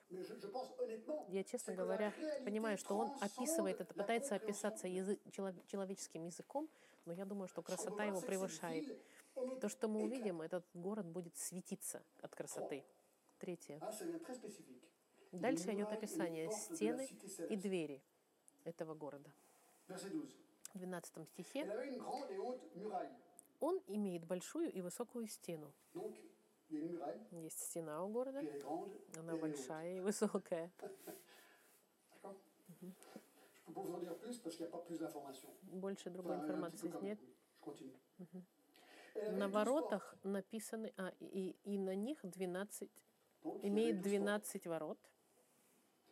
Я, 1.29 1.43
честно 1.43 1.73
говоря, 1.73 2.13
понимаю, 2.43 2.77
что 2.77 2.97
он 2.97 3.11
описывает 3.21 3.79
это, 3.79 3.93
пытается 3.93 4.35
описаться 4.35 4.87
язы- 4.87 5.19
чело- 5.31 5.53
человеческим 5.67 6.25
языком, 6.25 6.69
но 7.05 7.13
я 7.13 7.25
думаю, 7.25 7.47
что 7.47 7.61
красота 7.61 8.03
его 8.03 8.19
превышает. 8.27 9.01
То, 9.61 9.69
что 9.69 9.87
мы 9.87 10.01
увидим, 10.03 10.41
этот 10.41 10.65
город 10.73 11.05
будет 11.05 11.37
светиться 11.37 12.03
от 12.21 12.35
красоты. 12.35 12.83
Третье. 13.39 13.79
Ah. 15.31 15.37
Дальше 15.37 15.73
идет 15.73 15.91
описание 15.91 16.51
стены 16.51 17.07
и 17.49 17.55
двери 17.55 18.01
этого 18.63 18.93
города. 18.93 19.29
Verset 19.87 20.11
12. 20.11 20.47
В 20.73 20.79
12 20.79 21.27
стихе 21.29 21.65
он 23.59 23.81
имеет 23.87 24.25
большую 24.25 24.71
и 24.71 24.81
высокую 24.81 25.27
стену. 25.27 25.71
Есть 26.69 27.59
стена 27.59 28.03
у 28.03 28.09
города, 28.09 28.41
она 29.17 29.35
большая 29.37 29.97
и 29.97 29.99
высокая. 30.01 30.71
Больше 35.63 36.09
другой 36.09 36.35
информации 36.35 36.91
нет. 37.01 37.19
На 39.15 39.47
12 39.47 39.53
воротах 39.53 40.15
написаны, 40.23 40.93
а, 40.97 41.11
и, 41.19 41.55
и 41.63 41.77
на 41.79 41.95
них 41.95 42.19
12, 42.21 42.89
portes. 42.91 43.01
Donc, 43.43 43.59
il 43.63 43.69
y 43.69 43.71
avait 43.71 43.71
имеет 43.71 44.01
12 44.01 44.19
portes. 44.19 44.57
12 44.57 44.65
ворот, 44.65 44.65
Et 44.65 44.65
sur 44.65 44.71
les 44.71 44.79
portes, 44.87 46.06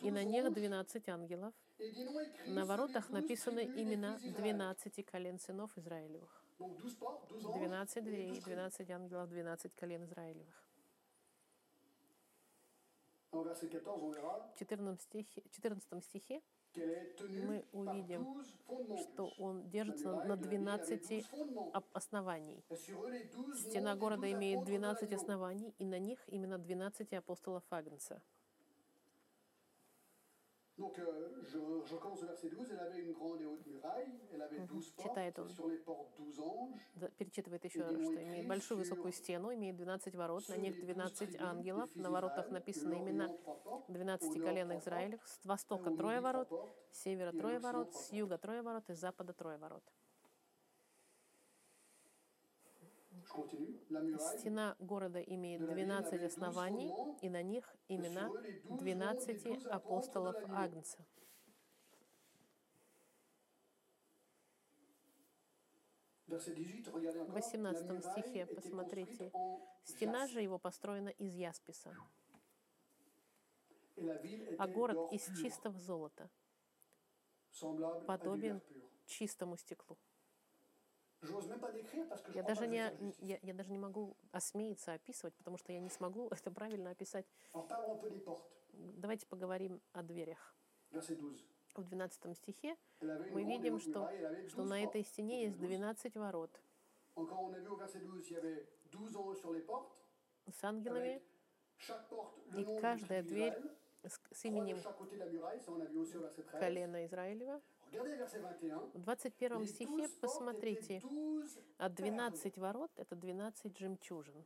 и 0.00 0.10
на 0.10 0.24
12 0.24 0.26
них 0.30 0.44
anges, 0.46 0.54
12 0.54 1.08
ангелов, 1.08 1.54
На 2.46 2.64
воротах 2.64 3.08
12 3.08 3.10
написаны 3.12 3.64
имена 3.76 4.16
fils 4.16 4.32
d'Israël. 4.34 4.56
12 4.56 5.02
колен 5.04 5.38
сынов 5.38 5.76
Израилевых. 5.78 6.42
Donc 6.58 6.76
12 6.78 6.94
portes, 6.98 7.28
12 7.28 7.44
anges. 7.46 7.58
12 7.68 7.96
et 7.96 8.00
дверей, 8.02 8.28
12 8.30 8.40
tribus. 8.40 8.54
12 8.54 8.90
ангелов, 8.90 9.28
12 9.30 9.74
колен 9.76 10.04
Израилевых. 10.04 10.62
En 13.34 13.42
verset 13.44 13.68
14, 13.70 14.02
on 14.02 14.10
verra 14.12 14.50
В 14.54 14.58
14 14.58 15.00
стихе, 15.00 15.42
14 15.50 16.00
стихе 16.04 16.42
qu'elle 16.74 16.90
est 16.90 17.14
tenue 17.16 17.46
Мы 17.46 17.64
увидим, 17.72 18.22
12 18.24 18.56
fondements. 18.66 19.02
что 19.02 19.32
он 19.38 19.68
держится 19.70 20.12
на 20.24 20.36
de 20.36 20.44
la 20.44 20.50
ville 20.50 20.68
avait 20.68 20.98
12 20.98 21.22
12 21.22 21.26
fondements. 21.30 21.70
об- 21.72 21.84
оснований. 21.94 22.62
Et 22.70 22.76
sur 22.76 23.02
eux, 23.04 23.10
les 23.10 23.24
12 23.24 23.58
Стена 23.70 23.96
города 23.96 24.26
12 24.26 24.32
имеет 24.34 24.58
apôtres 24.58 24.66
de 24.66 24.78
12 24.78 25.02
l'agneau. 25.02 25.14
оснований, 25.16 25.74
и 25.78 25.84
на 25.86 25.98
них 25.98 26.18
именно 26.28 26.58
12 26.58 27.14
апостолов 27.14 27.62
Агнца. 27.70 28.20
Donc, 30.82 30.98
euh, 30.98 31.30
je, 31.44 31.58
je 31.86 31.94
recommence 31.94 32.22
au 32.24 32.26
verset 32.26 32.48
12. 32.48 32.72
Elle 32.72 32.80
avait 32.80 32.98
une 32.98 33.12
grande 33.12 33.40
et 33.40 33.46
haute 33.46 33.64
muraille. 33.66 34.18
Elle 34.34 34.42
avait 34.42 34.58
12 34.58 34.90
portes. 34.90 35.08
Читает 35.08 35.38
он. 35.38 35.48
Sur 35.48 35.68
les 35.68 35.76
portes, 35.76 36.10
12 36.16 36.40
anges. 36.40 36.80
Да, 36.96 37.08
Перечитывает 37.18 37.64
еще 37.64 37.84
что 37.84 38.20
имеет 38.20 38.48
большую 38.48 38.78
высокую 38.78 39.12
стену, 39.12 39.54
имеет 39.54 39.76
12 39.76 40.16
ворот, 40.16 40.48
на 40.48 40.56
них 40.56 40.74
les 40.76 40.86
12 40.86 41.12
12 41.12 41.36
tribus 41.36 41.40
ангелов, 41.40 41.94
на 41.94 42.10
воротах 42.10 42.50
написаны 42.50 42.94
имена 42.94 43.26
l'Orient, 43.26 43.38
trois 43.38 43.58
portes, 43.62 43.92
12 43.92 44.22
au 44.22 44.34
nord, 44.34 44.44
колен 44.44 44.78
Израилев, 44.78 45.20
с 45.24 45.46
востока 45.46 45.90
трое 45.92 46.20
ворот, 46.20 46.48
с 46.90 47.02
севера 47.02 47.30
трое 47.30 47.58
от 47.58 47.62
ворот, 47.62 47.94
с 47.94 48.12
юга 48.12 48.38
трое 48.38 48.62
ворот 48.62 48.90
и 48.90 48.94
с 48.94 48.98
запада 48.98 49.32
трое 49.32 49.58
ворот. 49.58 49.84
Je 53.12 53.18
continue. 53.18 53.18
La 53.18 53.18
muraille. 53.18 53.21
Стена 54.36 54.76
города 54.78 55.20
имеет 55.20 55.64
12 55.64 56.22
оснований, 56.22 56.92
и 57.22 57.28
на 57.28 57.42
них 57.42 57.74
имена 57.88 58.26
sur 58.26 58.36
eux, 58.36 58.40
les 58.42 58.60
12 58.60 58.94
noms 58.96 59.26
des 59.26 59.34
12 59.34 59.42
12 59.42 59.66
апостолов. 59.66 60.36
Агнца. 60.48 60.98
Verset 66.32 66.54
18, 66.54 66.88
regardez 66.88 67.20
encore. 67.20 67.32
В 67.32 67.34
18 67.34 67.82
La 67.82 67.92
muraille 67.92 68.22
стихе, 68.22 68.46
посмотрите, 68.46 69.32
Стена 69.84 70.26
же 70.26 70.40
его 70.40 70.58
построена 70.58 71.10
из 71.10 71.34
ясписа, 71.34 71.94
а 74.58 74.66
город 74.66 75.12
из 75.12 75.26
чистого 75.38 75.78
золота, 75.78 76.30
подобен 78.06 78.62
чистому 79.06 79.56
стеклу. 79.58 79.98
Я 82.34 82.42
даже, 82.42 82.66
не, 82.66 82.92
я, 83.20 83.38
я 83.42 83.54
даже 83.54 83.70
не 83.70 83.78
могу 83.78 84.16
осмеяться 84.32 84.94
описывать, 84.94 85.34
потому 85.36 85.56
что 85.56 85.72
я 85.72 85.78
не 85.78 85.90
смогу 85.90 86.28
это 86.30 86.50
правильно 86.50 86.90
описать. 86.90 87.26
Давайте 88.72 89.26
поговорим 89.26 89.80
о 89.92 90.02
дверях. 90.02 90.54
Verset 90.90 91.16
12. 91.16 91.46
В 91.74 91.84
12 91.84 92.36
стихе 92.36 92.76
мы 93.00 93.44
видим, 93.44 93.78
что, 93.78 94.10
что 94.48 94.62
12 94.62 94.68
на 94.68 94.84
этой 94.84 95.04
стене 95.04 95.44
есть 95.44 95.58
12 95.58 96.16
ворот 96.16 96.60
Encore, 97.14 97.44
on 97.44 97.54
a 97.54 97.58
vu 97.58 97.68
au 97.68 97.76
verset 97.76 98.00
12, 98.00 98.30
il 98.30 98.32
y 98.32 98.36
avait 98.36 98.66
12 98.90 99.16
anges 99.16 99.38
sur 99.38 99.52
les 99.52 99.60
portes, 99.60 99.92
с 100.50 100.64
ангелами, 100.64 101.22
И 102.56 102.80
каждая 102.80 103.22
дверь 103.22 103.54
с, 104.04 104.20
с 104.32 104.44
именем 104.44 104.80
chaque 104.80 104.96
côté 104.96 105.16
de 105.16 105.20
la 105.20 105.26
muraille, 105.26 105.60
ça 105.60 105.72
on 105.72 105.80
a 105.80 105.84
vu 105.84 105.98
aussi 105.98 106.16
au 106.16 106.20
verset 106.20 106.42
13. 106.42 106.60
колена 106.60 107.06
Израилева. 107.06 107.60
Regardez 107.92 108.16
verset 108.16 108.40
21. 108.40 108.78
В 108.94 108.98
21 109.00 109.60
Les 109.60 109.66
стихе 109.66 109.86
12 109.86 109.98
portes 109.98 110.20
посмотрите, 110.20 110.96
étaient 110.96 111.08
12 111.08 111.58
а 111.78 111.88
12 111.90 112.58
ворот— 112.58 112.90
это 112.96 113.14
12 113.16 113.78
жемчужин. 113.78 114.44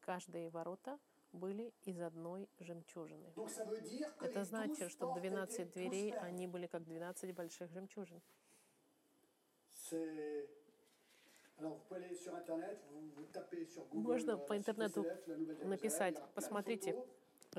Каждые 0.00 0.50
ворота 0.50 0.98
были 1.32 1.72
из 1.84 2.00
одной 2.00 2.48
жемчужины. 2.58 3.32
Это 4.20 4.40
les 4.40 4.48
12 4.48 4.48
значит, 4.48 4.90
что 4.90 5.06
portes 5.06 5.20
12 5.20 5.60
étaient 5.60 5.64
12 5.66 5.72
дверей, 5.72 6.12
они 6.14 6.48
были 6.48 6.66
как 6.66 6.82
12 6.84 7.32
больших 7.32 7.70
жемчужин. 7.70 8.20
Можно 13.92 14.32
euh, 14.32 14.46
по 14.46 14.56
интернету 14.56 15.06
написать, 15.62 16.16
посмотрите, 16.34 16.96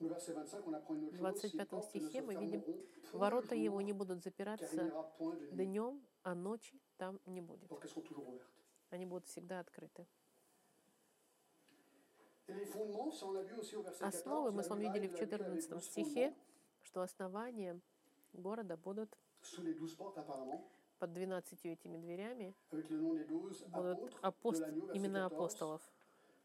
В 0.00 0.06
chose. 0.06 0.18
Ces 0.20 0.32
25 0.32 1.68
portes 1.68 1.94
ne 1.94 2.00
se 2.00 2.00
стихе 2.00 2.22
мы 2.22 2.34
видим, 2.34 2.62
ворота 3.12 3.54
его 3.54 3.80
не 3.80 3.92
будут 3.92 4.22
запираться 4.22 4.92
днем, 5.52 6.02
а 6.22 6.34
ночи 6.34 6.80
там 6.96 7.20
не 7.26 7.40
будет. 7.40 7.70
Они 8.90 9.06
будут 9.06 9.26
всегда 9.26 9.60
открыты. 9.60 10.06
Et 12.46 12.52
les 12.52 12.66
fondements, 12.66 13.10
ça 13.10 13.26
on 13.26 13.32
l'a 13.32 13.42
vu 13.42 13.54
aussi 13.58 13.74
au 13.74 13.82
verset 13.82 14.04
14. 14.04 14.14
Основы 14.14 14.52
мы 14.52 14.62
с 14.62 14.68
вами 14.68 14.84
видели 14.84 15.06
в 15.08 15.12
de 15.12 15.16
la 15.16 15.24
ville 15.24 15.46
avait 15.46 15.60
14 15.62 15.68
12 15.70 15.90
стихе, 15.90 16.34
что 16.82 17.00
основания 17.00 17.80
города 18.34 18.76
будут 18.76 19.16
Sous 19.40 19.62
les 19.62 19.74
12 19.74 19.96
portes 19.96 20.18
apparemment, 20.18 20.62
под 20.98 21.12
12 21.12 21.64
этими 21.64 21.96
дверями, 21.96 22.54
avec 22.70 22.90
le 22.90 22.98
nom 23.00 23.14
des 23.14 23.24
12 23.24 23.66
будут 23.68 24.14
апост... 24.22 24.62
имена 24.92 25.28
14. 25.28 25.32
апостолов. 25.32 25.93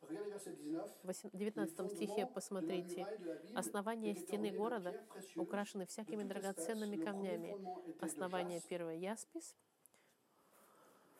Regardez 0.10 0.32
verset 0.32 0.56
19. 0.58 0.98
В 1.04 1.08
восем- 1.08 1.30
19 1.34 1.90
стихе 1.90 2.26
посмотрите, 2.26 3.06
основания 3.54 4.16
стены 4.16 4.52
города 4.52 4.94
украшены 5.36 5.86
всякими 5.86 6.24
драгоценными 6.24 6.98
камнями. 6.98 7.56
Основание 8.02 8.62
первое 8.68 8.96
яспис, 8.96 9.56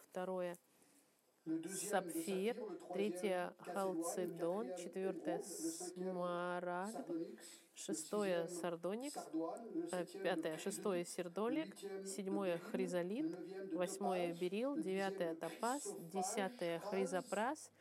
второе 0.10 0.58
сапфир, 1.90 2.58
третье 2.94 3.54
халцедон, 3.60 4.76
четвертое 4.76 5.42
смарагд, 5.44 6.98
шестое 7.76 8.48
сардоникс, 8.48 9.16
э, 9.92 10.06
пятое 10.22 10.58
шестое 10.58 11.06
сердолик, 11.06 11.76
седьмое 12.06 12.58
хризолит, 12.58 13.36
восьмое 13.74 14.34
берил, 14.34 14.78
девятое 14.78 15.36
топаз, 15.36 15.88
десятое 16.12 16.80
хризопрас, 16.80 17.72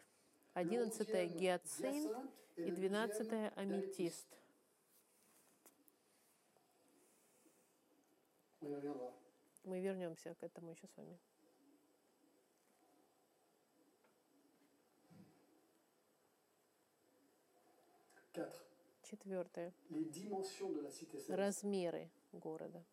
одиннадцатое 0.58 1.26
гиацинт 1.26 2.12
и 2.56 2.70
двенадцатое 2.70 3.50
аметист. 3.50 4.26
Мы 8.60 9.80
вернемся 9.80 10.34
к 10.34 10.42
этому 10.42 10.72
еще 10.72 10.86
с 10.88 10.96
вами. 10.96 11.18
Четвертое. 19.02 19.72
Размеры 21.28 22.10
города. 22.32 22.84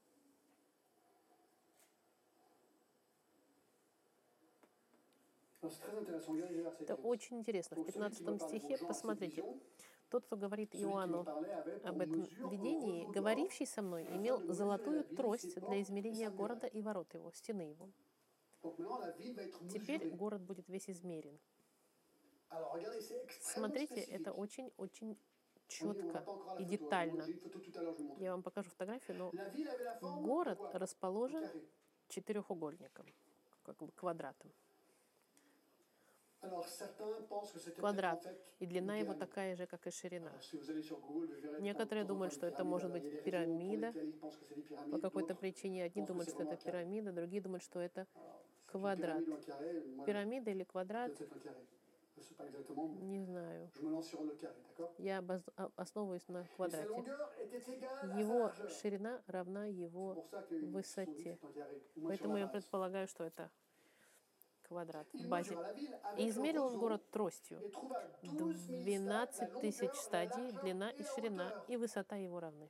Это 6.80 6.96
15. 6.96 7.06
очень 7.06 7.38
интересно. 7.38 7.76
В 7.76 7.80
Donc, 7.80 7.88
celui 7.88 8.10
qui 8.10 8.18
15 8.18 8.22
veut 8.22 8.26
parler 8.26 8.48
стихе, 8.48 8.78
посмотрите, 8.78 9.44
тот, 10.10 10.26
кто 10.26 10.38
говорит 10.38 10.76
Иоанну 10.76 11.26
об 11.84 12.02
этом 12.02 12.24
видении, 12.50 13.06
говоривший 13.12 13.66
со 13.66 13.82
мной, 13.82 14.06
имел 14.06 14.42
золотую 14.54 15.04
трость 15.04 15.60
для 15.60 15.82
измерения 15.82 16.30
города 16.30 16.68
и 16.68 16.82
ворот 16.82 17.14
его, 17.14 17.32
стены 17.32 17.62
его. 17.62 17.90
Теперь 19.72 20.10
город 20.10 20.42
будет 20.42 20.68
весь 20.70 20.90
измерен. 20.90 21.40
Смотрите, 23.42 24.02
это 24.02 24.32
очень-очень 24.32 25.18
четко 25.68 26.24
и 26.60 26.64
детально. 26.64 27.26
Я 28.18 28.32
вам 28.32 28.44
покажу 28.44 28.70
фотографию, 28.70 29.18
но 29.18 29.32
город 30.22 30.60
расположен 30.74 31.50
четырехугольником, 32.08 33.06
как 33.64 33.78
бы 33.78 33.92
квадратом. 33.92 34.52
Квадрат. 37.78 38.26
И 38.60 38.66
длина 38.66 38.98
его 38.98 39.14
такая 39.14 39.56
же, 39.56 39.66
как 39.66 39.86
и 39.88 39.92
ширина. 39.92 40.32
Некоторые 41.60 42.06
думают, 42.06 42.34
что 42.34 42.48
это 42.48 42.64
может 42.64 42.92
быть 42.92 43.24
пирамида. 43.24 43.94
По 44.92 45.00
какой-то 45.00 45.36
причине 45.36 45.84
одни 45.84 46.02
думают, 46.04 46.30
что 46.30 46.44
это 46.44 46.58
пирамида, 46.58 47.12
другие 47.12 47.42
думают, 47.42 47.64
что 47.64 47.80
это 47.80 48.08
квадрат. 48.66 49.24
Пирамида 50.06 50.52
или 50.52 50.64
квадрат, 50.64 51.12
не 53.02 53.20
знаю. 53.20 53.70
Я 54.98 55.24
а- 55.58 55.72
основываюсь 55.76 56.28
на 56.28 56.46
квадрате. 56.56 56.88
Его 58.18 58.52
ширина 58.82 59.22
равна 59.28 59.66
его 59.66 60.26
высоте. 60.62 61.38
Поэтому 61.96 62.38
я 62.38 62.48
предполагаю, 62.48 63.08
что 63.08 63.24
это 63.24 63.52
квадрат 64.68 65.08
в 65.14 65.28
базе. 65.28 65.58
И 66.18 66.30
измерил 66.30 66.66
он 66.66 66.78
город 66.78 67.02
тростью. 67.12 67.60
et 67.60 67.72
trouva 67.72 68.02
12 68.22 68.70
000 68.70 68.84
12 68.84 69.36
stades, 69.36 69.54
la 69.54 69.60
тысяч 69.62 69.94
стадий, 69.96 70.52
длина 70.62 70.90
и 70.90 71.04
ширина, 71.04 71.64
и 71.68 71.78
высота 71.78 72.16
его 72.16 72.40
равны. 72.40 72.70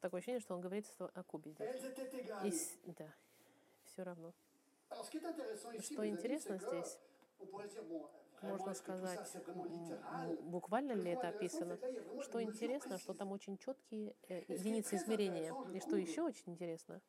Такое 0.00 0.18
ощущение, 0.18 0.40
что 0.40 0.54
он 0.54 0.60
говорит 0.60 0.86
о 0.98 1.22
кубе 1.24 1.52
здесь. 1.52 2.78
И 2.84 2.92
да, 2.92 3.12
все 3.84 4.02
равно. 4.02 4.32
Что 5.80 6.06
интересно 6.06 6.58
здесь, 6.58 6.98
можно 8.42 8.74
сказать, 8.74 9.20
буквально 10.42 10.92
ли 10.92 11.10
это 11.10 11.28
описано. 11.28 11.78
Что 12.22 12.42
интересно, 12.42 12.98
что 12.98 13.14
там 13.14 13.32
очень 13.32 13.58
четкие 13.58 14.14
э, 14.28 14.42
единицы 14.48 14.96
измерения. 14.96 15.54
И 15.74 15.80
что 15.80 15.96
еще 15.96 16.22
очень 16.22 16.52
интересно, 16.52 17.00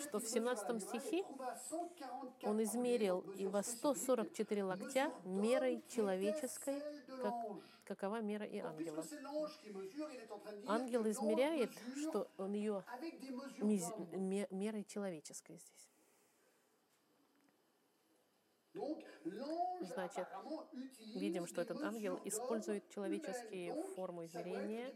что 0.00 0.18
в 0.18 0.22
mesura 0.22 0.54
17 0.54 0.68
la 0.68 0.74
muraille 0.74 0.80
стихе 0.80 1.18
et 1.18 1.24
trouva 1.24 1.54
144 1.54 2.50
он 2.50 2.62
измерил 2.62 3.20
spécifiques, 3.22 3.62
144 3.62 4.64
локтя 4.64 5.12
мерой 5.24 5.82
человеческой, 5.88 6.82
как, 7.22 7.34
какова 7.84 8.20
мера 8.20 8.44
и 8.44 8.58
ангела. 8.58 9.04
Ангел 10.66 11.08
измеряет, 11.08 11.70
что 11.96 12.28
он 12.36 12.52
ее 12.52 12.84
мерой 14.50 14.84
человеческой 14.84 15.56
здесь. 15.56 15.93
Значит, 19.80 20.26
Видим, 21.14 21.46
что 21.46 21.62
этот 21.62 21.80
ангел 21.82 22.20
использует 22.24 22.88
человеческие 22.90 23.74
формы 23.94 24.26
измерения. 24.26 24.92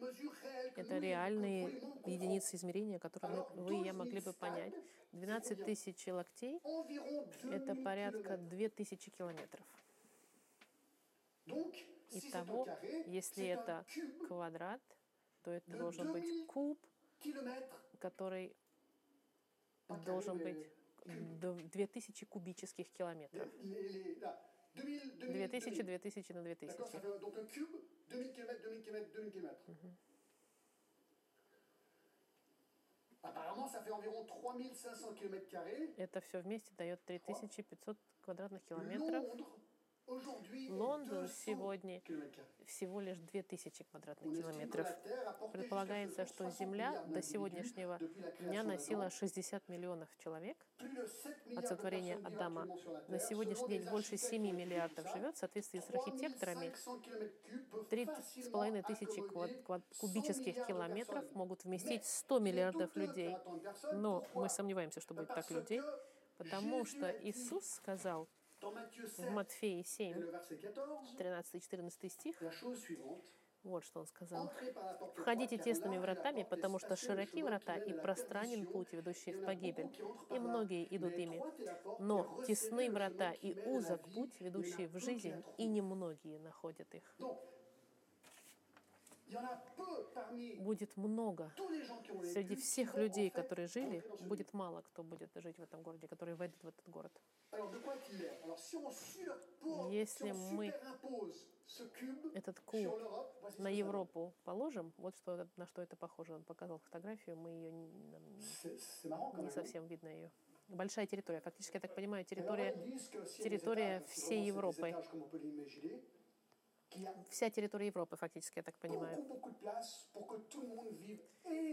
Это 0.76 0.98
реальные 0.98 1.80
единицы 2.06 2.56
измерения, 2.56 2.98
которые 2.98 3.44
вы 3.54 3.76
и 3.76 3.84
я 3.84 3.92
12 3.92 3.96
могли 3.96 4.20
000 4.20 4.24
бы 4.24 4.32
понять. 4.32 4.74
stades, 4.74 4.98
12 5.12 5.64
тысяч 5.64 6.06
локтей 6.08 6.60
это 7.44 7.74
2000 7.74 7.84
порядка 7.84 8.36
kilomètres. 8.36 8.50
2000 8.56 9.10
километров. 9.10 9.66
Итого, 12.10 12.66
если 13.06 13.46
это 13.46 13.84
квадрат, 14.26 14.80
то 15.42 15.52
это 15.52 15.70
должен 15.70 16.12
быть 16.12 16.24
2000 16.24 16.46
куб, 16.46 16.78
который 17.98 18.56
должен 20.04 20.38
быть 20.38 20.66
2000 21.14 22.26
кубических 22.26 22.90
километров. 22.92 23.48
les- 23.62 23.88
les- 23.88 24.14
là, 24.20 24.38
2000, 24.76 25.00
2000, 25.00 25.18
2000, 25.18 25.48
2000. 25.48 25.74
2000 25.74 26.34
на 26.34 26.42
D'accord, 26.42 26.86
2000. 26.88 26.92
ça 26.92 27.00
fait 27.00 27.18
donc 27.20 27.36
un 27.38 27.46
cube, 27.46 27.76
2000 28.08 28.32
km, 28.32 28.62
2000 28.62 28.82
km, 28.82 29.10
2000 29.12 29.32
km. 29.32 29.56
Apparemment, 33.22 33.66
ça 33.68 33.82
fait 33.82 33.90
environ 33.90 34.24
3500 34.24 35.12
km 35.14 35.48
carrés. 35.50 35.92
Это 35.98 36.20
все 36.20 36.40
вместе 36.40 36.72
дает 36.76 37.04
3500 37.04 37.96
квадратных 38.22 38.64
километров. 38.64 39.24
Лондон 40.08 41.26
200 41.26 41.44
сегодня 41.44 42.02
всего 42.66 43.00
лишь 43.00 43.18
2000 43.18 43.82
On 43.82 43.86
квадратных 43.90 44.38
километров. 44.38 44.86
Предполагается, 45.52 46.24
что 46.26 46.44
60 46.44 46.58
Земля 46.58 47.04
до 47.08 47.22
сегодняшнего 47.22 47.98
дня 48.40 48.62
носила 48.62 49.04
d'Adam. 49.04 49.18
60 49.18 49.68
миллионов 49.68 50.08
человек. 50.22 50.56
Plus 50.78 50.94
de 50.94 51.08
7 51.46 51.58
От 51.58 51.68
сотворения 51.68 52.16
Адама 52.24 52.66
на 53.08 53.18
сегодняшний 53.18 53.68
день 53.78 53.90
больше 53.90 54.14
architectes 54.14 54.30
7 54.30 54.42
qui 54.42 54.46
ont 54.46 54.50
étudié 54.50 54.52
миллиардов 54.52 55.12
живет 55.12 55.34
в 55.36 55.38
соответствии 55.38 55.80
с 55.80 55.90
архитекторами. 55.90 56.70
3500 56.70 57.02
км 57.04 57.32
cubes 57.44 58.50
peuvent 58.50 58.82
30,5 58.82 58.82
тысячи 58.86 59.18
facilement 59.20 59.28
квад- 59.32 59.62
квад- 59.64 59.82
accommoder 59.82 59.94
100 59.94 60.00
кубических 60.00 60.66
километров 60.66 61.24
могут 61.34 61.64
вместить 61.64 62.02
Mais 62.02 62.06
100 62.06 62.36
il 62.36 62.38
est 62.38 62.42
миллиардов 62.42 62.96
людей. 62.96 63.36
Но 63.92 64.24
мы 64.34 64.48
сомневаемся, 64.48 65.00
что 65.00 65.14
будет 65.14 65.28
так 65.28 65.50
людей, 65.50 65.82
потому 66.38 66.84
что 66.86 67.10
Иисус 67.10 67.66
сказал 67.66 68.26
в 68.60 69.08
7 69.16 69.30
Матфея 69.30 69.80
et 69.80 69.84
7, 69.84 70.18
le 70.18 70.30
verset 70.30 70.58
14 70.58 71.14
13-14 71.18 72.08
стих, 72.08 72.42
вот 73.64 73.84
что 73.84 74.00
он 74.00 74.06
сказал. 74.06 74.50
Входите 75.16 75.58
тесными 75.58 75.98
вратами, 75.98 76.46
потому 76.48 76.78
что 76.78 76.96
широки 76.96 77.42
врата 77.42 77.76
и 77.76 77.92
пространен 77.92 78.66
путь, 78.66 78.92
ведущий 78.92 79.32
в 79.32 79.44
погибель, 79.44 79.90
и 80.30 80.38
многие 80.38 80.86
идут 80.96 81.14
ими. 81.14 81.42
Но 81.98 82.42
тесны 82.46 82.90
врата 82.90 83.32
и 83.32 83.58
узок 83.66 84.08
путь, 84.14 84.40
ведущий 84.40 84.86
в 84.86 84.98
жизнь, 84.98 85.44
и 85.56 85.66
немногие 85.66 86.38
находят 86.38 86.94
их. 86.94 87.16
Будет 90.60 90.96
много. 90.96 91.52
Среди 92.32 92.56
всех 92.56 92.96
людей, 92.96 93.30
которые 93.30 93.68
жили, 93.68 94.02
будет 94.20 94.52
мало 94.52 94.82
кто 94.82 95.02
будет 95.02 95.30
жить 95.36 95.58
в 95.58 95.62
этом 95.62 95.82
городе, 95.82 96.08
которые 96.08 96.34
войдут 96.34 96.62
в 96.62 96.68
этот 96.68 96.88
город. 96.88 97.12
Если 99.90 100.32
мы 100.32 100.72
Этот 102.34 102.60
куб 102.60 102.98
на. 103.58 103.68
Европу 103.68 104.32
положим, 104.44 104.92
вот 104.96 105.14
что, 105.16 105.46
на 105.56 105.66
что 105.66 105.82
это 105.82 105.96
похоже. 105.96 106.34
Он 106.34 106.42
показал 106.42 106.78
фотографию, 106.78 107.36
мы 107.36 107.50
ее 107.50 107.70
не, 107.70 109.42
не 109.42 109.50
совсем 109.50 109.86
видно 109.86 110.08
ее. 110.08 110.30
Большая 110.68 111.06
территория, 111.06 111.40
фактически, 111.40 111.76
я 111.76 111.80
так 111.80 111.94
понимаю, 111.94 112.24
территория, 112.24 112.74
территория 113.42 114.02
всей 114.08 114.44
Европы. 114.44 114.94
Вся 117.30 117.50
территория 117.50 117.86
Европы, 117.86 118.16
фактически, 118.16 118.58
я 118.58 118.62
так 118.62 118.74
понимаю. 118.76 119.24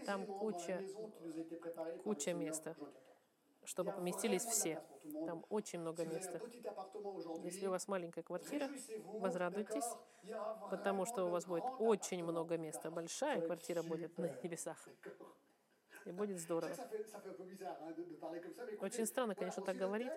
Там 0.06 0.26
куча- 0.26 0.84
куча 2.04 2.34
места, 2.34 2.76
чтобы 3.64 3.92
поместились 3.92 4.44
все. 4.46 4.82
Там 5.26 5.46
очень 5.50 5.80
много 5.80 6.06
места. 6.06 6.40
Если 7.44 7.68
у 7.68 7.72
вас 7.72 7.88
маленькая 7.88 8.24
квартира, 8.24 8.70
возрадуйтесь, 9.20 9.86
потому 10.70 11.06
что 11.06 11.26
у 11.26 11.30
вас 11.30 11.46
будет 11.46 11.66
очень 11.80 12.24
много 12.24 12.58
места. 12.58 12.92
Большая 12.92 13.42
квартира 13.42 13.82
будет 13.84 14.18
на 14.18 14.26
небесах. 14.44 14.88
И 16.06 16.12
будет 16.12 16.40
здорово. 16.40 16.76
Очень 18.80 19.08
странно, 19.08 19.34
конечно, 19.34 19.64
так 19.64 19.76
говорить, 19.76 20.12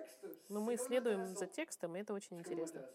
но 0.51 0.61
мы 0.61 0.77
следуем 0.77 1.27
за 1.35 1.47
текстом, 1.47 1.97
и 1.97 2.01
это 2.01 2.13
очень 2.13 2.39
интересно. 2.39 2.87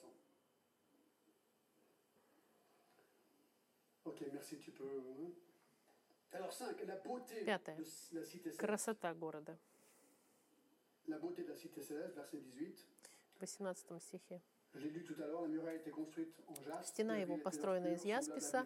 La 15.41 15.47
muraille 15.47 15.77
était 15.77 15.91
construite 15.91 16.33
en 16.47 16.55
jaspe. 16.55 16.83
Стена 16.83 17.17
его 17.17 17.37
построена 17.37 17.93
из 17.93 18.03
ясписа, 18.03 18.65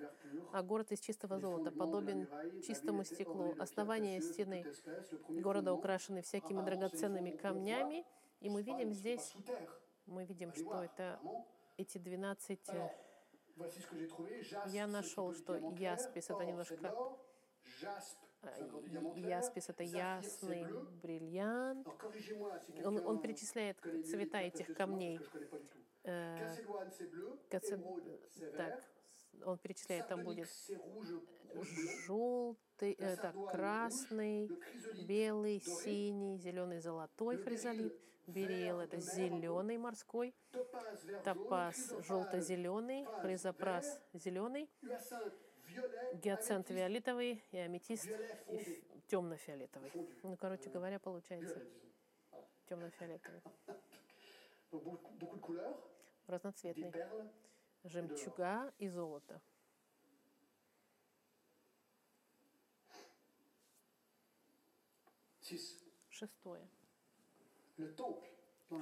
а 0.53 0.64
город 0.64 0.91
из 0.91 0.99
чистого 0.99 1.39
золота 1.39 1.72
подобен 1.72 2.28
чистому 2.66 3.03
стеклу. 3.03 3.55
Основание 3.60 4.22
стены 4.22 4.66
города 5.28 5.74
украшены 5.74 6.22
всякими 6.22 6.64
драгоценными 6.64 7.32
камнями, 7.32 8.05
и 8.39 8.49
мы 8.49 8.64
видим 8.64 8.93
здесь, 8.93 9.34
мы 10.05 10.24
видим, 10.26 10.53
что 10.53 10.84
это 10.84 11.20
эти 11.76 11.97
12 11.97 12.60
Я 14.74 14.88
нашел, 14.88 15.34
что 15.34 15.55
яспис 15.80 16.30
это 16.30 16.43
немножко- 16.45 16.76
а, 18.41 18.47
яспис 19.16 19.70
это 19.70 19.84
ясный 19.84 20.64
бриллиант. 21.01 21.88
Он, 22.86 22.97
он 23.08 23.20
перечисляет 23.22 23.78
цвета 24.05 24.41
этих 24.41 24.68
камней. 24.76 25.20
Э, 26.03 26.38
Так, 28.58 28.84
он 29.45 29.58
перечисляет, 29.58 30.08
там 30.08 30.24
будет 30.24 30.47
желтый, 32.05 32.93
э, 32.93 33.16
так, 33.18 33.36
красный, 33.51 34.49
белый, 35.08 35.60
синий, 35.62 36.38
зеленый, 36.38 36.80
золотой 36.80 37.38
хризолит. 37.38 37.93
Vert 38.28 38.84
это 38.84 38.99
зеленый 38.99 39.78
морской, 39.78 40.36
топаз 41.23 41.93
желто-зеленый, 42.07 43.03
phase 43.03 43.21
хризопрас 43.21 44.01
зеленый, 44.13 44.69
гиацинт 46.13 46.67
фиолетовый 46.67 47.43
и 47.51 47.57
аметист 47.57 48.07
темно-фиолетовый. 49.07 49.91
Ну, 50.23 50.36
короче 50.38 50.69
говоря, 50.69 50.99
получается 50.99 51.61
темно-фиолетовый. 52.67 53.41
Разноцветный. 56.28 56.91
Жемчуга 57.84 58.73
и 58.80 58.89
золото. 58.89 59.41
Шестое. 66.09 66.67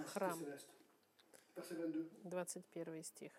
Храм. 0.08 0.40
céleste. 0.40 0.70
Verset 1.56 1.76
22. 1.76 2.10
21 2.24 3.04
стих. 3.04 3.32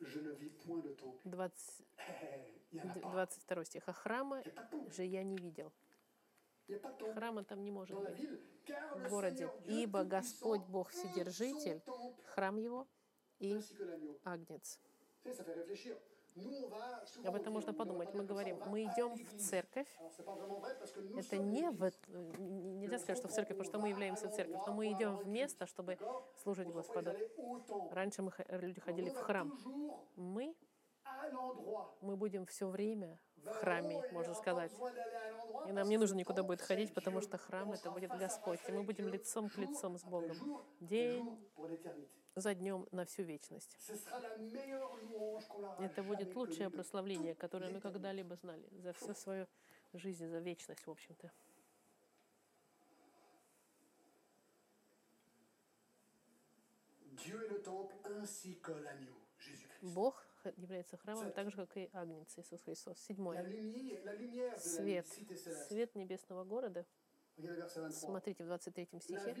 Je 0.00 0.20
ne 0.20 0.32
vis 0.32 0.50
point 0.50 0.80
de 0.82 0.90
temple. 0.92 1.28
20, 1.28 1.52
Eh, 1.98 2.44
Il 2.72 2.80
n'y 2.82 2.90
en 2.90 2.90
a 2.90 3.00
pas. 3.00 3.10
22 3.12 3.64
стих. 3.64 3.82
А 3.88 3.92
храма 3.92 4.42
же 4.88 5.04
я 5.04 5.22
не 5.22 5.36
видел. 5.36 5.72
Храма 7.14 7.44
там 7.44 7.62
не 7.62 7.70
может 7.70 7.96
быть 7.98 8.28
в 8.96 9.08
городе, 9.10 9.50
ибо 9.66 10.02
Господь 10.04 10.62
Бог 10.62 10.90
Вседержитель, 10.90 11.82
храм 12.34 12.56
Его 12.56 12.86
и. 13.38 13.60
Агнец. 14.24 14.78
Об 17.24 17.34
этом 17.36 17.52
можно 17.52 17.72
подумать. 17.72 18.12
Мы 18.12 18.24
говорим, 18.24 18.58
мы 18.66 18.84
идем 18.84 19.14
в 19.14 19.38
церковь. 19.38 19.86
Это 21.16 21.38
не 21.38 21.70
в, 21.70 21.84
н- 21.84 22.78
нельзя 22.80 22.98
сказать, 22.98 23.18
что 23.18 23.28
в 23.28 23.32
церковь, 23.32 23.56
потому 23.56 23.64
что 23.64 23.78
мы 23.78 23.88
являемся 23.88 24.28
церковью, 24.28 24.60
но 24.66 24.72
мы 24.72 24.90
идем 24.92 25.16
в 25.16 25.26
место, 25.28 25.66
чтобы 25.66 25.98
служить 26.42 26.68
Господу. 26.68 27.12
Раньше 27.92 28.22
мы 28.22 28.32
люди 28.48 28.80
ходили 28.80 29.10
в 29.10 29.16
храм. 29.16 29.56
Мы, 30.16 30.54
мы 32.00 32.16
будем 32.16 32.46
все 32.46 32.66
время 32.66 33.18
в 33.44 33.54
храме, 33.54 34.02
можно 34.12 34.34
сказать. 34.34 34.72
И 35.66 35.72
нам 35.72 35.88
не 35.88 35.96
нужно 35.96 36.16
никуда 36.16 36.42
будет 36.42 36.60
ходить, 36.60 36.92
потому 36.94 37.20
что 37.20 37.38
храм 37.38 37.72
это 37.72 37.90
будет 37.90 38.10
Господь. 38.10 38.60
И 38.68 38.72
мы 38.72 38.82
будем 38.82 39.08
лицом 39.08 39.48
к 39.48 39.56
лицом 39.56 39.98
с 39.98 40.04
Богом. 40.04 40.62
День 40.80 41.38
за 42.34 42.54
днем 42.54 42.86
на 42.90 43.04
всю 43.04 43.22
вечность. 43.22 43.76
Это 45.78 46.02
будет 46.02 46.34
лучшее 46.34 46.70
прославление, 46.70 47.34
которое 47.34 47.70
мы 47.70 47.80
когда-либо 47.80 48.36
знали 48.36 48.68
за 48.72 48.92
всю 48.92 49.14
свою 49.14 49.46
жизнь, 49.92 50.26
за 50.26 50.38
вечность, 50.38 50.86
в 50.86 50.90
общем-то. 50.90 51.30
Бог 59.82 60.26
является 60.56 60.96
храмом, 60.96 61.32
так 61.32 61.50
же, 61.50 61.56
как 61.56 61.76
и 61.76 61.88
Агнец 61.92 62.36
Иисус 62.38 62.62
Христос. 62.62 62.98
Седьмое. 62.98 63.42
Свет. 64.58 65.06
Свет 65.68 65.94
небесного 65.94 66.44
города. 66.44 66.84
Regardez 67.36 67.58
verset 67.58 67.80
23. 67.80 67.92
Смотрите 67.92 68.44
в 68.44 68.46
23 68.46 68.88
La 68.92 69.00
стихе. 69.00 69.34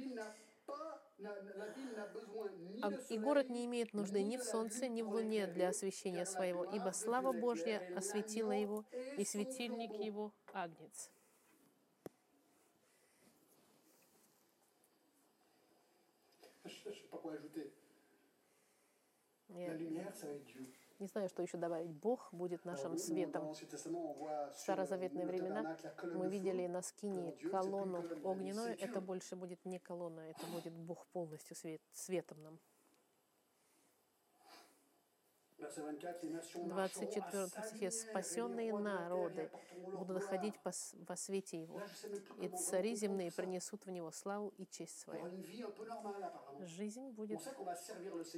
А- 2.82 2.90
И 3.08 3.18
город 3.18 3.50
не 3.50 3.64
имеет 3.66 3.92
нужды 3.92 4.22
ни 4.22 4.36
в 4.36 4.42
солнце, 4.42 4.88
ни 4.88 5.02
в 5.02 5.10
луне 5.10 5.46
для 5.46 5.68
освещения 5.68 6.26
своего, 6.26 6.64
ибо 6.64 6.90
слава 6.90 7.32
Божья 7.32 7.80
осветила 7.96 8.52
его, 8.52 8.84
и 9.16 9.24
светильник 9.24 9.92
его 9.92 10.32
Агнец. 10.52 11.10
Я 19.48 19.74
Не 21.00 21.08
знаю, 21.08 21.28
что 21.28 21.42
еще 21.42 21.56
добавить. 21.56 21.90
Бог 21.90 22.28
будет 22.32 22.64
Alors, 22.64 22.72
нашим 22.72 22.92
nous, 22.92 22.98
светом. 22.98 23.52
В 23.52 23.56
sur 23.56 24.52
старозаветные 24.54 25.24
le 25.24 25.28
времена 25.28 25.76
мы 26.14 26.28
видели 26.28 26.66
на 26.66 26.82
c'est 26.82 27.50
колонну 27.50 28.04
огненную. 28.22 28.78
Это 28.78 29.00
больше 29.00 29.34
будет 29.36 29.64
не 29.64 29.78
колонна, 29.78 30.20
это 30.20 30.46
будет 30.46 30.72
Бог 30.72 31.06
полностью 31.06 31.56
свет, 31.56 31.80
светом 31.92 32.42
нам. 32.42 32.58
Verset 35.64 35.80
24, 35.80 36.22
les 36.22 36.28
nations 36.28 36.66
marcheront 36.66 36.80
à 36.80 36.88
24 36.88 37.48
sa 37.48 37.62
стихе. 37.62 37.90
«Спасенные 37.90 38.72
народы 38.72 39.50
будут 39.92 40.18
gloire». 40.18 40.28
ходить 40.28 40.58
по 40.60 40.72
во 41.06 41.16
свете 41.16 41.62
Его, 41.62 41.80
и 42.40 42.48
цари 42.48 42.94
земные 42.94 43.32
принесут 43.32 43.86
в 43.86 43.90
Него 43.90 44.10
славу 44.10 44.52
и 44.58 44.66
честь 44.66 45.00
свою». 45.00 45.24
Жизнь 46.60 47.10
будет... 47.10 47.40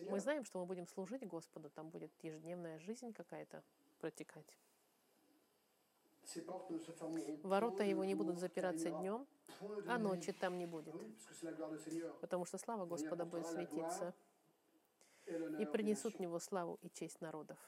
Мы 0.08 0.20
знаем, 0.20 0.44
что 0.44 0.60
мы 0.60 0.66
будем 0.66 0.86
служить 0.86 1.26
Господу, 1.26 1.68
там 1.70 1.90
будет 1.90 2.12
ежедневная 2.22 2.78
жизнь 2.78 3.12
какая-то 3.12 3.62
протекать. 3.98 4.46
Ворота 7.42 7.84
Его 7.84 8.04
не 8.04 8.14
будут 8.14 8.38
запираться 8.38 8.90
днем, 8.90 9.26
а 9.88 9.98
ночи 9.98 10.32
там 10.32 10.58
не 10.58 10.66
будет, 10.66 10.94
Ah 10.94 12.16
потому 12.20 12.44
что 12.44 12.58
слава 12.58 12.84
Господа 12.84 13.24
будет 13.24 13.46
светиться, 13.46 14.12
и 15.26 15.64
принесут 15.66 16.14
в. 16.14 16.20
Него 16.20 16.38
славу 16.38 16.78
и 16.82 16.90
честь 16.90 17.20
народов. 17.20 17.58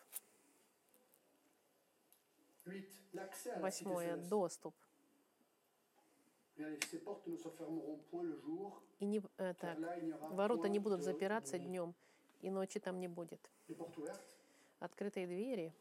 Восьмое. 3.57 4.17
Доступ. 4.17 4.75
И 8.99 9.05
не, 9.05 9.23
э, 9.37 9.55
так, 9.55 9.79
ворота 10.33 10.69
не 10.69 10.81
будут 10.81 11.03
запираться 11.03 11.59
днем, 11.59 11.95
и 12.41 12.51
ночи 12.51 12.81
там 12.81 12.99
не 12.99 13.07
будет. 13.07 13.51
Открытые 14.81 15.27
двери, 15.27 15.73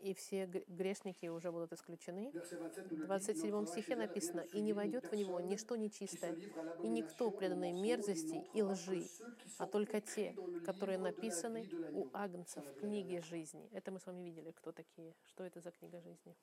и 0.00 0.14
все 0.14 0.44
гр- 0.44 0.64
грешники 0.68 1.26
уже 1.26 1.50
будут 1.50 1.72
исключены. 1.72 2.30
Verset 2.32 2.58
27 2.58 2.86
nous 2.90 2.96
le 2.96 3.04
В 3.04 3.08
dit, 3.08 3.08
27 3.08 3.36
«Il 3.44 3.50
n'entrera 3.50 3.66
стихе 3.66 3.96
написано, 3.96 4.40
«И 4.52 4.60
не 4.60 4.72
войдет 4.72 5.10
в 5.10 5.14
него 5.14 5.40
ничто 5.40 5.74
нечистое, 5.76 6.36
и 6.82 6.88
никто, 6.88 7.30
преданный 7.30 7.72
мерзости 7.72 8.44
и 8.54 8.62
лжи, 8.62 9.08
а 9.58 9.66
только 9.66 10.00
те, 10.00 10.34
которые 10.64 10.98
написаны 10.98 11.68
у 11.92 12.04
l'agneau». 12.04 12.10
Агнца 12.12 12.60
Ça 12.60 12.62
в 12.62 12.78
книге 12.80 13.20
жизни». 13.20 13.68
Это 13.72 13.90
мы 13.90 13.98
с 13.98 14.06
вами 14.06 14.22
видели, 14.22 14.52
кто 14.52 14.70
такие, 14.70 15.14
что 15.24 15.44
это 15.44 15.60
за 15.60 15.72
книга 15.72 16.00
жизни. 16.00 16.36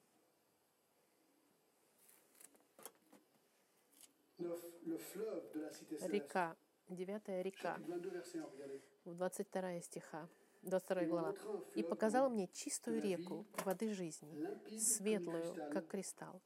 Река, 6.02 6.58
девятая 6.90 7.42
река, 7.42 7.78
Chapitre 7.78 7.88
22, 7.88 8.12
verset 8.12 8.42
1, 8.42 8.50
regardez. 8.52 8.82
в 9.06 9.16
22 9.16 9.82
стиха, 9.82 10.30
22 10.66 11.04
Il 11.04 11.08
глава. 11.08 11.34
«И 11.76 11.82
fleuve 11.82 11.90
показал 11.90 12.30
мне 12.30 12.48
чистую 12.48 13.02
реку 13.02 13.46
воды 13.64 13.94
жизни, 13.94 14.36
светлую, 14.80 15.72
как 15.72 15.88
кристалл, 15.88 16.42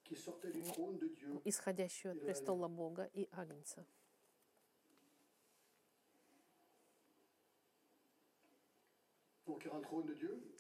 исходящую 1.45 2.13
от 2.13 2.21
престола 2.21 2.67
Бога 2.67 3.09
и 3.13 3.29
Агнца». 3.31 3.85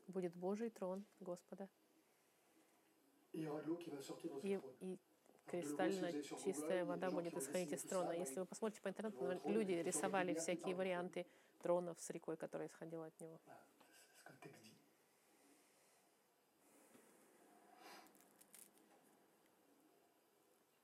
Будет 0.07 0.33
Божий 0.35 0.71
трон 0.71 1.05
Господа, 1.19 1.69
и, 3.33 4.59
и 4.79 4.97
кристально 5.45 6.11
чистая 6.23 6.85
вода 6.85 7.11
будет 7.11 7.35
исходить 7.37 7.73
из 7.73 7.83
трона. 7.83 8.13
Если 8.13 8.39
вы 8.39 8.45
посмотрите 8.45 8.81
по 8.81 8.87
интернету, 8.89 9.39
люди 9.45 9.73
рисовали 9.73 10.33
всякие 10.33 10.75
варианты 10.75 11.27
тронов 11.61 11.99
с 11.99 12.09
рекой, 12.09 12.37
которая 12.37 12.67
исходила 12.67 13.05
от 13.05 13.19
него. 13.19 13.39
Voilà, 13.45 13.59
c'est 14.07 14.17
ce 14.17 14.23
que 14.23 14.31
le 14.31 14.39
texte 14.39 14.61
dit. 14.63 14.73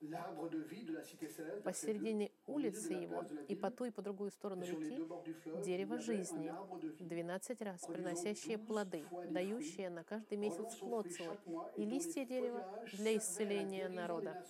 L'arbre 0.09 0.49
de 0.49 0.59
vie 0.59 0.83
de 0.83 0.93
la 0.93 1.03
cité 1.03 1.27
céleste, 1.27 1.63
verset 1.63 1.93
2, 1.93 1.99
Посередине 1.99 2.31
улицы 2.47 2.93
его 2.93 3.23
и 3.47 3.55
по 3.55 3.71
ту 3.71 3.85
и 3.85 3.91
по 3.91 4.01
другую 4.03 4.29
сторону 4.29 4.63
реки 4.63 5.01
дерево 5.63 5.97
жизни, 5.97 6.47
un 6.47 6.55
arbre 6.55 6.79
de 6.79 6.89
vie, 6.89 7.07
12 7.07 7.61
раз 7.61 7.81
приносящее 7.87 8.57
плоды, 8.59 9.03
дающее 9.31 9.89
на 9.89 10.03
каждый 10.03 10.37
месяц 10.37 10.75
плод 10.75 11.11
свой, 11.11 11.39
и 11.75 11.85
листья 11.85 12.23
дерева 12.25 12.63
для 12.93 13.17
исцеления 13.17 13.89
народа. 13.89 14.45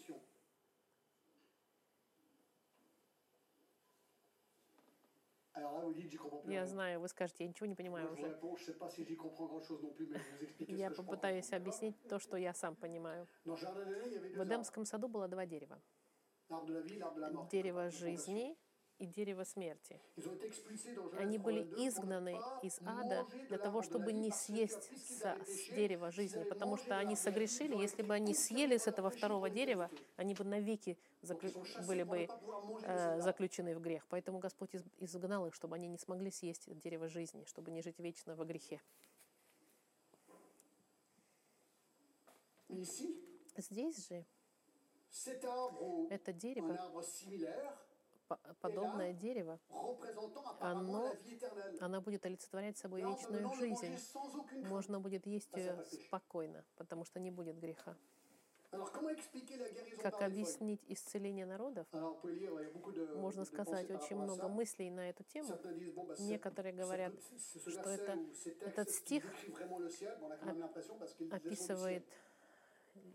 Я 6.46 6.66
знаю, 6.66 7.00
вы 7.00 7.08
скажете, 7.08 7.44
я 7.44 7.50
ничего 7.50 7.66
не 7.66 7.76
понимаю 7.76 8.12
уже. 8.14 8.40
Я 10.60 10.92
попытаюсь 10.92 11.52
объяснить 11.54 11.96
то, 12.08 12.20
что 12.20 12.38
я 12.38 12.54
сам 12.54 12.76
понимаю. 12.76 13.28
В. 13.44 14.44
Эдемском 14.44 14.86
саду 14.86 15.08
было 15.08 15.28
два 15.28 15.46
дерева. 15.46 15.82
Дерево 17.50 17.90
жизни 17.90 18.56
и 19.00 19.06
дерево 19.06 19.44
смерти. 19.44 20.00
Они 21.18 21.38
были 21.38 21.64
3, 21.64 21.70
22, 21.76 21.88
изгнаны 21.88 22.40
из 22.64 22.80
ада 22.86 23.26
для 23.50 23.58
того, 23.58 23.82
чтобы 23.82 24.14
не 24.14 24.32
съесть 24.32 24.90
со- 25.20 25.38
с 25.46 25.68
дерева 25.76 26.12
жизни, 26.12 26.44
потому 26.44 26.78
что 26.78 26.98
они 26.98 27.16
согрешили. 27.16 27.76
Если 27.76 28.04
бы 28.04 28.14
они 28.14 28.34
съели 28.34 28.78
с 28.78 28.88
этого 28.88 29.10
второго 29.10 29.50
дерева, 29.50 29.90
они 30.16 30.34
бы 30.34 30.44
навеки 30.44 30.98
заклю- 31.22 31.86
были 31.88 32.04
бы 32.04 32.28
э, 32.84 33.20
заключены 33.22 33.76
в 33.76 33.82
грех. 33.82 34.06
Поэтому 34.10 34.40
Господь 34.40 34.74
из- 34.76 34.84
изгнал 35.00 35.46
их, 35.48 35.54
чтобы 35.54 35.76
они 35.76 35.88
не 35.88 35.98
смогли 35.98 36.32
съесть 36.32 36.68
дерево 36.80 37.08
жизни, 37.10 37.44
чтобы 37.46 37.72
не 37.72 37.82
жить 37.82 38.00
вечно 38.00 38.36
во 38.36 38.46
грехе. 38.46 38.82
Здесь 43.58 44.08
же 44.08 44.26
это 46.10 46.34
дерево, 46.34 46.74
подобное 48.62 49.14
дерево, 49.14 49.60
Оно- 50.60 51.14
она 51.80 52.02
будет 52.02 52.26
олицетворять 52.26 52.78
собой 52.78 53.02
вечную 53.02 53.50
жизнь. 53.56 53.98
Можно 54.68 55.00
будет 55.00 55.26
есть 55.26 55.52
ее 55.56 55.84
спокойно, 56.08 56.64
потому 56.76 57.06
что 57.06 57.20
не 57.20 57.32
будет 57.32 57.60
греха. 57.60 57.96
Как 60.02 60.22
объяснить 60.22 60.82
исцеление 60.88 61.46
народов? 61.46 61.88
Можно 63.16 63.46
сказать 63.46 63.90
очень 63.92 64.18
много 64.18 64.48
мыслей 64.50 64.90
на 64.90 65.10
эту 65.10 65.24
тему. 65.24 65.58
Некоторые 66.20 66.74
говорят, 66.74 67.14
что 67.68 67.90
это- 67.90 68.20
этот 68.62 68.90
стих 68.90 69.24
описывает 71.32 72.06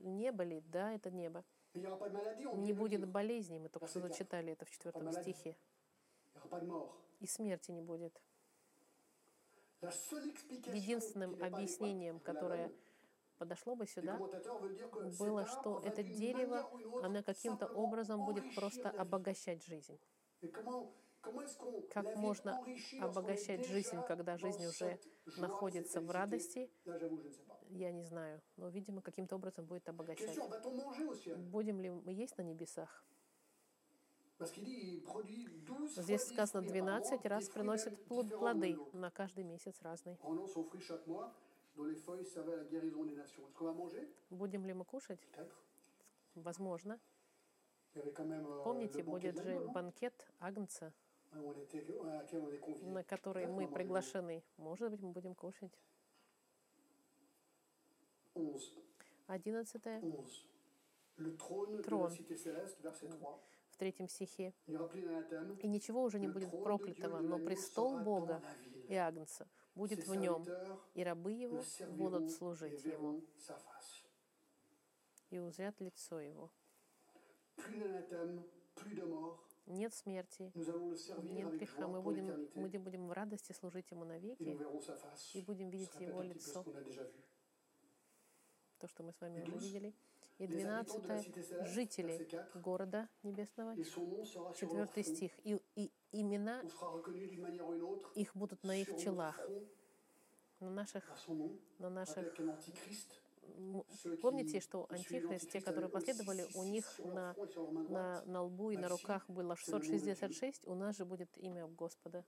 небо 0.02 0.44
ли? 0.44 0.62
Да, 0.72 0.92
это 0.94 1.10
небо. 1.10 1.44
Не 1.74 2.72
будет 2.72 3.08
болезни, 3.08 3.58
мы 3.58 3.68
только 3.68 3.86
что 3.86 4.00
зачитали 4.00 4.52
это 4.52 4.64
в 4.64 4.70
четвертом 4.70 5.12
стихе. 5.12 5.56
И 7.20 7.26
смерти 7.26 7.70
не 7.70 7.80
будет. 7.80 8.20
Единственным 9.80 11.42
объяснением, 11.42 12.20
которое 12.20 12.72
подошло 13.38 13.74
бы 13.74 13.86
сюда, 13.86 14.18
было, 15.18 15.46
что 15.46 15.80
это 15.84 16.02
дерево, 16.02 16.68
оно 17.02 17.22
каким-то 17.22 17.66
образом 17.66 18.24
будет 18.24 18.54
просто 18.54 18.90
обогащать 18.90 19.64
жизнь. 19.64 19.98
Как 21.90 22.16
можно 22.16 22.58
обогащать 23.00 23.66
жизнь, 23.66 23.98
когда 24.06 24.36
жизнь 24.36 24.64
уже 24.66 24.98
находится 25.36 26.00
в 26.00 26.10
радости? 26.10 26.70
Я 27.68 27.92
не 27.92 28.02
знаю, 28.02 28.40
но, 28.56 28.68
видимо, 28.68 29.00
каким-то 29.00 29.36
образом 29.36 29.66
будет 29.66 29.88
обогащать. 29.88 30.38
Будем 31.36 31.80
ли 31.80 31.90
мы 31.90 32.12
есть 32.12 32.36
на 32.38 32.42
небесах? 32.42 33.04
Parce 34.38 34.52
qu'il 34.52 34.64
dit, 34.64 34.94
il 34.94 35.02
produit 35.02 35.46
12 35.66 35.94
fois 35.94 36.02
Здесь 36.02 36.22
10 36.22 36.32
сказано, 36.32 36.62
fruits 36.62 36.72
par 36.72 36.82
mois, 36.82 37.00
12 37.02 37.20
des 37.22 37.28
раз 37.28 37.48
приносит 37.50 37.92
différents 37.92 38.38
плоды 38.38 38.78
на 38.94 39.10
каждый 39.10 39.44
месяц 39.44 39.82
разный. 39.82 40.18
Будем 44.30 44.64
ли 44.64 44.72
мы 44.72 44.86
кушать? 44.86 45.20
Возможно. 46.34 46.98
Euh, 47.94 48.62
Помните, 48.64 49.02
будет 49.02 49.36
же 49.42 49.60
банкет 49.74 50.14
Агнца, 50.38 50.94
Ah, 51.32 51.38
на 51.38 53.02
Peut-être 53.02 53.48
мы 53.48 53.68
приглашены. 53.68 54.42
Может 54.56 54.90
быть, 54.90 55.00
мы 55.00 55.12
будем 55.12 55.34
кушать. 55.34 55.72
11. 58.34 58.72
11 59.28 59.76
11. 60.02 60.46
Le 61.18 61.36
trône 61.36 61.76
de 61.76 61.82
Trône. 61.82 62.08
la 62.08 62.16
cité 62.16 62.36
céleste, 62.36 62.80
verset 62.80 63.08
3. 63.08 63.38
в 63.70 63.76
третьем 63.76 64.08
стихе. 64.08 64.54
И 64.66 65.68
ничего 65.68 66.02
уже 66.02 66.18
не 66.18 66.28
будет 66.28 66.50
проклятого, 66.50 67.20
но 67.20 67.38
престол 67.38 67.98
Бога 68.00 68.42
и 68.88 68.94
Агнца 68.94 69.46
будет 69.74 70.06
в 70.06 70.14
нем, 70.14 70.44
и 70.94 71.04
рабы 71.04 71.32
его 71.32 71.62
будут 71.90 72.30
служить 72.30 72.84
ему, 72.84 73.22
и 75.30 75.38
узрят 75.38 75.80
лицо 75.80 76.20
его. 76.20 76.50
Plus 77.56 77.78
d'anathème, 77.78 78.42
plus 78.74 78.94
de 78.94 79.04
mort. 79.04 79.49
Нет 79.70 79.94
смерти, 79.94 80.52
нет 80.54 81.52
греха. 81.52 81.86
Мы 81.86 82.02
будем, 82.02 82.48
мы 82.54 82.68
будем 82.68 83.06
в 83.06 83.12
радости 83.12 83.52
служить 83.52 83.90
ему 83.90 84.04
навеки, 84.04 84.58
и 85.34 85.42
будем 85.42 85.70
видеть 85.70 85.94
его 86.00 86.22
лицо, 86.22 86.64
то, 88.78 88.88
что 88.88 89.02
мы 89.02 89.12
с 89.12 89.20
вами 89.20 89.42
уже 89.42 89.56
видели. 89.58 89.94
И 90.38 90.46
Les 90.46 90.64
habitants 90.64 90.98
de 91.00 91.08
la 91.08 91.16
12 91.16 91.22
cité 91.22 91.42
céleste, 91.42 91.74
жители 91.74 92.16
verset 92.16 92.30
4. 92.30 92.60
города 92.62 93.08
небесного, 93.22 93.76
четвертый 94.54 95.04
стих. 95.04 95.32
И, 95.44 95.60
и 95.76 95.92
имена 96.12 96.62
их 98.14 98.34
будут 98.34 98.64
на 98.64 98.80
их 98.80 98.96
челах, 98.96 99.38
на 100.60 100.70
наших, 100.70 101.04
на 101.78 101.90
наших 101.90 102.34
Помните, 104.20 104.60
что 104.60 104.86
антихрист, 104.90 105.50
те, 105.50 105.60
которые 105.60 105.90
последовали, 105.90 106.42
у 106.54 106.64
666 106.64 106.70
них 106.70 106.98
на, 107.04 107.34
на, 107.88 108.24
на 108.24 108.42
лбу 108.42 108.70
и 108.70 108.76
на 108.76 108.88
руках 108.88 109.28
было 109.28 109.54
c'est 109.54 109.72
le 109.72 109.84
nom 109.84 109.96
de 109.96 109.98
Dieu. 109.98 110.20
666, 110.32 110.66
у 110.66 110.74
нас 110.74 110.96
же 110.96 111.04
будет 111.04 111.36
имя 111.38 111.66
Господа. 111.66 112.24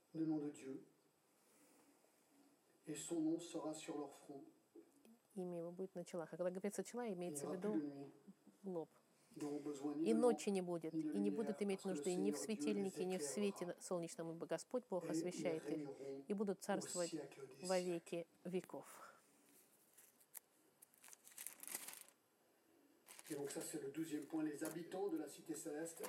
Имя 5.34 5.58
его 5.58 5.70
будет 5.72 5.94
на 5.94 6.04
челах. 6.04 6.32
А 6.32 6.36
когда 6.36 6.50
говорится 6.50 6.84
чела, 6.84 7.10
имеется 7.12 7.46
в 7.46 7.54
виду 7.54 7.80
лоб. 8.64 8.90
И 10.04 10.12
ночи 10.12 10.50
не 10.50 10.60
будет, 10.60 10.92
и 10.92 11.18
не 11.18 11.30
будут 11.30 11.62
иметь 11.62 11.84
нужды 11.86 12.14
ни 12.14 12.32
в 12.32 12.36
светильнике, 12.36 13.04
ни 13.04 13.16
в 13.16 13.22
свете 13.22 13.74
солнечном, 13.80 14.32
ибо 14.32 14.46
Господь 14.46 14.84
Бог 14.90 15.08
освещает 15.08 15.68
их, 15.70 15.88
и 16.28 16.34
будут 16.34 16.62
царствовать 16.62 17.14
во 17.62 17.78
веки 17.78 18.26
веков. 18.44 18.86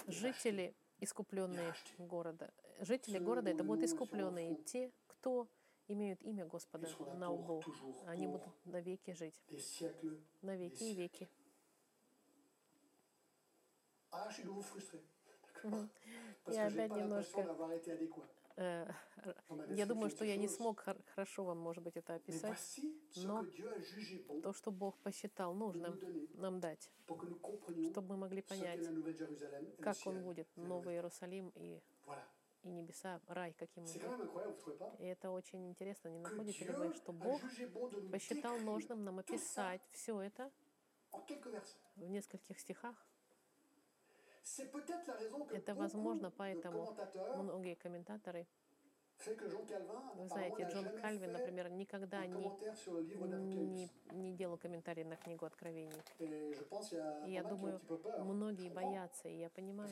Жители, 0.08 0.76
искупленные 1.00 1.74
города, 1.98 2.54
жители 2.80 3.20
города, 3.20 3.50
это 3.50 3.64
будут 3.64 3.86
искупленные, 3.86 4.56
те, 4.66 4.92
кто 5.08 5.48
имеют 5.88 6.22
имя 6.24 6.46
Господа 6.46 6.88
на 7.16 7.26
toujours, 7.26 8.06
Они 8.08 8.28
будут 8.28 8.48
навеки 8.66 9.12
жить, 9.12 9.40
des 9.50 9.60
siècles. 9.60 10.20
на 10.42 10.56
веки 10.56 10.84
и 10.84 10.96
веки. 10.96 11.30
Ah, 14.12 14.30
Я 16.48 16.68
опять 16.68 16.92
немножко, 16.92 17.42
Э, 18.56 18.86
Я 19.76 19.86
думаю, 19.86 20.10
что 20.10 20.26
я 20.26 20.36
не 20.38 20.48
смог 20.48 20.80
хор- 20.82 21.02
хорошо 21.16 21.44
вам, 21.44 21.58
может 21.60 21.84
быть, 21.84 21.98
это 21.98 22.16
описать. 22.16 22.58
Но 23.16 23.44
То, 24.42 24.54
что 24.54 24.72
Бог 24.72 24.98
посчитал 25.00 25.54
нужным 25.54 26.00
нам 26.36 26.60
дать, 26.60 26.92
чтобы 27.92 28.10
мы 28.10 28.18
могли 28.18 28.42
понять, 28.42 28.80
как 29.82 29.96
он 30.06 30.16
будет, 30.24 30.48
Новый 30.56 30.96
Иерусалим 30.96 31.50
и, 31.56 31.82
и 32.64 32.70
небеса, 32.70 33.20
рай, 33.28 33.54
каким 33.54 33.84
он 33.84 33.90
будет. 34.18 34.20
И 35.00 35.06
это 35.06 35.32
очень 35.32 35.68
интересно, 35.68 36.10
не 36.10 36.20
находите 36.20 36.66
ли 36.66 36.72
вы, 36.72 36.94
что 36.96 37.12
Бог 37.14 37.42
посчитал 38.12 38.60
нужным 38.60 39.04
нам 39.04 39.20
описать 39.20 39.82
все 39.92 40.20
это 40.22 40.52
в 41.96 42.10
нескольких 42.10 42.60
стихах. 42.60 42.96
Это 45.52 45.76
возможно, 45.76 46.32
поэтому 46.32 46.96
многие 47.36 47.76
комментаторы, 47.76 48.48
вы 50.16 50.28
знаете, 50.28 50.68
Джон 50.70 50.90
Кальвин, 51.00 51.32
например, 51.32 51.70
никогда 51.70 52.26
не, 52.26 52.52
не, 53.66 53.90
не 54.12 54.34
делал 54.34 54.58
комментарий 54.58 55.06
на 55.06 55.16
книгу 55.16 55.46
Откровений. 55.46 56.02
И 57.26 57.32
я 57.32 57.44
думаю, 57.44 57.80
многие 58.20 58.70
боятся, 58.70 59.30
и 59.30 59.38
я 59.38 59.50
понимаю, 59.50 59.90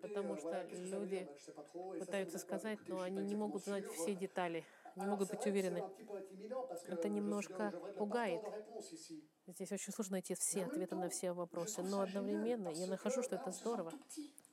Потому 0.00 0.34
euh, 0.34 0.38
что 0.38 0.62
люди 0.96 1.28
пытаются 1.98 2.38
сказать, 2.38 2.78
но 2.86 3.00
они 3.00 3.24
не 3.24 3.34
могут 3.34 3.64
знать 3.64 3.86
все 3.88 4.14
детали, 4.14 4.64
не 4.96 5.06
могут 5.06 5.30
быть 5.30 5.46
уверены. 5.46 5.84
Это 6.88 7.08
немножко 7.08 7.70
пугает. 7.98 8.42
Здесь 9.46 9.72
очень 9.72 9.92
сложно 9.92 10.12
найти 10.12 10.34
все 10.34 10.64
ответы 10.64 10.96
на 10.96 11.08
все 11.08 11.32
вопросы, 11.32 11.82
но 11.82 12.00
одновременно 12.00 12.68
я 12.68 12.86
нахожу, 12.86 13.22
что 13.22 13.36
это 13.36 13.50
здорово, 13.52 13.92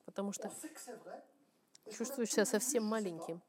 потому 0.05 0.33
что 0.33 0.51
чувствуешь 1.91 2.31
себя 2.31 2.45
совсем 2.45 2.83
маленьким. 2.83 3.41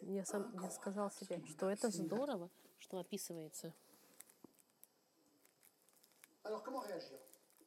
Я 0.00 0.24
сам 0.24 0.52
я 0.60 0.70
сказал 0.70 1.10
себе, 1.10 1.40
что 1.46 1.70
это 1.70 1.90
здорово, 1.90 2.50
что 2.78 2.98
описывается. 2.98 3.72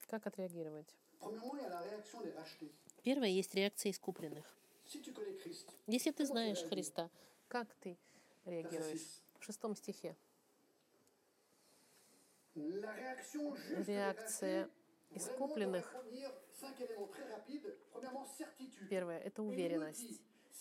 Как 0.08 0.28
отреагировать? 0.28 0.94
Первое, 3.06 3.28
есть 3.28 3.54
реакция 3.54 3.92
искупленных. 3.92 4.58
Если 5.86 6.10
ты 6.10 6.26
знаешь 6.26 6.64
Христа, 6.64 7.12
как 7.48 7.72
ты 7.76 8.00
реагируешь? 8.46 9.00
6. 9.00 9.24
В 9.40 9.44
шестом 9.44 9.76
стихе. 9.76 10.16
Реакция 13.86 14.68
искупленных, 15.14 15.94
первое, 18.90 19.20
это 19.20 19.44
уверенность. 19.44 20.20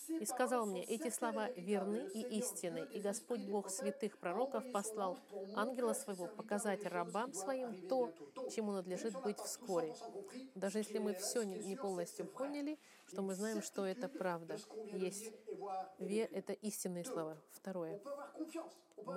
И 0.09 0.25
сказал 0.27 0.67
мне, 0.67 0.85
эти 0.85 1.11
слова 1.11 1.51
верны 1.51 2.09
и 2.15 2.39
истинны, 2.39 2.87
и 2.93 3.01
Господь 3.01 3.41
Бог 3.41 3.71
святых 3.71 4.19
пророков 4.19 4.65
послал 4.73 5.19
ангела 5.55 5.93
своего 5.93 6.27
показать 6.27 6.85
рабам 6.87 7.33
своим 7.33 7.89
то, 7.89 8.13
чему 8.55 8.73
надлежит 8.73 9.15
быть 9.23 9.39
вскоре. 9.39 9.89
100% 9.93 10.13
compris, 10.13 10.51
Даже 10.55 10.79
если 10.79 10.99
мы 10.99 11.15
все 11.15 11.43
не, 11.43 11.77
полностью 11.77 12.27
поняли, 12.27 12.79
что 13.07 13.23
мы 13.23 13.35
знаем, 13.35 13.63
что 13.63 13.85
это 13.87 14.09
правда. 14.09 14.55
de 14.55 14.59
ce 14.59 14.67
qu'on 14.67 14.85
vient 14.85 14.99
de 14.99 15.05
Есть 15.07 15.23
dire 15.25 15.33
et 15.47 15.55
voir 15.57 15.95
et 15.99 16.05
ве- 16.07 16.29
vécu. 16.29 16.35
это 16.35 16.53
истинные 16.53 17.05
слова. 17.05 17.33
On 17.33 17.37
Второе. 17.53 17.99
peut 17.99 18.11
avoir 18.11 18.33
confiance. 18.33 18.73
On 19.07 19.15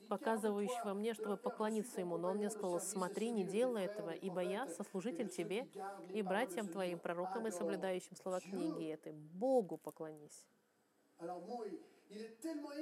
показывающего 0.09 0.93
мне, 0.93 1.13
чтобы 1.13 1.37
поклониться 1.37 2.01
ему. 2.01 2.17
Но 2.17 2.29
он 2.29 2.37
мне 2.37 2.49
сказал, 2.49 2.79
смотри, 2.79 3.31
не 3.31 3.43
делай 3.43 3.85
этого, 3.85 4.11
ибо 4.11 4.41
я 4.41 4.67
сослужитель 4.67 5.29
тебе 5.29 5.67
и 6.09 6.21
братьям 6.21 6.67
твоим, 6.67 6.99
пророкам 6.99 7.47
и 7.47 7.51
соблюдающим 7.51 8.15
слова 8.15 8.39
книги 8.39 8.87
этой. 8.87 9.13
Богу 9.13 9.77
поклонись». 9.77 10.45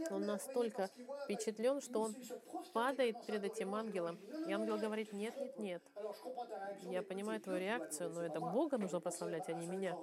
Он 0.10 0.26
настолько 0.26 0.90
впечатлен, 1.24 1.82
что 1.82 2.02
он 2.02 2.16
падает 2.74 3.26
перед 3.26 3.44
этим 3.44 3.74
ангелом. 3.76 4.20
И 4.48 4.52
ангел 4.52 4.78
говорит, 4.78 5.14
нет, 5.14 5.36
нет, 5.40 5.60
нет. 5.60 5.84
Я 6.84 7.02
понимаю 7.02 7.40
твою 7.40 7.60
реакцию, 7.60 8.10
но 8.10 8.22
это 8.22 8.40
Бога 8.40 8.78
нужно 8.78 9.00
прославлять, 9.00 9.50
а 9.50 9.54
не 9.54 9.68
меня. 9.68 9.98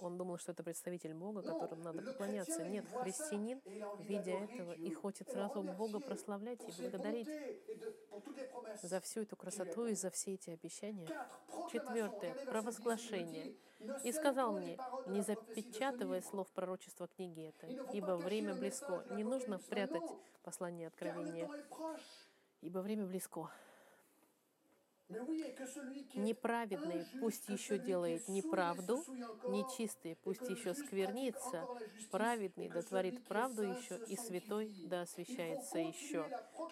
Он 0.00 0.16
думал, 0.16 0.38
что 0.38 0.52
это 0.52 0.62
представитель 0.62 1.14
Бога, 1.14 1.42
которому 1.42 1.82
надо 1.82 2.02
поклоняться. 2.02 2.64
Нет, 2.64 2.84
христианин, 3.02 3.60
видя 4.00 4.32
этого, 4.32 4.72
и 4.72 4.92
хочет 4.92 5.30
сразу 5.30 5.62
Бога 5.62 6.00
прославлять 6.00 6.60
и 6.66 6.80
благодарить 6.80 7.28
за 8.82 9.00
всю 9.00 9.22
эту 9.22 9.36
красоту 9.36 9.86
и 9.86 9.94
за 9.94 10.10
все 10.10 10.34
эти 10.34 10.50
обещания. 10.50 11.08
Четвертое. 11.70 12.34
Провозглашение. 12.46 13.54
И 14.04 14.12
сказал 14.12 14.52
мне, 14.52 14.78
не 15.06 15.22
запечатывай 15.22 16.22
слов 16.22 16.48
пророчества 16.52 17.08
книги 17.08 17.48
этой, 17.48 17.78
ибо 17.92 18.16
время 18.16 18.54
близко. 18.54 19.04
Не 19.10 19.24
нужно 19.24 19.58
прятать 19.58 20.02
послание 20.42 20.88
откровения, 20.88 21.48
ибо 22.60 22.78
время 22.80 23.06
близко. 23.06 23.50
Неправедный 26.14 27.06
пусть 27.20 27.48
еще 27.48 27.78
делает 27.78 28.28
неправду, 28.28 29.02
нечистый 29.48 30.16
пусть 30.22 30.48
еще 30.48 30.74
сквернится, 30.74 31.66
праведный 32.10 32.68
дотворит 32.68 33.24
правду 33.26 33.62
еще, 33.62 33.98
и 34.06 34.16
святой 34.16 34.72
да 34.86 35.02
освящается 35.02 35.78
еще. 35.78 36.26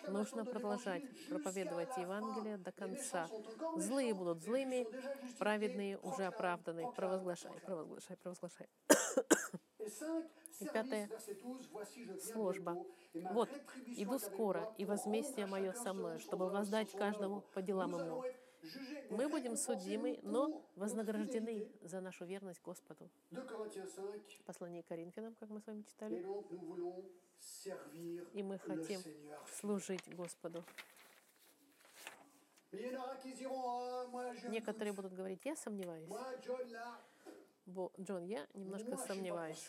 Нужно 0.06 0.44
продолжать 0.44 1.02
проповедовать 1.28 1.96
Евангелие 1.96 2.58
до 2.58 2.72
конца. 2.72 3.28
Злые 3.76 4.14
будут 4.14 4.42
злыми, 4.42 4.86
праведные 5.38 5.98
уже 5.98 6.24
оправданы. 6.24 6.90
Провозглашай, 6.92 7.52
провозглашай, 7.64 8.16
провозглашай. 8.16 8.68
И 10.60 10.66
пятая 10.66 11.08
служба. 12.20 12.76
«Вот, 13.14 13.48
иду 13.86 14.18
скоро, 14.18 14.74
и 14.76 14.84
возмездие 14.84 15.46
мое 15.46 15.72
со 15.72 15.92
мной, 15.92 16.18
чтобы 16.18 16.48
воздать 16.50 16.90
каждому 16.92 17.42
по 17.54 17.62
делам 17.62 17.94
ему». 17.96 18.24
Мы 19.10 19.28
будем 19.28 19.56
судимы, 19.56 20.18
но 20.22 20.62
вознаграждены 20.74 21.68
за 21.82 22.00
нашу 22.00 22.24
верность 22.24 22.60
Господу. 22.62 23.08
Послание 24.44 24.82
Коринфянам, 24.82 25.34
как 25.36 25.48
мы 25.50 25.60
с 25.60 25.66
вами 25.66 25.82
читали. 25.82 26.24
И 28.32 28.42
мы 28.42 28.58
хотим 28.58 29.00
служить 29.60 30.14
Господу. 30.14 30.64
Некоторые 34.48 34.92
будут 34.92 35.14
говорить, 35.14 35.40
я 35.44 35.56
сомневаюсь. 35.56 36.10
Бо, 37.68 37.92
Джон, 38.00 38.24
я 38.24 38.46
немножко 38.54 38.96
сомневаюсь. 38.96 39.68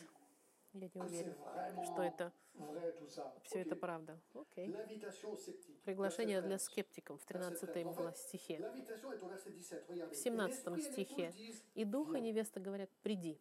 Я 0.73 0.89
не 0.93 1.01
уверен, 1.01 1.35
что 1.83 2.01
это 2.01 2.31
все 3.43 3.59
это 3.59 3.75
правда. 3.75 4.17
Окей. 4.33 4.73
Приглашение 5.83 6.41
для 6.41 6.59
скептиков 6.59 7.21
в 7.21 7.25
13 7.25 8.17
стихе. 8.17 8.71
В 10.09 10.15
17 10.15 10.83
стихе. 10.83 11.33
И 11.73 11.83
дух, 11.83 12.15
и 12.15 12.21
невеста 12.21 12.61
говорят, 12.61 12.89
приди. 13.03 13.37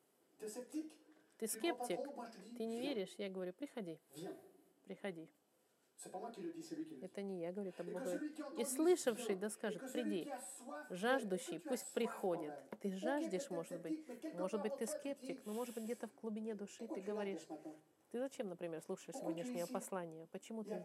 Ты 1.37 1.47
скептик, 1.47 2.01
ты 2.57 2.65
не 2.65 2.81
веришь, 2.81 3.15
я 3.17 3.29
говорю, 3.29 3.53
приходи. 3.53 4.01
Приходи. 4.87 5.29
Это 7.03 7.23
не 7.23 7.41
я, 7.41 7.53
говорю, 7.53 7.71
это 7.71 7.83
Бог 7.83 8.03
говорит 8.03 8.41
И 8.57 8.65
слышавший 8.65 9.35
да 9.35 9.51
скажет, 9.51 9.93
приди. 9.93 10.31
Жаждущий 10.91 11.59
пусть 11.59 11.93
приходит. 11.93 12.53
Ты 12.81 12.93
жаждешь, 12.93 13.51
может 13.51 13.81
быть. 13.81 14.07
Может 14.35 14.63
быть, 14.63 14.77
ты 14.77 14.87
скептик, 14.87 15.45
но 15.45 15.53
может 15.53 15.75
быть, 15.75 15.85
где-то 15.85 16.09
в 16.09 16.21
глубине 16.21 16.55
души 16.55 16.87
ты 16.87 17.01
говоришь, 17.01 17.47
ты 18.11 18.19
зачем, 18.21 18.49
например, 18.49 18.81
слушаешь 18.81 19.19
сегодняшнее 19.19 19.67
послание? 19.67 20.27
Почему 20.33 20.65
ты 20.65 20.83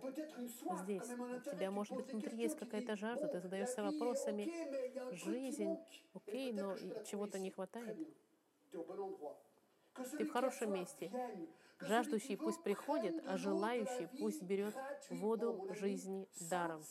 здесь? 0.84 1.10
У 1.10 1.50
тебя, 1.52 1.72
может 1.72 1.96
быть, 1.96 2.12
внутри 2.12 2.38
есть 2.38 2.58
какая-то 2.58 2.96
жажда, 2.96 3.28
ты 3.28 3.40
задаешься 3.40 3.84
вопросами 3.84 4.52
«Жизнь, 5.14 5.78
окей, 6.14 6.52
но 6.52 6.76
чего-то 7.06 7.40
не 7.40 7.52
хватает?» 7.52 7.98
Ты 10.18 10.26
в 10.26 10.32
хорошем 10.32 10.74
месте. 10.74 11.12
Жаждущий 11.80 12.38
пусть 12.38 12.62
приходит, 12.64 13.16
а 13.28 13.38
желающий 13.38 14.08
пусть 14.20 14.42
берет 14.42 14.76
воду 15.10 15.68
жизни 15.72 16.28
даром. 16.50 16.82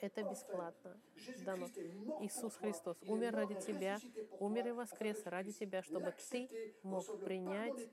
Это 0.00 0.22
бесплатно 0.22 1.00
дано. 1.44 1.68
Иисус 2.20 2.56
Христос 2.56 2.96
умер 3.02 3.34
ради 3.34 3.54
тебя, 3.60 3.98
умер 4.38 4.68
и 4.68 4.72
воскрес 4.72 5.20
ради 5.24 5.52
тебя, 5.52 5.82
чтобы 5.82 6.14
ты 6.30 6.48
мог 6.82 7.04
принять 7.24 7.88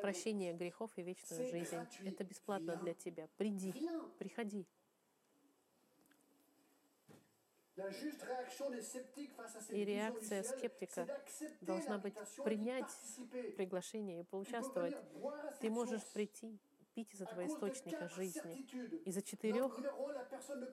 прощение 0.00 0.52
грехов 0.54 0.90
и 0.96 1.02
вечную 1.02 1.48
жизнь. 1.48 1.76
Это 2.04 2.24
бесплатно 2.24 2.76
для 2.76 2.94
тебя. 2.94 3.28
Приди, 3.36 3.74
приходи. 4.18 4.66
И 9.70 9.84
реакция 9.84 10.42
скептика 10.42 11.06
должна 11.60 11.98
быть 11.98 12.14
принять 12.44 12.90
приглашение 13.56 14.20
и 14.20 14.24
поучаствовать. 14.24 14.96
Ты 15.60 15.70
можешь 15.70 16.04
прийти, 16.12 16.58
пить 16.94 17.14
из 17.14 17.20
этого 17.20 17.46
источника 17.46 18.08
жизни. 18.08 18.66
Из-за 19.04 19.22
четырех 19.22 19.78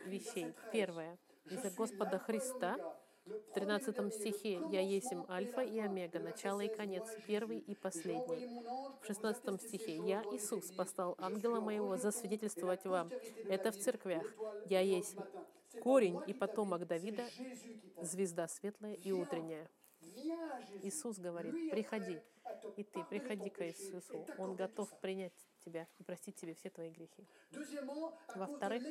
вещей. 0.05 0.53
Первое. 0.71 1.17
Из-за 1.45 1.69
Господа 1.71 2.19
Христа, 2.19 2.77
в 3.25 3.53
13 3.53 4.13
стихе 4.13 4.61
«Я 4.71 4.81
есим 4.81 5.25
Альфа 5.29 5.61
и 5.61 5.79
Омега, 5.79 6.19
начало 6.19 6.61
и 6.61 6.73
конец, 6.73 7.05
первый 7.25 7.59
и 7.59 7.75
последний». 7.75 8.61
В 9.01 9.05
16 9.05 9.61
стихе 9.61 9.97
«Я, 9.97 10.23
Иисус, 10.31 10.71
послал 10.71 11.15
ангела 11.17 11.59
моего 11.59 11.97
засвидетельствовать 11.97 12.85
вам». 12.85 13.11
Это 13.49 13.71
в 13.71 13.77
церквях. 13.77 14.23
«Я 14.65 14.79
есть 14.79 15.17
корень 15.81 16.21
и 16.27 16.33
потомок 16.33 16.85
Давида, 16.85 17.25
звезда 18.01 18.47
светлая 18.47 18.93
и 18.93 19.11
утренняя. 19.11 19.69
Иисус 20.83 21.17
говорит, 21.17 21.53
приходи, 21.71 22.21
и 22.75 22.83
ты 22.83 23.03
приходи 23.03 23.49
к 23.49 23.65
Иисусу, 23.65 24.25
Он 24.37 24.55
готов 24.55 24.89
принять 24.99 25.47
тебя 25.67 25.87
и 25.99 26.03
простить 26.03 26.35
тебе 26.35 26.53
все 26.53 26.69
твои 26.69 26.89
грехи. 26.89 27.25
Во-вторых, 28.35 28.83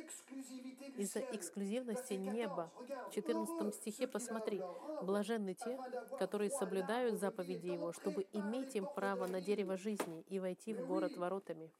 из-за 0.97 1.19
эксклюзивности 1.19 2.13
неба. 2.13 2.71
В 3.09 3.13
14 3.13 3.73
стихе 3.73 4.07
посмотри, 4.07 4.61
«Блаженны 5.01 5.53
те, 5.53 5.79
которые 6.19 6.51
соблюдают 6.51 7.19
заповеди 7.19 7.67
Его, 7.67 7.93
чтобы 7.93 8.27
иметь 8.33 8.75
им 8.75 8.87
право 8.95 9.27
на 9.27 9.41
дерево 9.41 9.77
жизни 9.77 10.23
и 10.29 10.39
войти 10.39 10.73
в 10.73 10.85
город 10.85 11.17
воротами». 11.17 11.71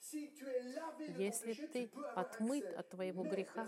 Если 1.18 1.54
ты 1.54 1.90
отмыт 2.16 2.66
от 2.78 2.90
твоего 2.90 3.24
греха, 3.24 3.68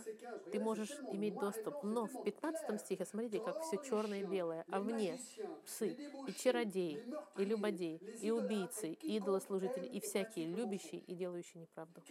ты 0.51 0.59
можешь 0.59 0.91
иметь 1.11 1.35
доступ. 1.35 1.83
Но 1.83 2.07
в 2.07 2.23
15 2.23 2.81
стихе, 2.81 3.05
смотрите, 3.05 3.39
как 3.39 3.61
все 3.61 3.77
черное 3.77 4.21
и 4.21 4.23
белое. 4.23 4.65
«А 4.69 4.79
вне 4.79 5.19
псы, 5.65 5.97
и 6.27 6.33
чародеи, 6.33 7.03
и 7.37 7.45
любодеи, 7.45 7.97
и 8.21 8.31
убийцы, 8.31 8.93
и 8.93 9.17
идолослужители, 9.17 9.85
и 9.85 9.99
всякие 9.99 10.47
любящие 10.47 11.01
и 11.01 11.13
делающий 11.19 11.59
неправду. 11.59 12.01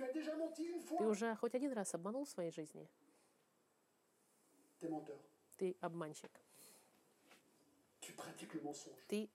Ты 0.99 1.05
уже 1.05 1.35
хоть 1.37 1.55
один 1.55 1.73
раз 1.73 1.95
обманул 1.95 2.25
в 2.25 2.29
своей 2.29 2.53
жизни? 2.53 2.89
Ты 5.57 5.77
обманщик. 5.81 6.31
Ты 9.09 9.29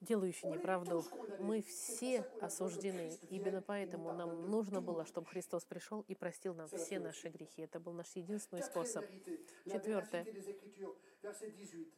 делающий 0.00 0.48
неправду. 0.48 1.04
Мы 1.40 1.62
все 1.62 2.20
осуждены. 2.40 3.18
Именно 3.28 3.60
поэтому 3.60 4.12
нам 4.12 4.50
нужно 4.50 4.80
было, 4.80 5.04
чтобы 5.04 5.26
Христос 5.26 5.64
пришел 5.64 6.04
и 6.08 6.14
простил 6.14 6.54
нам 6.54 6.68
все 6.68 6.98
наши 6.98 7.28
грехи. 7.28 7.62
Это 7.62 7.80
был 7.80 7.92
наш 7.92 8.16
единственный 8.16 8.62
способ. 8.62 9.04
Четвертое. 9.66 10.24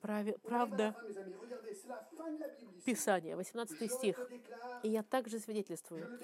Правда 0.00 0.96
Писание, 2.84 3.36
18 3.36 3.92
стих. 3.92 4.18
«И 4.82 4.88
я 4.88 5.02
также 5.02 5.38
свидетельствую 5.38 6.18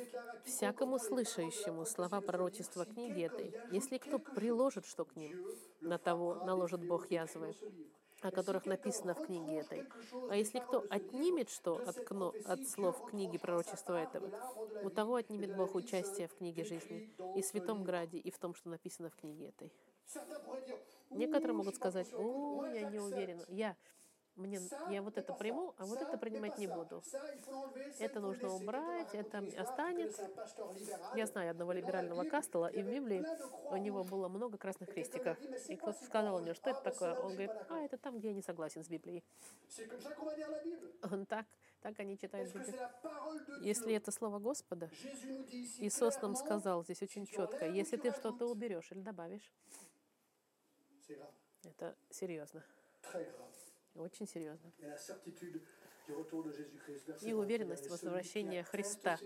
всякому 0.45 0.99
слышащему 0.99 1.85
слова 1.87 2.21
пророчества 2.21 2.85
книги 2.85 3.23
этой, 3.23 3.55
а 3.71 3.75
если 3.75 3.99
кто 3.99 4.19
приложит 4.19 4.87
что 4.87 5.05
к 5.05 5.17
ним, 5.17 5.47
на 5.81 5.99
того 5.99 6.35
наложит 6.45 6.87
Бог 6.87 7.11
язвы» 7.11 7.55
о 8.21 8.31
которых 8.31 8.67
написано 8.67 9.15
в 9.15 9.27
книге 9.27 9.59
этой. 9.59 9.87
А 10.29 10.37
если 10.37 10.59
кто 10.59 10.85
отнимет 10.91 11.51
что 11.51 11.77
от, 11.77 11.97
кно, 12.05 12.35
от 12.45 12.67
слов 12.69 13.01
книги 13.11 13.39
пророчества 13.39 14.03
этого, 14.03 14.31
у 14.83 14.91
того 14.91 15.17
отнимет 15.17 15.55
Бог 15.55 15.75
участие 15.75 16.29
в 16.29 16.35
книге 16.35 16.65
жизни 16.65 17.15
и 17.37 17.43
в 17.43 17.47
Святом 17.47 17.85
Граде, 17.85 18.19
и 18.19 18.31
в 18.31 18.39
том, 18.39 18.55
что 18.55 18.71
написано 18.71 19.11
в 19.11 19.17
книге 19.17 19.49
этой. 19.49 19.73
Некоторые 21.11 21.57
могут 21.57 21.77
сказать, 21.77 22.13
о, 22.15 22.65
я 22.67 22.83
не 22.83 22.99
j'accepte. 22.99 23.01
уверен, 23.01 23.41
я, 23.49 23.77
мне, 24.37 24.61
я 24.91 25.03
вот 25.03 25.19
это 25.19 25.33
приму, 25.33 25.75
а 25.79 25.87
вот 25.87 26.01
это 26.01 26.17
принимать 26.17 26.59
не 26.59 26.67
буду. 26.67 27.03
Это 27.99 28.21
нужно 28.21 28.51
убрать, 28.51 29.13
это 29.15 29.45
останется. 29.57 30.31
Я 31.15 31.27
знаю 31.27 31.51
одного 31.51 31.73
либерального 31.73 32.23
y 32.23 32.71
и 32.73 32.83
в 32.83 32.87
Библии 32.89 33.25
у 33.71 33.77
него 33.77 34.05
было 34.05 34.29
много 34.29 34.57
красных 34.59 34.91
крестиков. 34.93 35.37
И 35.69 35.77
кто-то 35.77 36.05
сказал 36.05 36.41
мне, 36.41 36.55
что 36.55 36.71
это 36.71 36.79
Ah, 36.81 36.83
такое? 36.85 37.15
Он 37.15 37.33
говорит, 37.33 37.51
а, 37.69 37.81
это 37.81 37.99
там, 37.99 38.19
где 38.19 38.29
я 38.29 38.35
не 38.35 38.43
согласен 38.43 38.85
с 38.85 38.89
Библией. 38.89 39.25
Он 41.11 41.27
так, 41.27 41.47
так 41.81 41.99
они 41.99 42.17
читают 42.17 42.53
Библию. 42.53 42.89
Если 43.61 43.95
это 43.95 44.13
слово 44.13 44.39
Господа, 44.39 44.89
Иисус 45.81 46.21
нам 46.23 46.37
сказал 46.37 46.85
здесь 46.85 47.03
очень 47.03 47.27
четко, 47.27 47.67
если 47.67 47.97
ты 47.97 48.13
что-то 48.13 48.47
уберешь 48.47 48.93
или 48.93 49.01
добавишь, 49.01 49.53
это 51.65 51.97
серьезно, 52.11 52.65
очень 53.95 54.27
серьезно. 54.27 54.73
И 56.09 56.15
21, 57.07 57.39
уверенность 57.39 57.85
«Et 57.85 57.89
celui 57.89 57.91
возвращения 57.91 58.61
qui 58.61 58.65
atteste 58.65 58.71
Христа. 58.71 59.19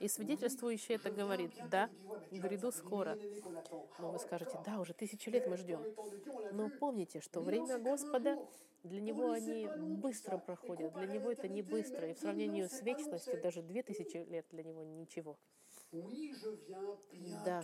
И 0.00 0.08
свидетельствующий 0.08 0.96
это 0.96 1.10
говорит, 1.10 1.52
да, 1.70 1.88
гряду 2.32 2.72
скоро. 2.72 3.16
Но 3.98 4.10
вы 4.10 4.18
скажете, 4.18 4.58
да, 4.66 4.80
уже 4.80 4.92
тысячу 4.92 5.30
лет 5.30 5.46
мы 5.46 5.56
ждем. 5.56 5.84
Но 6.52 6.68
помните, 6.68 7.20
что 7.20 7.40
время 7.40 7.78
Господа, 7.78 8.38
для 8.82 9.00
Него 9.00 9.30
они 9.30 9.68
быстро 9.76 10.38
проходят. 10.38 10.92
Для 10.94 11.06
Него 11.06 11.30
это 11.30 11.48
не 11.48 11.62
быстро. 11.62 12.08
И 12.08 12.14
в 12.14 12.18
сравнении 12.18 12.66
с 12.66 12.82
вечностью 12.82 13.40
даже 13.40 13.62
две 13.62 13.82
тысячи 13.82 14.16
лет 14.16 14.46
для 14.50 14.64
Него 14.64 14.82
ничего. 14.82 15.38
Да, 17.44 17.62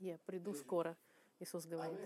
я 0.00 0.18
приду 0.26 0.52
скоро, 0.54 0.96
Иисус 1.38 1.66
говорит. 1.66 2.00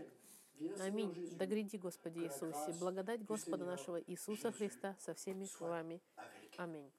Аминь. 0.80 1.36
Да 1.38 1.46
гряди, 1.46 1.76
Господи 1.76 2.20
Иисусе, 2.20 2.72
благодать 2.78 3.24
Господа 3.24 3.64
нашего 3.64 4.00
Иисуса 4.02 4.52
Христа 4.52 4.96
со 5.00 5.14
всеми 5.14 5.48
вами. 5.58 6.00
Аминь. 6.58 6.90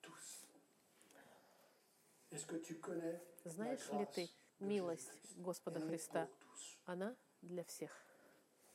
Знаешь 3.43 3.91
ли 3.91 4.05
ты 4.14 4.30
милость 4.59 5.12
Господа 5.36 5.80
Христа? 5.80 6.28
Она 6.86 7.16
для 7.41 7.64
всех. 7.64 7.91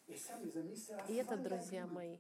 И 0.07 1.14
это, 1.14 1.37
друзья 1.37 1.87
мои, 1.87 2.18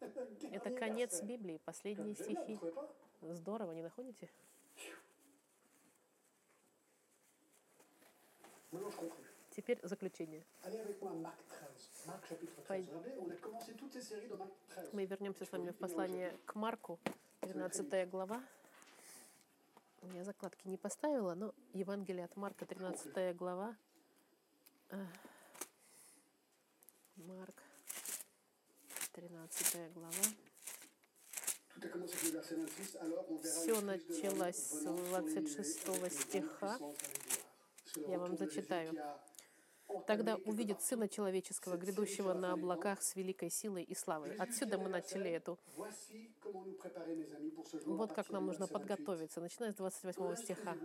это 0.00 0.70
конец 0.70 1.22
Библии, 1.22 1.60
последние 1.64 2.14
стихи. 2.14 2.58
Здорово, 3.20 3.72
не 3.72 3.82
находите? 3.82 4.30
Теперь 9.50 9.78
заключение. 9.82 10.44
Allez 12.06 12.12
avec 12.12 12.12
moi 12.12 12.12
à 12.12 12.12
Marc 12.12 12.24
13. 12.24 12.26
Marc 12.26 12.26
chapitre 12.28 12.52
13. 12.62 12.66
Пой- 12.66 12.86
Regardez, 12.86 13.12
on 13.20 13.30
a 13.30 13.36
commencé 13.36 13.72
toutes 13.74 13.92
ces 13.92 14.02
séries 14.02 14.28
dans 14.28 14.36
Marc 14.36 14.50
13. 14.68 14.90
Мы 14.92 15.04
вернемся 15.06 15.44
с 15.44 15.52
вами 15.52 15.70
в 15.70 15.76
послание 15.76 16.36
к 16.46 16.54
Марку, 16.54 16.98
13 17.40 18.06
глава. 18.10 18.42
Я 20.14 20.24
закладки 20.24 20.68
не 20.68 20.76
поставила, 20.76 21.34
но 21.34 21.54
Евангелие 21.72 22.24
от 22.26 22.36
Марка, 22.36 22.66
13 22.66 23.32
глава. 23.34 23.74
А, 24.90 24.96
Марк, 27.16 27.62
13 29.12 29.92
глава. 29.94 30.10
Tout 31.74 31.84
a 31.86 31.88
commencé 31.88 32.14
avec 32.16 32.24
le 32.26 32.30
verset 32.38 32.54
26. 32.56 32.96
Alors, 33.00 33.24
on 33.30 33.36
verra 33.36 33.60
Всё 33.60 33.80
le 33.80 33.98
Fils 33.98 34.22
de 34.22 34.26
l'homme 34.28 34.36
началось 34.36 34.56
с 34.56 34.84
venant 34.84 34.96
sur 34.96 35.16
les 35.16 35.22
nuées 35.22 35.40
26 35.40 35.86
avec 35.86 35.86
une 35.86 35.98
grande 35.98 36.10
стиха. 36.10 36.78
Я 38.08 38.18
вам 38.18 38.36
зачитаю. 38.36 38.92
Тогда 40.06 40.36
увидит 40.44 40.82
Сына 40.82 41.08
Человеческого, 41.08 41.76
грядущего 41.76 42.32
на 42.34 42.52
облаках 42.52 43.02
с 43.02 43.16
великой 43.16 43.50
силой 43.50 43.82
и 43.82 43.94
славой. 43.94 44.34
Отсюда 44.36 44.78
мы 44.78 44.88
начали 44.88 45.30
эту. 45.30 45.58
Вот 47.86 48.12
как 48.12 48.30
нам 48.30 48.46
нужно 48.46 48.64
verset 48.64 48.68
28. 48.70 48.72
подготовиться, 48.72 49.40
начиная 49.40 49.72
с 49.72 49.76
28 49.76 50.36
стиха. 50.42 50.76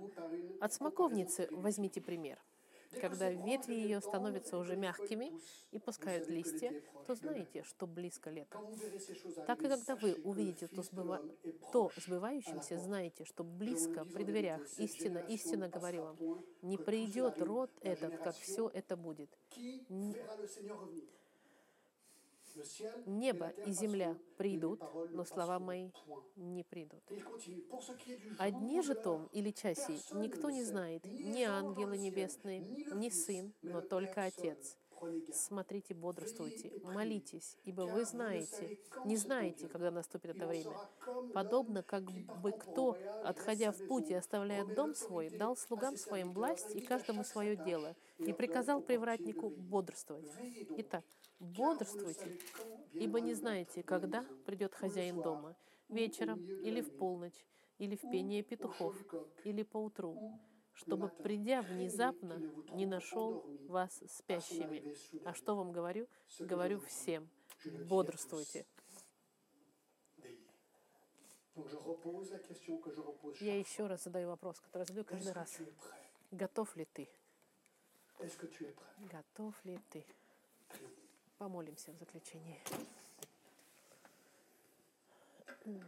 От 0.60 0.74
смоковницы 0.74 1.47
возьмите 1.51 2.01
пример. 2.01 2.39
Когда 3.01 3.29
ветви 3.29 3.73
ее 3.73 4.01
становятся 4.01 4.57
уже 4.57 4.75
мягкими 4.75 5.31
и 5.71 5.79
пускают 5.79 6.27
листья, 6.27 6.73
то 7.05 7.15
знаете, 7.15 7.63
что 7.63 7.85
близко 7.87 8.29
лето. 8.29 8.59
Так 9.45 9.61
и 9.61 9.69
когда 9.69 9.95
вы 9.95 10.15
увидите 10.23 10.67
то, 10.67 10.81
сбыва... 10.81 11.21
то 11.71 11.91
сбывающимся, 11.95 12.77
знаете, 12.79 13.25
что 13.25 13.43
близко, 13.43 14.05
при 14.05 14.23
дверях. 14.23 14.61
Истина, 14.77 15.19
истинно 15.29 15.69
говорю 15.69 16.03
вам, 16.03 16.43
не 16.61 16.77
придет 16.77 17.41
род 17.41 17.71
этот, 17.81 18.17
как 18.17 18.35
все 18.35 18.69
это 18.73 18.97
будет. 18.97 19.29
Qui 19.49 19.85
verra 20.13 20.35
le 20.35 20.47
Seigneur 20.47 20.77
revenir? 20.79 21.03
Le 21.03 21.07
ciel 21.07 22.49
et 22.49 22.49
Небо 23.05 23.49
и 23.66 23.72
земля 23.72 24.18
придут, 24.38 24.82
но 25.12 25.26
слова 25.26 25.60
мои 25.60 25.91
не 26.36 26.64
придут. 26.64 27.03
О 28.38 28.51
дне 28.51 28.82
же 28.82 28.95
том 28.95 29.28
или 29.32 29.51
часе 29.51 29.97
никто 30.14 30.49
не 30.49 30.64
знает, 30.64 31.03
ни 31.05 31.43
ангелы 31.43 31.97
небесные, 31.97 32.60
ни 32.60 33.10
Сын, 33.10 33.53
но 33.62 33.82
только 33.82 34.24
Отец. 34.24 34.78
Смотрите, 35.32 35.93
бодрствуйте, 35.93 36.72
молитесь, 36.84 37.57
ибо 37.64 37.84
вы 37.84 38.03
знаете, 38.05 38.78
не 39.05 39.16
знаете, 39.16 39.68
когда 39.68 39.91
наступит 39.91 40.36
это 40.36 40.47
время. 40.47 40.76
Подобно 41.34 41.84
как 41.84 42.03
бы 42.03 42.51
кто, 42.51 42.97
отходя 43.24 43.72
в 43.72 43.88
путь 43.88 44.10
и 44.10 44.14
оставляя 44.14 44.66
дом 44.66 44.95
свой, 44.95 45.30
дал 45.30 45.55
слугам 45.55 45.95
своим 45.95 46.34
власть 46.34 46.76
и 46.76 46.82
каждому 46.82 47.24
свое 47.24 47.55
дело, 47.55 47.95
и 48.20 48.34
приказал 48.34 48.82
привратнику 48.82 49.49
бодрствовать. 49.49 50.32
Итак, 50.78 51.05
бодрствуйте, 51.39 52.39
ибо 52.93 53.20
не 53.20 53.34
знаете, 53.34 53.84
когда 53.84 54.26
придет 54.45 54.76
хозяин 54.76 55.22
дома, 55.22 55.55
вечером 55.88 56.43
или 56.43 56.82
в 56.82 56.95
полночь, 56.97 57.45
или 57.78 57.95
в 57.95 58.01
пение 58.11 58.43
петухов, 58.43 58.95
или 59.43 59.63
поутру, 59.63 60.17
чтобы, 60.74 61.09
придя 61.09 61.61
внезапно, 61.61 62.41
не 62.74 62.86
нашел 62.86 63.43
вас 63.67 64.01
спящими. 64.07 64.95
А 65.26 65.34
что 65.34 65.55
вам 65.55 65.72
говорю? 65.72 66.07
Говорю 66.39 66.80
всем, 66.80 67.30
бодрствуйте. 67.88 68.65
Я 73.41 73.57
еще 73.57 73.88
раз 73.88 74.03
задаю 74.03 74.30
вопрос, 74.30 74.59
который 74.59 74.86
задаю 74.86 75.03
каждый 75.05 75.34
раз. 75.34 75.57
Готов 76.32 76.76
ли 76.76 76.86
ты? 76.86 77.09
Готов 78.97 79.55
ли 79.65 79.80
ты? 79.89 80.05
Помолимся 81.38 81.91
в 81.93 81.97
заключении. 81.97 82.61
Euh, 85.65 85.82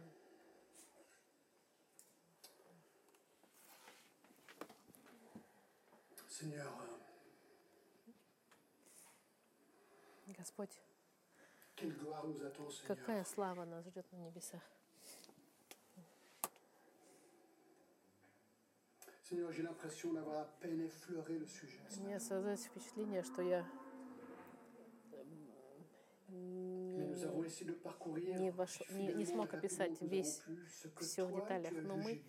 Господь, 10.26 10.80
какая 12.86 13.24
слава 13.24 13.64
нас 13.64 13.84
ждет 13.86 14.10
на 14.12 14.16
небесах. 14.16 14.62
Seigneur, 19.32 19.50
j'ai 19.50 19.62
l'impression 19.62 20.12
d'avoir 20.12 20.40
à 20.40 20.44
peine 20.60 20.82
effleuré 20.82 21.38
le 21.38 21.46
sujet. 21.46 21.80
У 21.88 21.90
Seigneur. 21.90 22.06
меня 22.06 22.20
создается 22.20 22.68
впечатление, 22.68 23.22
что 23.22 23.40
я 23.40 23.66
не, 26.28 27.14
вош- 28.50 28.92
не, 28.92 29.14
не 29.14 29.24
смог 29.24 29.54
описать 29.54 29.98
весь 30.02 30.42
все 31.00 31.24
в 31.24 31.34
деталях, 31.34 31.72
но 31.82 31.96
мы 31.96 32.22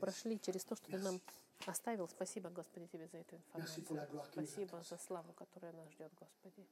прошли 0.00 0.38
через 0.38 0.62
то, 0.66 0.76
что 0.76 0.90
ты 0.90 0.98
нам 0.98 1.18
оставил. 1.64 2.06
Спасибо, 2.10 2.50
Господи, 2.50 2.88
тебе 2.88 3.08
за 3.08 3.16
эту 3.18 3.36
информацию. 3.36 3.86
Спасибо 4.30 4.82
за 4.82 4.98
славу, 4.98 5.32
которая 5.32 5.72
нас 5.72 5.88
ждет, 5.92 6.12
Господи. 6.18 6.66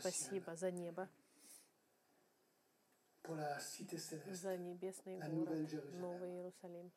Спасибо 0.00 0.54
за 0.54 0.70
небо, 0.70 1.08
за 3.24 4.56
небесный 4.58 5.18
город. 5.18 5.58
Новый 5.94 6.30
Иерусалим. 6.30 6.92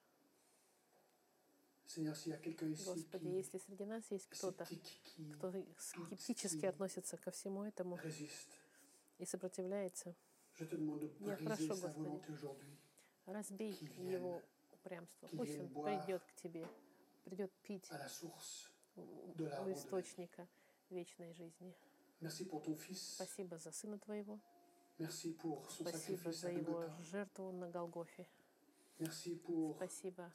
Господи, 2.86 3.28
если 3.28 3.58
среди 3.58 3.86
нас 3.86 4.04
есть 4.12 4.28
кто-то, 4.30 4.66
кто 5.38 5.52
скептически 5.80 6.66
относится 6.70 7.18
ко 7.18 7.32
всему 7.32 7.64
этому 7.64 7.98
и 9.18 9.26
сопротивляется, 9.26 10.16
Я 11.20 11.36
прошу, 11.46 11.68
Господи, 11.88 12.22
разбей 13.26 13.74
его 14.14 14.42
упрямство. 14.74 15.28
Пусть 15.38 15.58
он 15.60 15.70
придет 16.02 16.24
к 16.24 16.34
тебе, 16.36 16.68
придет 17.26 17.52
пить 17.64 17.90
у- 18.96 19.34
источника 19.74 20.48
вечной 20.90 21.34
жизни. 21.34 21.74
Спасибо 23.16 23.58
за 23.58 23.72
Сына 23.72 23.98
Твоего. 24.00 24.40
Спасибо 25.92 26.32
за 26.34 26.48
Его 26.52 26.80
жертву 27.04 27.52
на 27.54 27.70
Голгофе. 27.70 28.28
Спасибо 29.76 30.32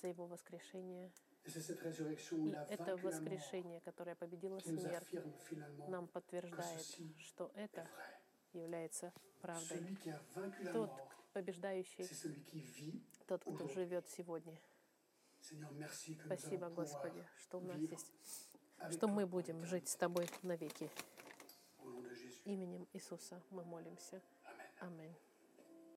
за 0.00 0.08
Его 0.08 0.26
воскрешение 0.26 1.10
И 1.44 2.72
это 2.72 2.96
воскрешение, 2.98 3.80
которое 3.80 4.14
победило 4.14 4.58
смерть, 4.60 5.08
нам 5.88 6.06
подтверждает, 6.08 6.86
что 7.18 7.50
это 7.54 7.88
является 8.52 9.12
правдой. 9.40 9.98
Тот, 10.72 10.90
побеждающий, 11.32 12.06
тот, 13.26 13.42
кто 13.42 13.68
живет 13.68 14.08
сегодня. 14.08 14.58
Спасибо, 16.26 16.68
Господи, 16.68 17.26
что 17.36 17.58
у 17.58 17.62
нас 17.62 17.78
есть, 17.78 18.14
что 18.90 19.08
мы 19.08 19.26
будем 19.26 19.64
жить 19.64 19.88
с 19.88 19.96
Тобой 19.96 20.28
навеки. 20.42 20.90
Именем 22.44 22.86
Иисуса 22.92 23.42
мы 23.50 23.64
молимся. 23.64 24.20
Аминь. 24.80 25.14